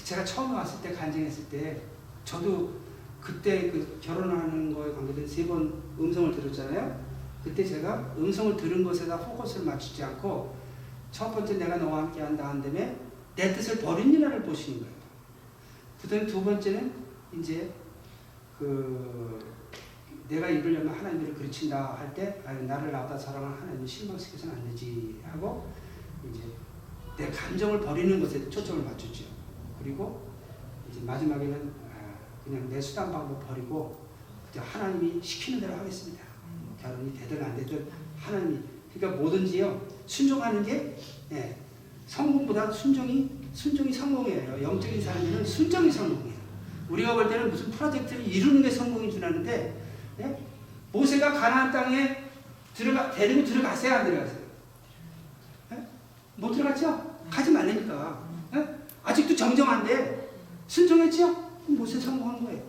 제가 0.02 0.24
처음 0.24 0.54
왔을 0.54 0.80
때 0.80 0.94
간증했을 0.94 1.48
때 1.50 1.82
저도 2.24 2.85
그때 3.26 3.70
그 3.70 3.98
결혼하는 4.00 4.72
거에 4.74 4.92
관계된 4.94 5.26
세 5.26 5.46
번 5.46 5.72
음성을 5.98 6.32
들었잖아요. 6.34 7.04
그때 7.42 7.64
제가 7.64 8.14
음성을 8.16 8.56
들은 8.56 8.84
것에다 8.84 9.18
포커스를 9.18 9.66
맞추지 9.66 10.02
않고 10.04 10.54
첫 11.10 11.32
번째 11.32 11.54
내가 11.58 11.76
너와 11.76 12.02
함께 12.04 12.20
한다 12.20 12.48
한 12.50 12.60
다음에 12.62 12.96
내 13.34 13.52
뜻을 13.52 13.78
버린 13.80 14.12
일화를 14.14 14.42
보시는 14.42 14.80
거예요. 14.80 14.94
그 16.00 16.08
다음에 16.08 16.26
두 16.26 16.42
번째는 16.44 16.92
이제 17.38 17.70
그 18.58 19.38
내가 20.28 20.48
이루려면 20.48 20.88
하나님을 20.94 21.34
그르친다 21.34 21.94
할 21.94 22.12
때 22.14 22.42
나를 22.44 22.90
낳다 22.92 23.16
사랑하는 23.18 23.58
하나님을 23.60 23.86
실망시켜서는 23.86 24.54
안 24.56 24.70
되지 24.70 25.20
하고 25.24 25.68
이제 26.28 26.40
내 27.16 27.30
감정을 27.30 27.80
버리는 27.80 28.20
것에 28.20 28.48
초점을 28.50 28.84
맞췄죠. 28.84 29.24
그리고 29.82 30.26
이제 30.90 31.00
마지막에는 31.02 31.72
아, 31.84 31.85
그냥 32.46 32.68
내 32.70 32.80
수단 32.80 33.12
방법 33.12 33.46
버리고 33.46 34.06
그냥 34.52 34.66
하나님이 34.68 35.20
시키는 35.20 35.60
대로 35.60 35.74
하겠습니다. 35.74 36.22
뭐 36.64 36.76
결혼이 36.80 37.12
되든 37.18 37.42
안 37.42 37.56
되든 37.56 37.88
하나님이 38.16 38.60
그러니까 38.94 39.20
뭐든지요 39.20 39.82
순종하는 40.06 40.64
게 40.64 40.96
예, 41.32 41.56
성공보다 42.06 42.70
순종이 42.70 43.28
순종이 43.52 43.92
성공이에요. 43.92 44.62
영적인 44.62 45.02
삶에는 45.02 45.44
순종이 45.44 45.90
성공이에요. 45.90 46.36
우리가 46.88 47.14
볼 47.14 47.28
때는 47.28 47.50
무슨 47.50 47.70
프로젝트를 47.72 48.24
이루는 48.24 48.62
게 48.62 48.70
성공인 48.70 49.10
줄 49.10 49.24
아는데 49.24 49.82
예? 50.20 50.38
모세가 50.92 51.32
가나안 51.32 51.72
땅에 51.72 52.24
들어가 52.74 53.10
데리고 53.10 53.44
들어갔어요 53.44 53.92
안 53.92 54.04
들어갔어요? 54.04 54.38
예? 55.72 55.86
못 56.36 56.52
들어갔죠? 56.52 57.16
가지 57.28 57.50
말라니까. 57.50 58.22
예? 58.54 58.76
아직도 59.02 59.34
정정한데 59.34 60.30
순종했죠? 60.68 61.45
모세 61.68 61.98
성공한 62.00 62.44
거예요. 62.44 62.62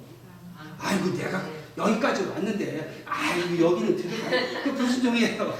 아이고 0.79 1.09
내가 1.15 1.43
여기까지 1.77 2.23
왔는데 2.23 3.03
아이고 3.05 3.59
여기는 3.63 3.95
들어가 3.95 4.63
그 4.63 4.73
불순종이에요. 4.73 5.53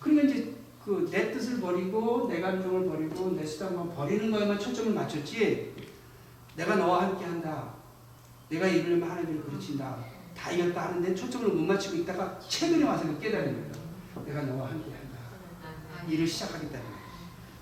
그러니까 0.00 0.28
이제 0.28 0.52
그 0.84 1.08
내 1.10 1.30
뜻을 1.30 1.60
버리고 1.60 2.26
내 2.28 2.40
감정을 2.40 2.86
버리고 2.88 3.30
내 3.36 3.46
수단만 3.46 3.94
버리는 3.94 4.30
거에만 4.30 4.58
초점을 4.58 4.92
맞췄지 4.92 5.74
내가 6.56 6.74
너와 6.76 7.02
함께 7.04 7.24
한다. 7.24 7.74
내가 8.48 8.66
이루려면 8.66 9.08
하나님을 9.10 9.42
그르친다. 9.44 9.96
다 10.36 10.50
이겼다 10.50 10.86
하는데 10.88 11.14
초점을 11.14 11.48
못 11.48 11.62
맞추고 11.62 11.98
있다가 11.98 12.38
최근에 12.48 12.84
와서 12.84 13.04
깨달은 13.18 13.52
거예요. 13.52 14.24
내가 14.26 14.42
너와 14.42 14.70
함께 14.70 14.90
한다. 14.90 15.18
일을 16.08 16.26
시작하겠다. 16.26 16.80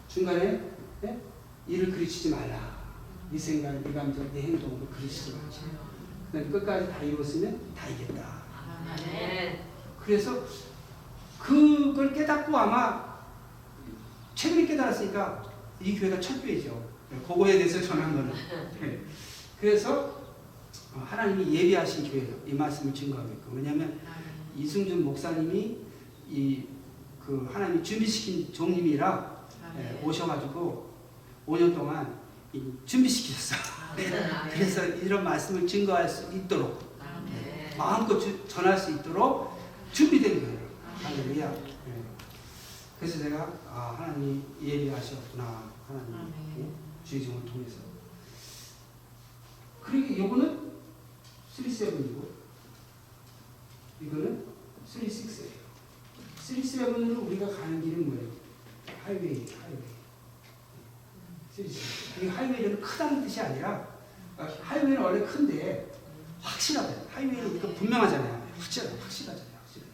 중간에 0.09 0.61
네? 1.02 1.20
일을 1.69 1.90
그르치지 1.93 2.31
말라. 2.31 2.80
네 3.31 3.39
생각, 3.39 3.73
네 3.82 3.93
감정, 3.93 4.32
네 4.32 4.43
행동으로 4.43 4.86
말자. 5.32 5.61
그다음 6.32 6.51
끝까지 6.51 6.90
다 6.90 7.02
이뤘으면 7.02 7.61
다 7.77 7.89
이겼다. 7.89 8.43
그래서 9.98 10.44
그걸 11.39 12.12
깨닫고 12.12 12.57
아마 12.57 13.20
최근에 14.35 14.66
깨달았으니까 14.66 15.44
이 15.81 15.98
교회가 15.98 16.20
첫 16.20 16.40
교회죠. 16.43 16.89
그거에 17.27 17.59
대해서 17.59 17.81
전한 17.82 18.15
거는. 18.15 18.32
네. 18.81 19.01
그래서 19.61 20.20
어, 20.94 21.07
하나님이 21.09 21.52
예비하신 21.55 22.11
교회예요. 22.11 22.35
이 22.47 22.55
말씀을 22.55 22.94
증거하고 22.94 23.32
있고. 23.35 23.52
왜냐하면 23.57 24.01
이승준 24.57 25.05
목사님이 25.05 25.78
이 26.28 26.65
그 27.31 27.48
하나님이 27.52 27.85
준비시킨 27.85 28.52
종님이라 28.52 29.47
예, 29.78 30.01
오셔가지고 30.05 30.90
5년 31.47 31.73
동안 31.77 32.12
이 32.12 32.19
준비시키셨어. 32.85 33.56
그래서 34.52 34.85
이런 34.86 35.24
말씀을 35.24 35.66
증거할 35.66 36.09
수 36.09 36.32
있도록 36.35 36.90
마음껏 37.77 38.18
주- 38.18 38.47
전할 38.48 38.77
수 38.78 38.90
있도록 38.93 39.59
준비된 39.93 40.43
거예요. 40.43 40.70
할렐루야. 41.02 41.52
예. 41.52 42.02
그래서 42.98 43.18
제가 43.18 43.52
아 43.68 43.94
하나님 43.98 44.43
예비하셨구나 44.62 45.70
하나님 45.89 46.35
예? 46.59 47.06
주의 47.09 47.24
종을 47.24 47.44
통해서. 47.47 47.77
그러니까 49.82 50.18
요거는 50.18 50.70
37이고 51.56 52.28
이거는 54.02 54.44
36예요. 54.86 55.51
37으로 56.39 57.27
우리가 57.27 57.47
가는 57.48 57.81
길은 57.82 58.06
뭐예요? 58.06 58.31
하이웨이, 59.05 59.47
하이웨이. 59.47 59.89
37. 61.68 62.24
이 62.24 62.28
하이웨이는 62.28 62.80
크다는 62.80 63.22
뜻이 63.22 63.40
아니라 63.40 63.86
아, 64.36 64.48
highway는 64.62 65.02
원래 65.02 65.24
큰데 65.24 65.90
확실하다. 66.40 66.94
highway는 67.12 67.51
우리가 67.50 67.68
분명하잖아요. 67.74 68.48
확실하다. 68.58 69.02
확실하잖아요. 69.02 69.46
확실해. 69.62 69.86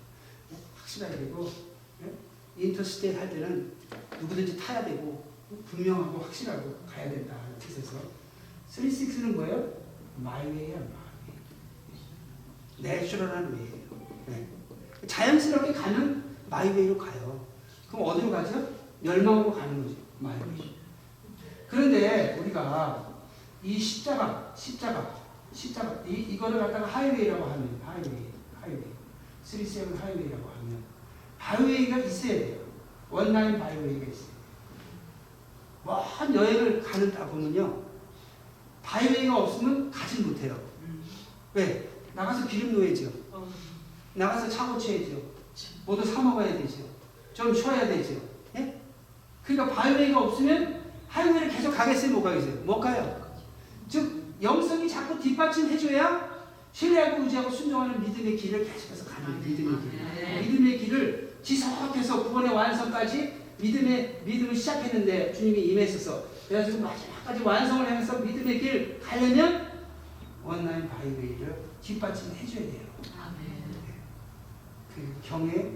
네? 0.50 0.56
확실하게 0.76 1.16
되고 1.16 1.52
네? 2.00 2.12
interstate 2.56 3.18
할 3.18 3.30
때는 3.30 3.72
누구든지 4.20 4.56
타야 4.56 4.84
되고 4.84 5.24
분명하고 5.70 6.18
확실하고 6.20 6.78
가야 6.86 7.10
된다. 7.10 7.34
하는 7.42 7.58
뜻에서 7.58 7.98
36는 8.70 9.34
뭐예요? 9.34 9.72
my 10.16 10.76
way야 10.76 10.83
my 10.83 10.85
way. 10.85 10.90
Natural한 12.78 13.52
way예요. 13.52 13.86
네. 14.26 14.48
자연스럽게 15.06 15.72
가는 15.72 16.36
my 16.48 16.62
way로 16.62 16.96
가요. 16.98 17.46
그럼 17.88 18.06
어디로 18.06 18.30
가죠? 18.30 18.70
멸망으로 19.00 19.52
가는 19.52 19.82
거죠. 19.82 19.96
My 20.18 20.37
way. 20.37 20.75
그런데 21.68 22.36
우리가 22.40 23.12
이 23.62 23.78
십자가, 23.78 24.52
십자가, 24.56 25.14
십자가 25.52 26.02
이 26.06 26.12
이거를 26.12 26.58
갖다가 26.60 26.86
하이웨이라고 26.86 27.44
하면 27.44 27.80
하이웨이, 27.84 28.26
하이웨이, 28.60 28.84
쓰리세븐 29.42 29.96
하이웨이라고 29.96 30.48
하면 30.58 30.84
하이웨이가 31.38 31.98
있어야 31.98 32.32
돼요. 32.32 32.60
One 33.10 33.31
nine 33.31 33.58
byway가 33.58 34.06
있어요. 34.06 34.36
먼 35.84 36.34
여행을 36.34 36.82
가는 36.82 37.12
다 37.12 37.26
보면요, 37.26 37.82
byway가 38.82 39.36
없으면 39.36 39.90
가지 39.90 40.22
못해요. 40.22 40.58
왜? 41.54 41.88
나가서 42.14 42.46
기름 42.48 42.72
넣어야죠. 42.78 43.10
나가서 44.14 44.48
차 44.48 44.72
고쳐야죠. 44.72 45.20
뭐도 45.86 46.04
사 46.04 46.22
먹어야 46.22 46.54
되죠. 46.58 46.84
좀 47.32 47.54
쉬어야 47.54 47.86
되죠. 47.86 48.20
예? 48.56 48.80
그러니까 49.44 49.74
바이웨이가 49.74 50.20
없으면 50.20 50.75
하이웨이를 51.16 51.48
계속 51.48 51.70
가겠어요, 51.72 52.12
못 52.12 52.22
가겠어요? 52.22 52.54
못 52.64 52.78
가요. 52.78 53.26
즉 53.88 54.34
영성이 54.42 54.86
자꾸 54.88 55.18
뒷받침해줘야 55.18 56.36
신뢰하고 56.72 57.22
의지하고 57.22 57.50
순종하는 57.50 58.02
믿음의 58.02 58.36
길을 58.36 58.66
계속해서 58.66 59.06
가는 59.06 59.40
믿음의 59.40 59.80
길. 59.80 60.42
믿음의 60.42 60.78
길을 60.78 61.38
지속해서 61.42 62.24
구원의 62.24 62.52
완성까지 62.52 63.32
믿음의 63.58 64.22
믿음을 64.26 64.54
시작했는데 64.54 65.32
주님이 65.32 65.60
임했어서 65.68 66.24
그래가지고 66.48 66.82
마지막까지 66.82 67.42
완성을 67.42 67.86
하면서 67.86 68.18
믿음의 68.18 68.60
길 68.60 69.00
가려면 69.00 69.72
원라인 70.44 70.86
바이웨이를 70.88 71.56
뒷받침해줘야 71.80 72.60
돼요. 72.60 72.86
그 74.94 75.14
경애, 75.22 75.72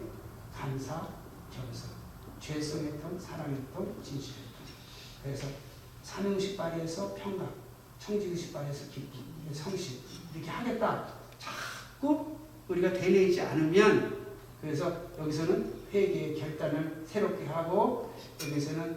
감사, 0.54 1.08
겸손, 1.50 1.90
죄성의 2.38 3.00
톤, 3.00 3.18
사랑의 3.18 3.56
톤, 3.74 3.94
진실의 4.02 4.44
톤. 4.44 4.49
그래서 5.22 5.46
사명식 6.02 6.56
발휘해서 6.56 7.14
평강, 7.14 7.52
청지의식 7.98 8.52
발휘해서 8.52 8.90
기쁨, 8.90 9.20
성실 9.52 9.98
이렇게 10.34 10.50
하겠다. 10.50 11.14
자꾸 11.38 12.36
우리가 12.68 12.92
되뇌이지 12.92 13.40
않으면 13.40 14.26
그래서 14.60 15.10
여기서는 15.18 15.80
회개의 15.92 16.38
결단을 16.38 17.04
새롭게 17.06 17.46
하고 17.46 18.14
여기서는 18.42 18.96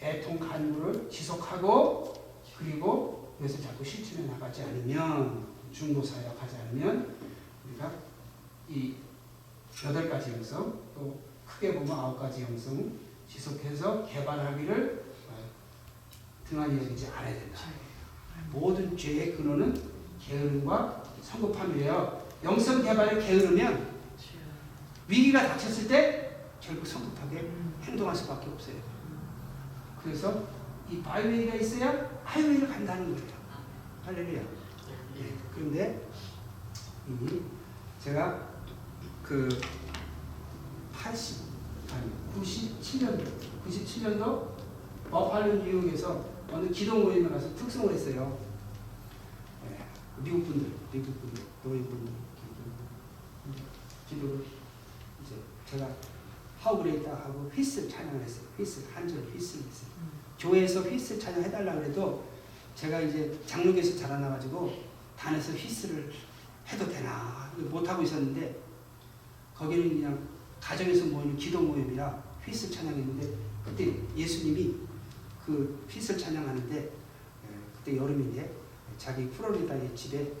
애통 0.00 0.38
간구를 0.38 1.10
지속하고 1.10 2.14
그리고 2.56 3.34
여기서 3.40 3.62
자꾸 3.62 3.84
실천해 3.84 4.26
나가지 4.26 4.62
않으면 4.62 5.46
중보사역 5.72 6.40
하지 6.40 6.56
않으면 6.56 7.16
우리가 7.68 7.92
이 8.68 8.94
여덟 9.84 10.08
가지 10.08 10.32
영성 10.32 10.80
또 10.94 11.20
크게 11.46 11.74
보면 11.74 11.90
아홉 11.92 12.18
가지 12.18 12.42
영성 12.42 12.98
지속해서 13.28 14.06
개발하기를 14.06 15.09
어, 15.09 15.09
등한히 16.50 16.78
여기지 16.78 17.06
않아야 17.06 17.32
된다. 17.32 17.60
모든 18.50 18.96
죄의 18.96 19.36
근원은 19.36 19.80
게으름과 20.20 21.04
성급함이에요. 21.22 22.26
영성 22.42 22.82
개발에 22.82 23.24
게으르면 23.24 23.88
위기가 25.06 25.46
닥쳤을 25.46 25.86
때 25.86 26.36
결국 26.60 26.84
성급하게 26.84 27.48
행동할 27.82 28.14
수밖에 28.16 28.48
없어요. 28.50 28.76
그래서 30.02 30.44
이 30.90 31.00
바이웨이가 31.00 31.54
있어야 31.54 32.10
하이웨이를 32.24 32.68
간다는 32.68 33.14
거예요. 33.14 33.30
할렐루야. 34.04 34.40
예, 34.40 35.34
그런데 35.54 36.08
이 37.08 37.40
제가 38.02 38.48
그 39.22 39.48
80, 40.92 41.44
아니 41.92 42.10
97년도, 42.34 43.24
97년도 43.68 44.48
버팔로 45.10 45.62
뉴욕에서 45.62 46.39
어느 46.52 46.68
기도 46.70 46.98
모임에 46.98 47.28
가서 47.28 47.54
특성을 47.54 47.92
했어요. 47.92 48.38
예, 49.70 49.78
미국 50.22 50.46
분들, 50.46 50.70
미국 50.92 51.20
분들, 51.20 51.44
노인 51.64 51.84
분들, 51.84 52.12
기도를 54.08 54.44
이제 55.24 55.36
제가 55.70 55.88
하우브레이다 56.58 57.10
하고 57.10 57.50
휘슬 57.54 57.88
찬양을 57.88 58.22
했어요. 58.22 58.44
휘슬 58.56 58.84
한절 58.92 59.18
휘슬 59.32 59.60
했어요. 59.60 59.90
교회에서 60.38 60.82
휘슬 60.82 61.18
찬양 61.18 61.42
해달라 61.44 61.74
그래도 61.74 62.24
제가 62.74 63.00
이제 63.00 63.38
장로교에서 63.46 63.98
자라나가지고 63.98 64.84
단에서 65.16 65.52
휘슬을 65.52 66.12
해도 66.66 66.88
되나 66.88 67.52
못 67.56 67.88
하고 67.88 68.02
있었는데 68.02 68.60
거기는 69.54 69.88
그냥 69.88 70.28
가정에서 70.60 71.06
모이는 71.06 71.36
기도 71.36 71.60
모임이라 71.60 72.22
휘슬 72.44 72.70
찬양했는데 72.70 73.34
그때 73.64 73.94
예수님이 74.16 74.89
그 75.46 75.84
휘슬 75.88 76.16
찬양하는데 76.18 76.76
에, 76.78 76.90
그때 77.76 77.96
여름인데 77.96 78.52
자기 78.98 79.28
플로리다의 79.30 79.94
집에 79.96 80.18
에, 80.20 80.32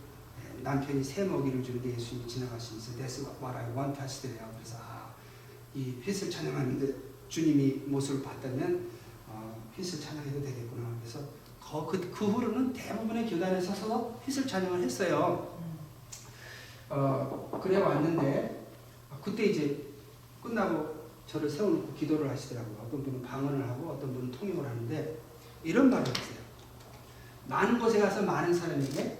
남편이 0.62 1.02
새 1.02 1.24
먹이를 1.24 1.62
주는데 1.62 1.94
예수님이 1.94 2.28
지나가시면서 2.28 2.92
That's 2.92 3.20
what 3.42 3.56
I 3.56 3.70
want 3.76 4.00
us 4.02 4.22
to 4.22 4.30
해요. 4.30 4.48
그래서 4.54 4.76
아, 4.80 5.12
이 5.74 5.94
휘슬 6.02 6.30
찬양하는데 6.30 6.94
주님이 7.28 7.82
모습을 7.86 8.22
봤다면 8.22 8.88
어, 9.28 9.70
휘슬 9.76 10.00
찬양해도 10.00 10.42
되겠구나. 10.42 10.88
그래서 11.00 11.20
거, 11.60 11.86
그, 11.86 12.10
그 12.10 12.26
후로는 12.26 12.72
대부분의 12.72 13.30
교단에 13.30 13.60
서 13.60 13.72
서 13.74 14.20
휘슬 14.24 14.46
찬양을 14.46 14.82
했어요. 14.82 15.58
어, 16.88 17.60
그래 17.62 17.76
왔는데 17.78 18.66
그때 19.22 19.44
이제 19.44 19.86
끝나고 20.42 20.99
저를 21.30 21.48
세워놓고 21.48 21.94
기도를 21.94 22.28
하시더라고요. 22.28 22.86
어떤 22.86 23.04
분은 23.04 23.22
방언을 23.22 23.68
하고 23.68 23.90
어떤 23.90 24.12
분은 24.12 24.32
통역을 24.32 24.68
하는데 24.68 25.18
이런 25.62 25.88
말을 25.88 26.08
했어요. 26.08 26.40
많은 27.46 27.78
곳에 27.78 28.00
가서 28.00 28.22
많은 28.22 28.52
사람에게 28.52 29.18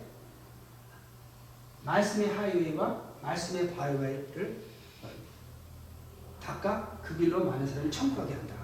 말씀의 1.85 2.35
하이웨이와 2.35 3.11
말씀의 3.23 3.77
바이웨이를 3.77 4.61
닦아 6.43 6.99
그 7.01 7.17
길로 7.17 7.45
많은 7.45 7.65
사람이 7.65 7.91
천국하게 7.93 8.35
한다. 8.35 8.57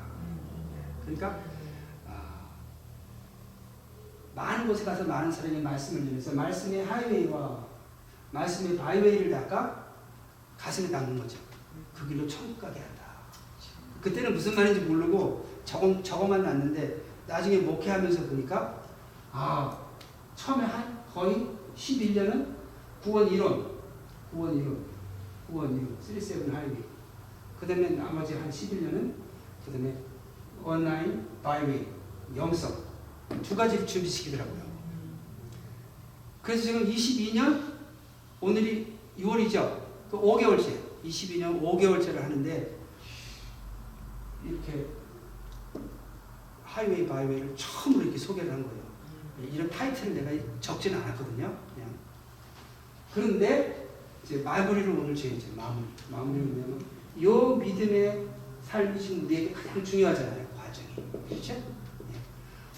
그러니까 1.02 1.38
아, 2.08 2.48
많은 4.34 4.66
곳에 4.66 4.84
가서 4.84 5.04
많은 5.04 5.30
사람이 5.30 5.60
말씀을 5.60 6.02
들으면서 6.02 6.34
말씀의 6.34 6.84
하이웨이와 6.84 7.64
말씀의 8.32 8.76
바이웨이를 8.76 9.30
닦아 9.30 9.86
가슴에 10.58 10.90
닦는 10.90 11.16
거죠. 11.16 11.38
그 11.94 12.08
길로 12.08 12.26
천국 12.26 12.60
가게 12.60 12.80
한다. 12.80 12.95
그때는 14.06 14.34
무슨 14.34 14.54
말인지 14.54 14.82
모르고 14.82 15.44
저거, 15.64 16.00
저거만 16.00 16.40
났는데 16.40 17.02
나중에 17.26 17.58
목회하면서 17.58 18.26
보니까 18.26 18.80
아 19.32 19.76
처음에 20.36 20.64
한 20.64 21.04
거의 21.12 21.48
11년은 21.74 22.54
구원 23.02 23.28
이론, 23.28 23.68
구원 24.30 24.56
이론, 24.56 24.84
구원 25.50 25.74
이론, 25.74 25.96
37 26.00 26.54
하이웨이. 26.54 26.84
그 27.58 27.66
다음에 27.66 27.90
나머지 27.90 28.34
한 28.34 28.48
11년은 28.48 29.12
그 29.64 29.72
다음에 29.72 29.96
온라인 30.62 31.26
바이웨이, 31.42 31.86
영성 32.36 32.72
두 33.42 33.56
가지를 33.56 33.84
준비시키더라고요. 33.88 34.62
그래서 36.42 36.62
지금 36.62 36.86
22년 36.86 37.74
오늘이 38.40 38.96
6월이죠. 39.18 39.80
그 40.08 40.16
5개월째, 40.16 40.76
22년 41.04 41.60
5개월째를 41.60 42.20
하는데 42.20 42.75
이렇게 44.48 44.86
하이웨이 46.64 47.06
바이웨이를 47.06 47.54
처음으로 47.56 48.04
이렇게 48.04 48.18
소개를 48.18 48.52
한 48.52 48.62
거예요. 48.62 48.86
이런 49.52 49.68
타이틀을 49.68 50.14
내가 50.14 50.44
적지는 50.60 51.00
않았거든요. 51.02 51.58
그냥 51.74 51.94
그런데 53.12 53.88
이제 54.24 54.38
마무리를 54.38 54.88
오늘 54.90 55.14
지어야죠. 55.14 55.46
마무리. 55.56 55.86
마무리를 56.10 56.46
뭐냐면 56.46 56.84
요 57.22 57.56
믿음의 57.56 58.26
삶이 58.62 59.00
지금 59.00 59.24
우리에게 59.24 59.52
가장 59.52 59.84
중요하잖아요. 59.84 60.46
과정이. 60.56 60.88
그렇죠? 61.28 61.54
예. 61.54 61.64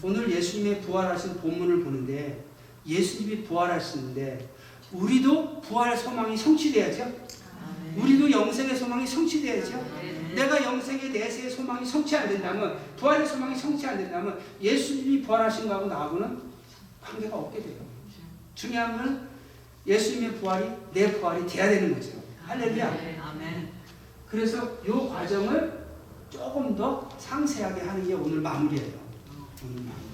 오늘 0.03 0.31
예수님의 0.31 0.83
부활하신 0.83 1.37
본문을 1.39 1.83
보는데 1.83 2.45
예수님이 2.87 3.45
부활하시는데 3.45 4.49
우리도 4.93 5.61
부활 5.61 5.97
소망이 5.97 6.37
성취돼야죠. 6.37 7.13
우리도 7.97 8.31
영생의 8.31 8.77
소망이 8.77 9.07
성취돼야죠. 9.07 9.73
내가 10.35 10.63
영생의 10.63 11.11
내세의 11.11 11.51
소망이 11.51 11.85
성취 11.85 12.17
안 12.17 12.29
된다면 12.29 12.79
부활의 12.97 13.27
소망이 13.27 13.57
성취 13.57 13.87
안 13.87 13.97
된다면 13.99 14.39
예수님이 14.61 15.23
부활하신 15.23 15.69
거하고 15.69 15.87
나하고는 15.87 16.43
관계가 17.01 17.37
없게 17.37 17.63
돼요. 17.63 17.77
중요한 18.55 18.97
건 18.97 19.29
예수님의 19.87 20.37
부활이 20.37 20.71
내 20.93 21.13
부활이 21.19 21.47
돼야 21.47 21.69
되는 21.69 21.95
거죠. 21.95 22.23
할렐루야. 22.45 23.21
아멘. 23.23 23.73
그래서 24.29 24.79
이 24.85 24.91
과정을 24.91 25.87
조금 26.31 26.77
더 26.77 27.09
상세하게 27.19 27.81
하는 27.83 28.07
게 28.07 28.15
오늘 28.15 28.41
마무리예요. 28.41 28.99
오늘 29.65 29.77
마무리. 29.77 30.09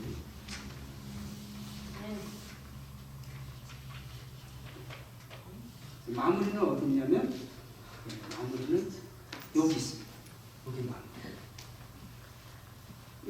마무리는 6.07 6.61
어디 6.61 6.85
있냐면 6.85 7.31
네, 8.07 8.15
마무리는 8.37 8.93
여기 9.57 9.75
있습니다. 9.75 10.11
여기 10.67 10.83
마무리. 10.83 11.03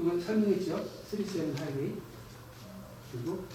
이거 0.04 0.20
설명했죠? 0.20 0.86
37 1.10 1.54
highway 1.56 1.94
그리고 3.10 3.46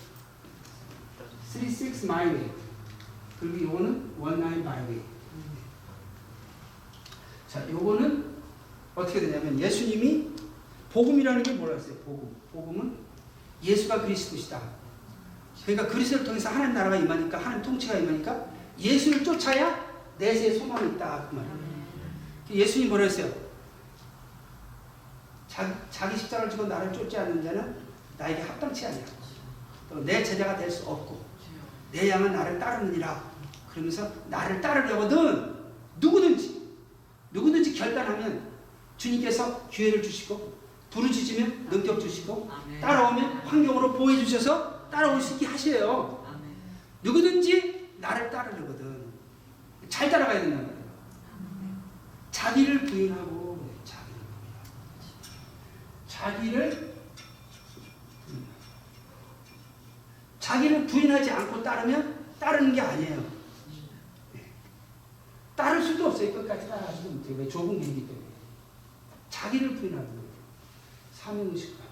36 1.47 2.07
my 2.07 2.24
way 2.24 2.49
그리고 3.39 3.57
이거는 3.57 4.11
19 4.19 4.63
byway 4.63 5.01
자, 7.47 7.69
요거는 7.69 8.25
어떻게 8.95 9.19
되냐면 9.21 9.59
예수님이 9.59 10.29
복음이라는 10.91 11.43
게 11.43 11.53
뭐라 11.53 11.75
했어요? 11.75 11.95
복음. 12.05 12.35
복음은 12.51 12.95
예수가 13.63 14.01
그리스도시다. 14.01 14.61
그러니까 15.65 15.87
그리스도를 15.87 16.25
통해서 16.25 16.49
하나님 16.49 16.73
나라가 16.73 16.95
임하니까 16.95 17.37
하나님 17.37 17.63
통치가 17.63 17.97
임하니까 17.97 18.47
예수를 18.79 19.23
쫓아야 19.23 19.87
내세에 20.17 20.57
소망이 20.57 20.93
있다 20.93 21.27
그 21.29 21.35
말이에요. 21.35 21.59
예수님 22.51 22.89
뭐라 22.89 23.03
했어요? 23.05 23.48
자기, 25.59 25.73
자기 25.91 26.17
십자가를 26.17 26.49
지고 26.49 26.67
나를 26.67 26.93
쫓지 26.93 27.17
않는 27.17 27.43
자는 27.43 27.75
나에게 28.17 28.41
합당치 28.43 28.85
아니야. 28.85 29.03
또내 29.89 30.23
제자가 30.23 30.55
될 30.55 30.71
수 30.71 30.87
없고 30.89 31.25
내 31.91 32.09
양은 32.09 32.31
나를 32.31 32.57
따르느니라. 32.59 33.29
그러면서 33.69 34.09
나를 34.29 34.61
따르려거든 34.61 35.55
누구든지 35.99 36.69
누구든지 37.31 37.73
결단하면 37.73 38.47
주님께서 38.97 39.67
기회를 39.69 40.01
주시고 40.01 40.57
부르짖으면 40.91 41.67
능력 41.69 41.99
주시고. 41.99 42.49
따라오면 42.81 43.39
환경으로 43.45 43.93
보호해 43.93 44.17
주셔서 44.23 44.87
따라올 44.89 45.21
수 45.21 45.33
있게 45.33 45.45
하셔요. 45.45 46.25
누구든지 47.03 47.89
나를 47.97 48.29
따르려거든 48.29 49.03
잘 49.89 50.09
따라가야 50.09 50.41
부인하고 50.41 50.67
네, 50.67 51.67
자기를 52.31 52.85
부인하고 52.85 53.38
자기를 56.19 56.95
음. 58.27 58.47
자기를 60.39 60.85
부인하지 60.85 61.31
않고 61.31 61.63
따르면 61.63 62.35
따르는 62.37 62.73
게 62.73 62.81
아니에요. 62.81 63.23
네. 64.33 64.45
따를 65.55 65.81
수도 65.81 66.07
없어요. 66.07 66.33
끝까지 66.33 66.67
따라가지도 66.67 67.09
못해요. 67.09 67.37
왜 67.37 67.47
좁은 67.47 67.79
길이기 67.79 68.07
때문에. 68.07 68.25
자기를 69.29 69.75
부인하는 69.75 70.05
거예요. 70.05 70.29
사명의식과 71.13 71.83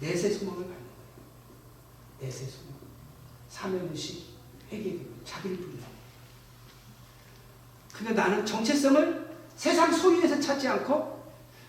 내세 0.00 0.30
소망을 0.30 0.62
갖는 0.62 0.76
거예요. 0.76 0.82
내세 2.20 2.46
소망. 2.46 2.72
사면의식, 3.48 4.26
회개되고 4.72 5.24
자기를 5.24 5.56
부인하고. 5.58 5.92
그러니까 7.92 8.26
나는 8.26 8.44
정체성을 8.44 9.30
세상 9.54 9.92
소유에서 9.92 10.40
찾지 10.40 10.66
않고 10.66 11.21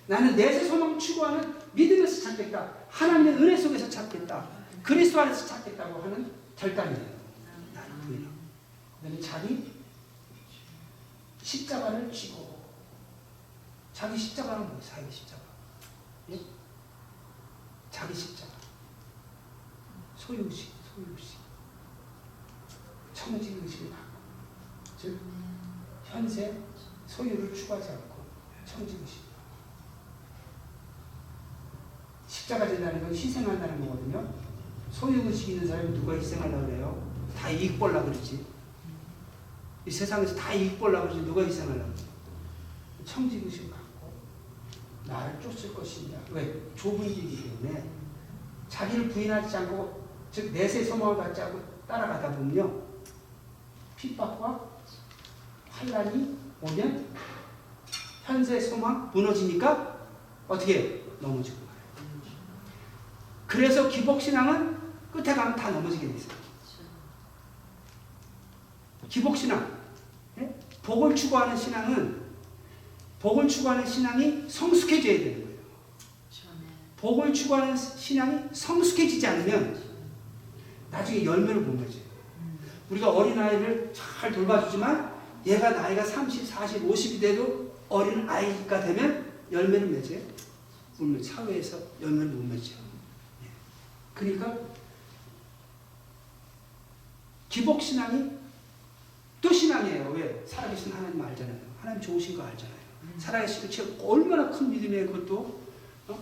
나는 0.08 0.36
내세 0.36 0.68
소망을 0.68 1.00
추구하는 1.00 1.60
믿음에서 1.74 2.24
찾겠다. 2.24 2.74
하나님의 2.90 3.34
은혜 3.36 3.58
속에서 3.58 3.90
찾겠다. 3.90 4.48
그리스도 4.84 5.22
안에서 5.22 5.46
찾겠다고 5.48 6.02
하는 6.02 6.32
결단이에요. 6.56 7.20
나는 7.74 8.02
부인하고. 8.02 8.36
그다음에 9.02 9.20
자기 9.22 9.72
십자가를 11.42 12.12
지고 12.12 12.64
자기 13.94 14.18
십자가는 14.18 14.64
뭐예요? 14.66 14.82
자기 14.82 15.12
십자가. 15.12 15.42
예? 16.32 16.40
자기 17.90 18.14
십자가. 18.14 18.52
소유의식, 20.18 20.72
소유의식. 20.94 21.38
청지의식을 23.14 23.90
갖고. 23.92 24.20
즉, 24.98 25.20
현세 26.06 26.62
소유를 27.08 27.54
추구하지 27.54 27.92
않고 27.92 28.26
청지의식. 28.66 29.33
십자가 32.44 32.68
된다는 32.68 33.02
건 33.02 33.12
희생한다는 33.12 33.80
거거든요. 33.88 34.28
소유의식 34.92 35.50
있는 35.50 35.68
사람이 35.68 35.98
누가 35.98 36.14
희생하려고 36.14 36.66
그래요? 36.66 37.02
다 37.38 37.50
이익 37.50 37.80
보려고 37.80 38.12
그러지. 38.12 38.46
이 39.86 39.92
세상에서 39.92 40.36
다 40.36 40.54
이익 40.54 40.78
보려고 40.78 41.08
그러지. 41.08 41.26
누가 41.26 41.42
희생하려고 41.42 41.86
그러지? 41.86 42.06
청지의식을 43.06 43.72
갖고 43.72 44.12
나를 45.06 45.40
쫓을 45.40 45.74
것이냐. 45.74 46.18
왜? 46.32 46.62
좁은 46.76 47.08
길이기 47.08 47.44
때문에 47.62 47.90
자기를 48.68 49.08
부인하지 49.10 49.56
않고 49.58 50.04
즉 50.32 50.52
내세 50.52 50.84
소망을 50.84 51.16
갖지 51.16 51.42
않고 51.42 51.62
따라가다 51.88 52.36
보면요. 52.36 52.82
핍박과 53.96 54.70
환란이 55.70 56.38
오면 56.62 57.06
현세 58.26 58.60
소망 58.60 59.10
무너지니까 59.14 60.08
어떻게? 60.50 61.06
넘어지고. 61.22 61.63
그래서 63.54 63.88
기복신앙은 63.88 64.76
끝에 65.12 65.36
가면 65.36 65.56
다 65.56 65.70
넘어지게 65.70 66.08
돼 66.08 66.16
있어요. 66.16 66.34
기복신앙, 69.08 69.78
예? 70.40 70.56
복을 70.82 71.16
추구하는 71.16 71.56
신앙은 71.56 72.24
복을 73.20 73.48
추구하는 73.48 73.86
신앙이 73.86 74.50
성숙해져야 74.50 75.20
되는 75.20 75.44
거예요. 75.44 75.58
복을 76.98 77.32
추구하는 77.32 77.78
신앙이 77.78 78.40
성숙해지지 78.52 79.28
않으면 79.28 79.80
나중에 80.90 81.24
열매를 81.24 81.62
못 81.62 81.80
맺어요. 81.80 82.02
우리가 82.90 83.12
어린아이를 83.12 83.94
잘 83.94 84.32
돌봐주지만 84.32 85.14
얘가 85.46 85.70
나이가 85.70 86.04
30, 86.04 86.44
40, 86.44 86.90
50이 86.90 87.22
돼도 87.22 87.72
어린 87.88 88.28
아이가 88.28 88.84
되면 88.84 89.32
열매를 89.52 89.90
맺어요. 89.90 90.20
사회에서 91.22 91.78
열매를 92.02 92.32
못 92.32 92.46
맺죠. 92.46 92.83
예. 94.14 94.20
그러니까 94.20 94.58
기복신앙이 97.50 98.32
또 99.42 99.52
신앙이에요. 99.52 100.12
왜? 100.16 100.44
살아계신 100.48 100.94
하나님 100.94 101.22
알잖아요. 101.22 101.58
하나님 101.82 102.02
좋으신 102.02 102.38
거 102.38 102.44
알잖아요. 102.44 102.78
살아계신 103.18 103.70
그 103.70 104.04
얼마나 104.08 104.50
큰 104.50 104.72
믿음이에요. 104.72 105.08
그것도 105.08 105.62
어? 106.08 106.20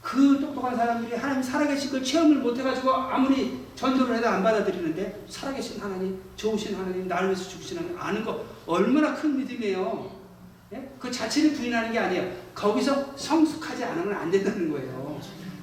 그 0.00 0.40
똑똑한 0.40 0.74
사람들이 0.74 1.14
하나님 1.14 1.42
살아계신 1.42 1.90
걸 1.90 2.02
체험을 2.02 2.38
못해가지고 2.38 2.90
아무리 2.92 3.66
전도를 3.76 4.16
해도 4.16 4.28
안 4.28 4.42
받아들이는데 4.42 5.26
살아계신 5.28 5.80
하나님, 5.80 6.20
좋으신 6.36 6.74
하나님, 6.74 7.06
나를 7.06 7.28
위해서 7.28 7.48
죽으신 7.48 7.78
하나님 7.78 8.00
아는 8.00 8.24
거 8.24 8.44
얼마나 8.66 9.14
큰 9.14 9.36
믿음이에요. 9.36 10.18
예? 10.72 10.92
그 10.98 11.10
자체를 11.10 11.52
부인하는 11.52 11.92
게 11.92 11.98
아니에요. 11.98 12.34
거기서 12.54 13.16
성숙하지 13.16 13.84
않으면 13.84 14.12
안 14.12 14.30
된다는 14.30 14.70
거예요. 14.70 15.20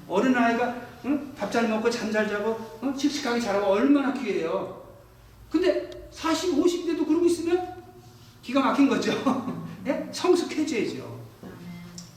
어린 0.08 0.36
아이가 0.36 0.85
응? 1.06 1.34
밥 1.36 1.52
잘 1.52 1.68
먹고 1.70 1.90
잠 1.90 2.12
잘 2.12 2.28
자고 2.28 2.80
응? 2.84 2.98
씩씩하게 2.98 3.40
자라고 3.40 3.68
얼마나 3.68 4.14
귀해요. 4.14 4.84
근데 5.50 5.90
40, 6.12 6.56
50대도 6.56 7.06
그러고 7.08 7.26
있으면 7.26 7.84
기가 8.42 8.60
막힌 8.62 8.90
거죠. 8.90 9.12
예? 9.86 10.10
성숙해져야죠. 10.12 11.24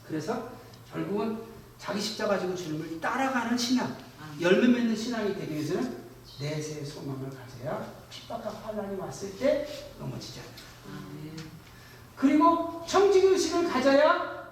그래서 0.07 0.49
결국은 0.91 1.37
자기 1.77 2.01
십자가 2.01 2.33
가지고 2.35 2.55
주님을 2.55 2.99
따라가는 2.99 3.57
신앙, 3.57 3.95
열매 4.41 4.67
맺는 4.67 4.95
신앙이 4.95 5.35
되기 5.35 5.53
위해서는 5.53 5.97
내세의 6.39 6.85
소망을 6.85 7.29
가져야 7.29 7.93
핍박과 8.09 8.49
환란이 8.49 8.97
왔을 8.97 9.37
때 9.37 9.67
넘어지지 9.99 10.39
않아요. 10.39 11.49
그리고 12.15 12.83
청지의식을 12.87 13.69
가져야 13.69 14.49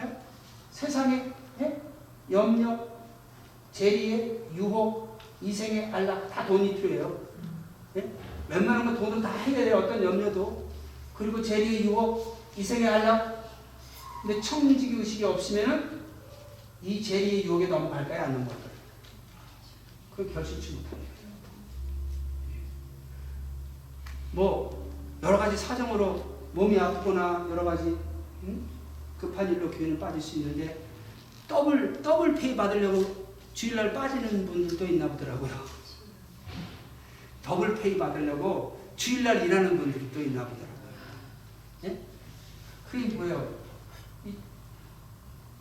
예? 0.00 0.16
세상의 0.70 1.18
예? 1.18 1.41
염려, 2.30 2.88
재리의 3.72 4.44
유혹, 4.54 5.18
이생의 5.40 5.86
안락 5.86 6.30
다 6.30 6.46
돈이 6.46 6.76
필요해요. 6.76 7.20
예? 7.96 8.12
웬만한 8.48 8.86
건 8.86 8.96
돈으로 8.96 9.22
다 9.22 9.32
해결해요. 9.32 9.78
어떤 9.78 10.02
염려도. 10.02 10.70
그리고 11.14 11.42
재리의 11.42 11.84
유혹, 11.84 12.38
이생의 12.56 12.86
안락. 12.88 13.50
근데 14.22 14.40
청지기 14.40 14.96
의식이 14.96 15.24
없으면은 15.24 16.02
이 16.82 17.02
재리의 17.02 17.44
유혹에 17.44 17.66
넘어갈까요? 17.66 18.22
안 18.22 18.32
넘어갈까요? 18.32 18.72
그걸 20.10 20.32
결심치 20.32 20.72
못합니다. 20.72 21.12
뭐 24.32 24.90
여러 25.22 25.38
가지 25.38 25.56
사정으로 25.56 26.32
몸이 26.52 26.78
아프거나 26.78 27.46
여러 27.50 27.64
가지 27.64 27.96
응? 28.44 28.62
급한 29.18 29.52
일로 29.52 29.70
교회는 29.70 29.98
빠질 29.98 30.20
수 30.20 30.38
있는데 30.38 30.81
double 31.52 32.00
double 32.00 32.34
pay 32.34 32.56
받으려고 32.56 33.26
주일날 33.52 33.92
빠지는 33.92 34.46
분들도 34.46 34.86
있나 34.86 35.06
보더라고요. 35.06 35.52
Double 37.42 37.74
pay 37.74 37.98
받으려고 37.98 38.80
주일날 38.96 39.44
일하는 39.44 39.76
분들이 39.76 40.10
또 40.10 40.22
있나 40.22 40.46
보더라고요. 40.46 40.72
예? 41.84 42.00
그게 42.90 43.14
뭐예요? 43.14 43.54
이 44.24 44.32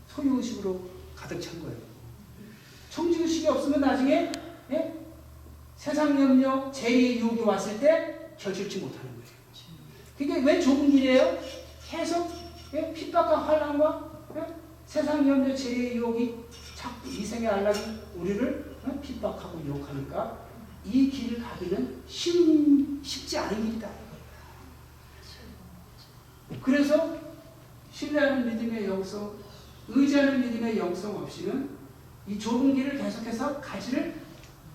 소유의식으로 0.07 0.89
가득 1.13 1.41
찬 1.41 1.59
거예요. 1.61 1.75
청지의식이 2.89 3.47
없으면 3.49 3.81
나중에 3.81 4.31
예? 4.71 4.93
세상 5.75 6.09
염려, 6.21 6.71
재의 6.71 7.19
유혹이 7.19 7.41
왔을 7.41 7.77
때 7.81 8.29
결실치 8.37 8.79
못하는 8.79 9.11
거예요. 9.11 9.21
그게 10.17 10.39
왜 10.41 10.61
좁은 10.61 10.89
길이에요? 10.89 11.37
계속 11.89 12.31
예? 12.73 12.93
핍박과 12.93 13.39
환란과 13.45 14.07
예? 14.07 14.10
세상 14.91 15.25
염려, 15.25 15.55
재의 15.55 15.95
유혹이 15.95 16.35
자꾸 16.75 17.07
이생의 17.07 17.47
안락이 17.47 17.79
우리를 18.13 18.75
예? 18.85 18.99
핍박하고 18.99 19.61
유혹하니까 19.65 20.37
이 20.83 21.09
길을 21.09 21.41
가기는 21.41 22.03
쉬운, 22.05 22.99
쉽지 23.01 23.37
않은 23.37 23.63
길이다. 23.67 23.89
그래서 26.61 27.17
신뢰하는 27.93 28.45
믿음의 28.45 28.85
영성, 28.85 29.33
의지하는 29.87 30.41
믿음의 30.41 30.77
영성 30.77 31.15
없이는 31.23 31.69
이 32.27 32.37
좁은 32.37 32.75
길을 32.75 32.97
계속해서 32.97 33.61
가지를 33.61 34.13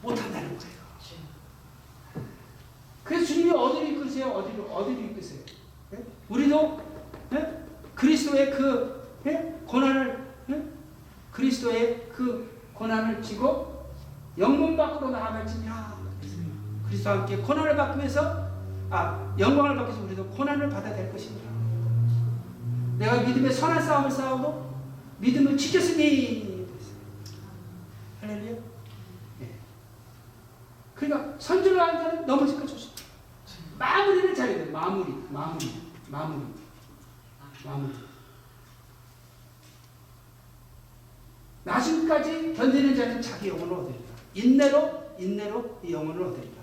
못한다는 0.01 0.57
거예요. 0.57 0.77
그래서 3.05 3.27
주님이 3.27 3.51
어디로 3.51 3.87
이끄세요? 3.89 4.29
어디로 4.29 4.65
어디로 4.65 4.99
이끄세요? 4.99 5.41
예? 5.93 5.99
우리도 6.31 6.81
예? 7.35 7.67
그리스도의 7.95 8.53
그 8.53 8.96
예? 9.27 9.61
고난을 9.67 10.35
예? 10.51 10.63
그리스도의 11.33 12.09
그 12.13 12.61
고난을 12.73 13.21
지고 13.23 13.91
영문 14.39 14.77
밖으로 14.77 15.11
나아갈지냐 15.11 15.97
그리스도와 16.87 17.19
함께 17.19 17.39
고난을 17.39 17.77
위해서 17.99 18.47
아 18.91 19.35
영광을 19.39 19.77
받기 19.77 19.91
위해서 19.91 20.05
우리도 20.05 20.27
고난을 20.29 20.69
받아야 20.69 20.95
될 20.95 21.11
것입니다. 21.11 21.51
내가 22.99 23.21
믿음의 23.23 23.53
선한 23.53 23.83
싸움을 23.83 24.11
싸우고 24.11 24.75
믿음을 25.19 25.57
지켰으니 25.57 26.67
할렐루야. 28.21 28.57
예. 29.43 29.55
그러니까 30.95 31.35
선주를 31.39 31.81
하는 31.81 32.03
자는 32.03 32.27
넘어질까 32.27 32.67
조심. 32.67 32.91
마무리를 33.79 34.35
잘해야 34.35 34.65
돼. 34.65 34.71
마무리, 34.71 35.13
마무리, 35.31 35.83
마무리, 36.09 36.47
마무리. 37.65 38.06
나중까지 41.67 42.55
견디는 42.55 42.95
자는 42.95 43.21
자기 43.21 43.49
영혼을 43.49 43.75
얻으리라. 43.75 44.01
인내로, 44.35 45.17
인내로 45.19 45.81
이 45.85 45.93
영혼을 45.93 46.23
얻으리라. 46.23 46.55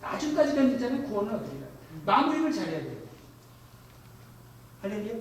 나중까지 0.00 0.54
견디는 0.54 0.78
자는 0.78 1.02
구원을 1.04 1.34
얻으리라. 1.34 1.66
마무리를 2.06 2.52
잘해야 2.52 2.80
돼요. 2.80 2.96
할렐루야. 4.80 5.14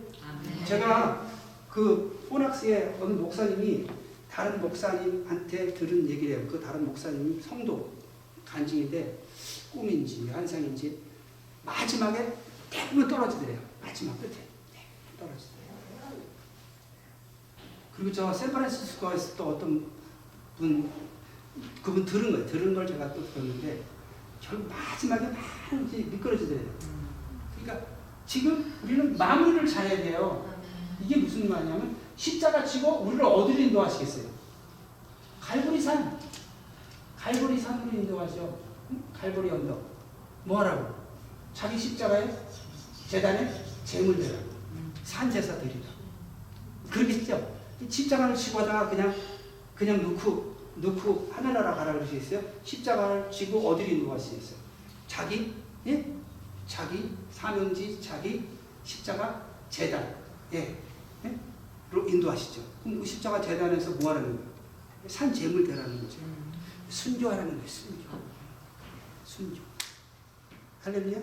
제가 0.66 1.28
그 1.70 2.26
포낙스의 2.30 2.98
어느 3.02 3.14
목사님이 3.14 3.88
다른 4.30 4.62
목사님한테 4.62 5.74
들은 5.74 6.08
얘기래요. 6.08 6.48
그 6.48 6.60
다른 6.60 6.86
목사님이 6.86 7.42
성도 7.42 7.92
간증인데 8.46 9.24
꿈인지 9.72 10.30
환상인지 10.30 11.00
마지막에 11.66 12.34
대부분 12.70 13.08
떨어지더래요. 13.08 13.60
마지막 13.82 14.20
끝에 14.20 14.32
네, 14.74 14.86
떨어지더래요. 15.20 15.61
그리고 18.02 18.12
저 18.16 18.34
샌프란시스코에서 18.34 19.36
또 19.38 19.50
어떤 19.50 19.86
분 20.58 20.90
그분 21.84 22.04
들은 22.04 22.32
거예요. 22.32 22.48
들은 22.48 22.74
걸 22.74 22.88
제가 22.88 23.14
또 23.14 23.24
들었는데 23.32 23.84
결국 24.40 24.68
마지막에 24.70 25.28
막 25.28 25.38
미끄러지더래요. 25.72 26.68
그러니까 27.54 27.86
지금 28.26 28.74
우리는 28.84 29.16
마무리를 29.16 29.68
잘해야 29.68 29.98
돼요. 29.98 30.52
이게 31.00 31.18
무슨 31.18 31.48
말이냐면 31.48 31.96
십자가 32.16 32.66
치고 32.66 33.02
우리를 33.04 33.24
어디로 33.24 33.60
인도하시겠어요? 33.60 34.32
갈보리산. 35.40 36.20
갈보리산으로 37.18 37.92
인도하죠. 38.00 38.60
응? 38.90 39.04
갈보리 39.14 39.52
언덕. 39.52 39.80
뭐 40.46 40.60
하라고? 40.62 40.96
자기 41.54 41.78
십자가에 41.78 42.36
재단에 43.08 43.64
재물 43.86 44.18
대라. 44.18 44.40
산제사 45.04 45.60
드리라. 45.60 45.86
그러겠죠? 46.90 47.61
십자가를 47.90 48.36
치고 48.36 48.60
하다가 48.60 48.90
그냥 48.90 49.14
그냥 49.76 50.02
놓고 50.02 50.56
놓고 50.76 51.32
하늘나라 51.34 51.76
가라 51.76 51.94
그러시겠어요? 51.94 52.42
십자가를 52.64 53.32
지고 53.32 53.70
어디로 53.70 53.90
인도하시겠어요? 53.90 54.58
자기 55.08 55.54
예? 55.88 56.14
자기 56.68 57.12
사명지 57.32 58.02
자기 58.02 58.48
십자가 58.84 59.46
재단 59.70 60.16
예. 60.54 60.78
예? 61.26 61.40
로 61.92 62.08
인도하시죠. 62.08 62.62
그럼 62.84 63.00
그 63.00 63.06
십자가 63.06 63.42
재단에서 63.42 63.92
뭐 63.92 64.12
하라는 64.12 64.36
거예요? 64.36 64.52
산 65.08 65.34
재물 65.34 65.66
대라는 65.66 66.02
거죠. 66.02 66.20
순교하라는 66.90 67.52
거예요. 67.52 67.68
순교. 67.68 68.04
순교. 69.26 69.62
할렐루야. 70.82 71.22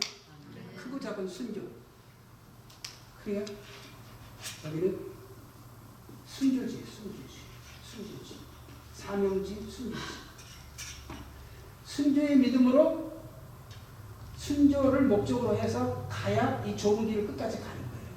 크고 0.76 0.98
작은 1.01 1.28
순교. 1.28 1.60
그래요? 3.22 3.44
여기는 4.64 5.18
순교지, 6.39 6.85
순교지, 6.85 7.40
순교지. 7.85 8.36
사명지, 8.94 9.55
순교지. 9.69 10.01
순교의 11.85 12.36
믿음으로 12.36 13.19
순교를 14.36 15.09
목적으로 15.09 15.56
해서 15.56 16.06
가야 16.09 16.65
이 16.65 16.77
좁은 16.77 17.09
길을 17.09 17.27
끝까지 17.27 17.59
가는 17.59 17.74
거예요. 17.74 18.09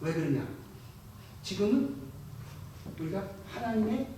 왜 0.00 0.14
그러냐? 0.14 0.48
지금은 1.42 1.94
우리가 2.98 3.28
하나님의 3.46 4.08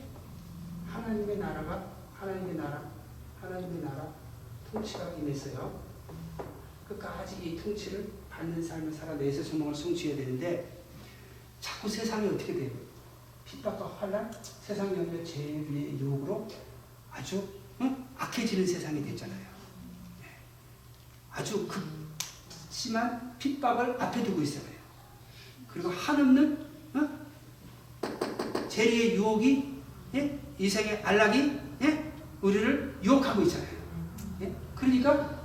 하나님의 0.86 1.38
나라가 1.38 1.92
하나님의 2.14 2.54
나라 2.54 2.88
하나님의 3.40 3.82
나라 3.82 4.14
통치가 4.70 5.10
임했어요. 5.14 5.82
끝까지 6.86 7.44
이 7.44 7.56
통치를 7.60 8.12
받는 8.30 8.62
삶을 8.62 8.92
살아 8.92 9.14
내세 9.14 9.42
소망을 9.42 9.74
성취해야 9.74 10.16
되는데 10.16 10.75
자꾸 11.60 11.88
세상이 11.88 12.28
어떻게 12.28 12.54
돼요? 12.54 12.70
핍박과 13.44 13.86
환란, 14.00 14.30
세상 14.42 14.88
영의 14.96 15.24
죄의 15.24 15.98
유혹으로 16.00 16.48
아주 17.10 17.48
응? 17.80 18.06
악해지는 18.16 18.66
세상이 18.66 19.04
됐잖아요. 19.04 19.46
네. 20.20 20.26
아주 21.30 21.68
극심한 21.68 23.36
핍박을 23.38 24.00
앞에 24.00 24.22
두고 24.24 24.42
있어요. 24.42 24.64
그리고 25.68 25.90
한없는 25.90 26.66
어? 26.94 28.68
재리의 28.68 29.16
유혹이 29.16 29.82
예? 30.14 30.40
이생의 30.58 31.02
안락이 31.02 31.60
예? 31.82 32.12
우리를 32.40 32.98
유혹하고 33.02 33.42
있잖아요. 33.42 33.76
예? 34.40 34.54
그러니까 34.74 35.36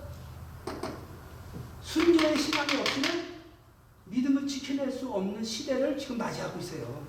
순교의 1.81 2.37
신앙이 2.37 2.77
없이는 2.77 3.30
믿음을 4.11 4.45
지켜낼 4.45 4.91
수 4.91 5.09
없는 5.09 5.41
시대를 5.41 5.97
지금 5.97 6.17
맞이하고 6.17 6.59
있어요. 6.59 7.07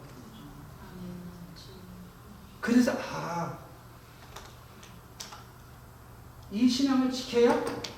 그래서 2.60 2.92
아, 2.92 3.58
이 6.52 6.68
신앙을 6.68 7.10
지켜야 7.10 7.52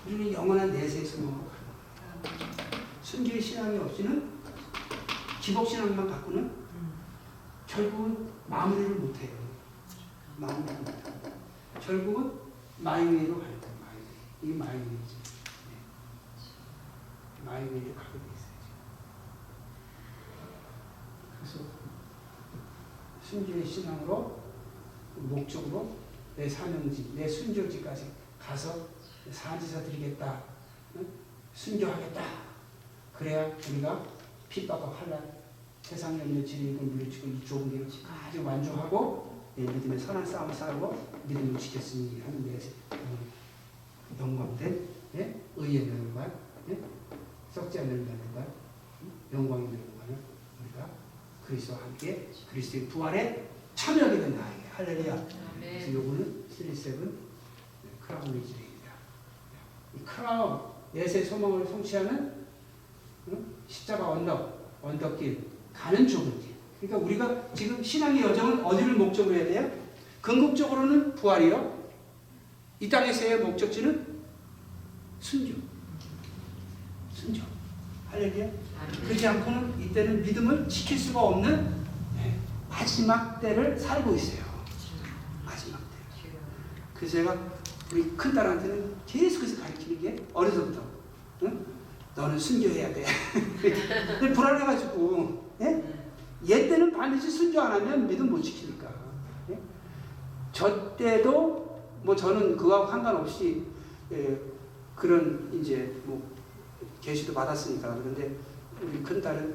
우리는 0.06 0.32
영원한 0.32 0.72
가는 1.20 1.38
거예요. 1.38 1.54
순교의 3.02 3.42
신앙이 3.42 3.76
없이는 3.78 4.32
기복 5.42 5.68
신앙만 5.68 6.08
갖고는 6.08 6.50
결국은 7.66 8.30
마무리를 8.46 8.94
못해요. 8.94 9.36
마무리를 10.38 10.76
못해요. 10.78 11.14
결국은 11.84 12.32
my 12.78 12.95
way로 12.95 13.38
거예요. 13.38 13.60
My 13.82 13.90
way. 13.90 14.06
이게 14.42 14.54
my 14.54 14.70
way지. 14.70 15.16
네. 15.68 15.72
My 17.44 17.58
way로 17.58 17.94
가게 17.94 18.12
돼 18.12 18.24
있어요. 18.34 18.54
그래서 21.30 21.42
순교의 23.22 23.64
신앙으로 23.64 24.40
목적으로 25.16 25.96
내 26.36 26.48
사명지, 26.48 27.12
내 27.14 27.28
순교지까지 27.28 28.12
가서 28.38 28.88
사지사 29.30 29.82
드리겠다. 29.82 30.42
응? 30.96 31.06
순교하겠다. 31.54 32.22
그래야 33.16 33.46
우리가 33.70 34.04
핍박과 34.48 34.88
환란, 34.90 35.34
세상에 35.82 36.24
있는 36.24 36.44
지리를 36.44 36.74
물리치고 36.74 37.28
이 37.28 37.40
길을 37.40 37.88
아주 38.26 38.42
만족하고 38.42 39.34
내 39.56 39.64
믿음의 39.64 39.98
선한 39.98 40.26
싸움을 40.26 40.54
싸우고 40.54 41.22
믿음을 41.24 41.58
지켰으니 41.58 42.20
하는 42.20 42.44
데 42.44 42.58
영광된 44.18 44.88
예? 45.16 45.40
의의 45.56 45.86
면과 45.86 46.30
예? 46.70 46.78
썩지 47.50 47.78
않는 47.80 48.04
면과 48.04 48.46
면과는 49.30 49.66
우리가 49.66 49.93
그리스도와 51.46 51.80
함께 51.80 52.28
그리스도의 52.50 52.86
부활에 52.88 53.48
참여하게 53.74 54.20
된다. 54.20 54.44
할렐루야. 54.72 55.26
그래서 55.60 55.92
요거는 55.92 56.44
three 56.48 56.80
seven 56.80 57.12
crown 58.00 58.26
ways입니다. 58.26 58.90
이 59.96 60.04
크라운 60.04 60.60
내세 60.92 61.22
소망을 61.24 61.64
성취하는 61.66 62.32
응? 63.28 63.46
십자가 63.66 64.10
언덕, 64.10 64.78
언덕길, 64.82 65.42
가는 65.72 66.06
좁은 66.06 66.40
길. 66.40 66.54
그러니까 66.80 67.06
우리가 67.06 67.54
지금 67.54 67.82
신앙의 67.82 68.22
여정은 68.22 68.64
어디를 68.64 68.94
목적으로 68.94 69.34
해야 69.34 69.44
돼요? 69.44 69.70
궁극적으로는 70.20 71.14
부활이요. 71.14 71.84
이 72.80 72.88
땅에서의 72.88 73.40
목적지는 73.40 74.06
순교. 75.20 75.54
순교. 77.12 77.53
할렐루야. 78.14 78.48
그렇지 79.08 79.26
않고는 79.26 79.80
이때는 79.80 80.22
믿음을 80.22 80.68
지킬 80.68 80.96
수가 80.96 81.20
없는 81.20 81.84
네, 82.14 82.38
마지막 82.70 83.40
때를 83.40 83.76
살고 83.76 84.14
있어요. 84.14 84.44
마지막 85.44 85.78
때. 85.80 86.30
그래서 86.94 87.16
제가 87.16 87.36
우리 87.92 88.04
큰딸한테는 88.10 88.94
계속해서 89.04 89.60
가르치는 89.62 90.00
게 90.00 90.16
어려서부터 90.32 90.80
응? 91.42 91.66
너는 92.14 92.38
순교해야 92.38 92.94
돼. 92.94 93.04
불안해가지고 94.32 95.50
예? 95.62 95.84
얘 96.48 96.68
때는 96.68 96.92
반드시 96.92 97.28
순교 97.28 97.60
안 97.60 97.72
하면 97.72 98.06
믿음 98.06 98.30
못 98.30 98.40
지키니까. 98.40 98.88
예? 99.50 99.58
저 100.52 100.94
때도 100.94 101.82
뭐 102.04 102.14
저는 102.14 102.56
그거하고 102.56 102.88
상관없이 102.92 103.64
예, 104.12 104.38
그런 104.94 105.50
이제 105.52 105.92
뭐 106.04 106.33
계시도 107.04 107.34
받았으니까 107.34 107.96
그런데 107.96 108.36
우리 108.80 109.02
큰 109.02 109.20
딸은 109.20 109.54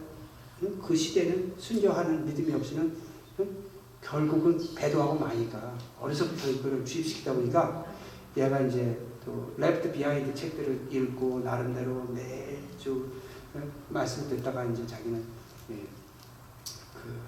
응? 0.64 0.80
그 0.80 0.96
시대는 0.96 1.56
순교하는 1.58 2.26
믿음이 2.26 2.54
없이는 2.54 2.96
응? 3.40 3.58
결국은 4.02 4.60
배도하고 4.76 5.16
마니까 5.16 5.78
어려서부터 6.00 6.50
이거를 6.50 6.86
주입시키다 6.86 7.34
보니까 7.34 7.86
얘가 8.38 8.62
이제 8.62 9.00
또 9.26 9.54
Left 9.58 9.92
Behind 9.92 10.34
책들을 10.34 10.88
읽고 10.92 11.40
나름대로 11.40 12.04
매주 12.14 13.10
응? 13.56 13.72
말씀 13.90 14.30
듣다가 14.30 14.64
이제 14.66 14.86
자기는 14.86 15.24
예, 15.72 15.76
그 16.94 17.20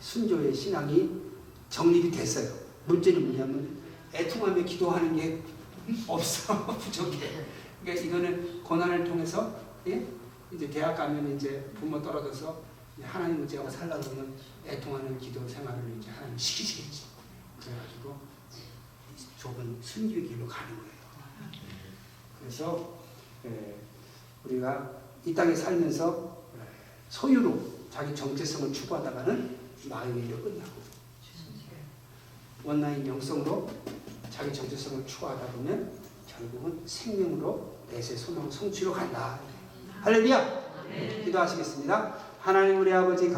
순교의 0.00 0.54
신앙이 0.54 1.22
정립이 1.70 2.10
됐어요. 2.10 2.52
문제는 2.86 3.26
뭐냐면 3.28 3.78
애통하며 4.12 4.62
기도하는 4.64 5.16
게 5.16 5.42
없어 6.06 6.66
부족해. 6.76 7.18
그러니까 7.82 8.06
이거는 8.06 8.62
고난을 8.62 9.04
통해서 9.04 9.61
예? 9.86 10.06
이제 10.52 10.68
대학 10.70 10.94
가면 10.94 11.36
이제 11.36 11.70
부모 11.78 12.00
떨어져서 12.00 12.62
하나님을 13.02 13.48
제가 13.48 13.68
살라 13.70 13.98
그러면 13.98 14.34
애통하는 14.66 15.18
기도 15.18 15.46
생활을 15.48 15.96
이제 15.98 16.10
하나님 16.10 16.36
시키시겠지. 16.36 17.04
그래가지고 17.60 18.16
좁은 19.38 19.78
순교 19.80 20.14
길로 20.28 20.46
가는 20.46 20.76
거예요. 20.76 20.92
그래서 22.38 22.98
예, 23.44 23.76
우리가 24.44 24.90
이 25.24 25.34
땅에 25.34 25.54
살면서 25.54 26.44
예, 26.56 26.60
소유로 27.08 27.72
자기 27.90 28.14
정체성을 28.14 28.72
추구하다가는 28.72 29.58
마음이 29.88 30.26
이 30.26 30.30
끝나고 30.30 30.82
원나인 32.64 33.04
영성으로 33.04 33.68
자기 34.30 34.52
정체성을 34.52 35.04
추구하다 35.04 35.46
보면 35.46 35.92
결국은 36.28 36.80
생명으로 36.86 37.76
내세 37.90 38.16
소망 38.16 38.50
성취로 38.50 38.92
간다. 38.92 39.40
할렐루야! 40.04 40.62
기도하시겠습니다. 41.24 42.14
하나님 42.40 42.80
우리 42.80 42.92
아버지 42.92 43.30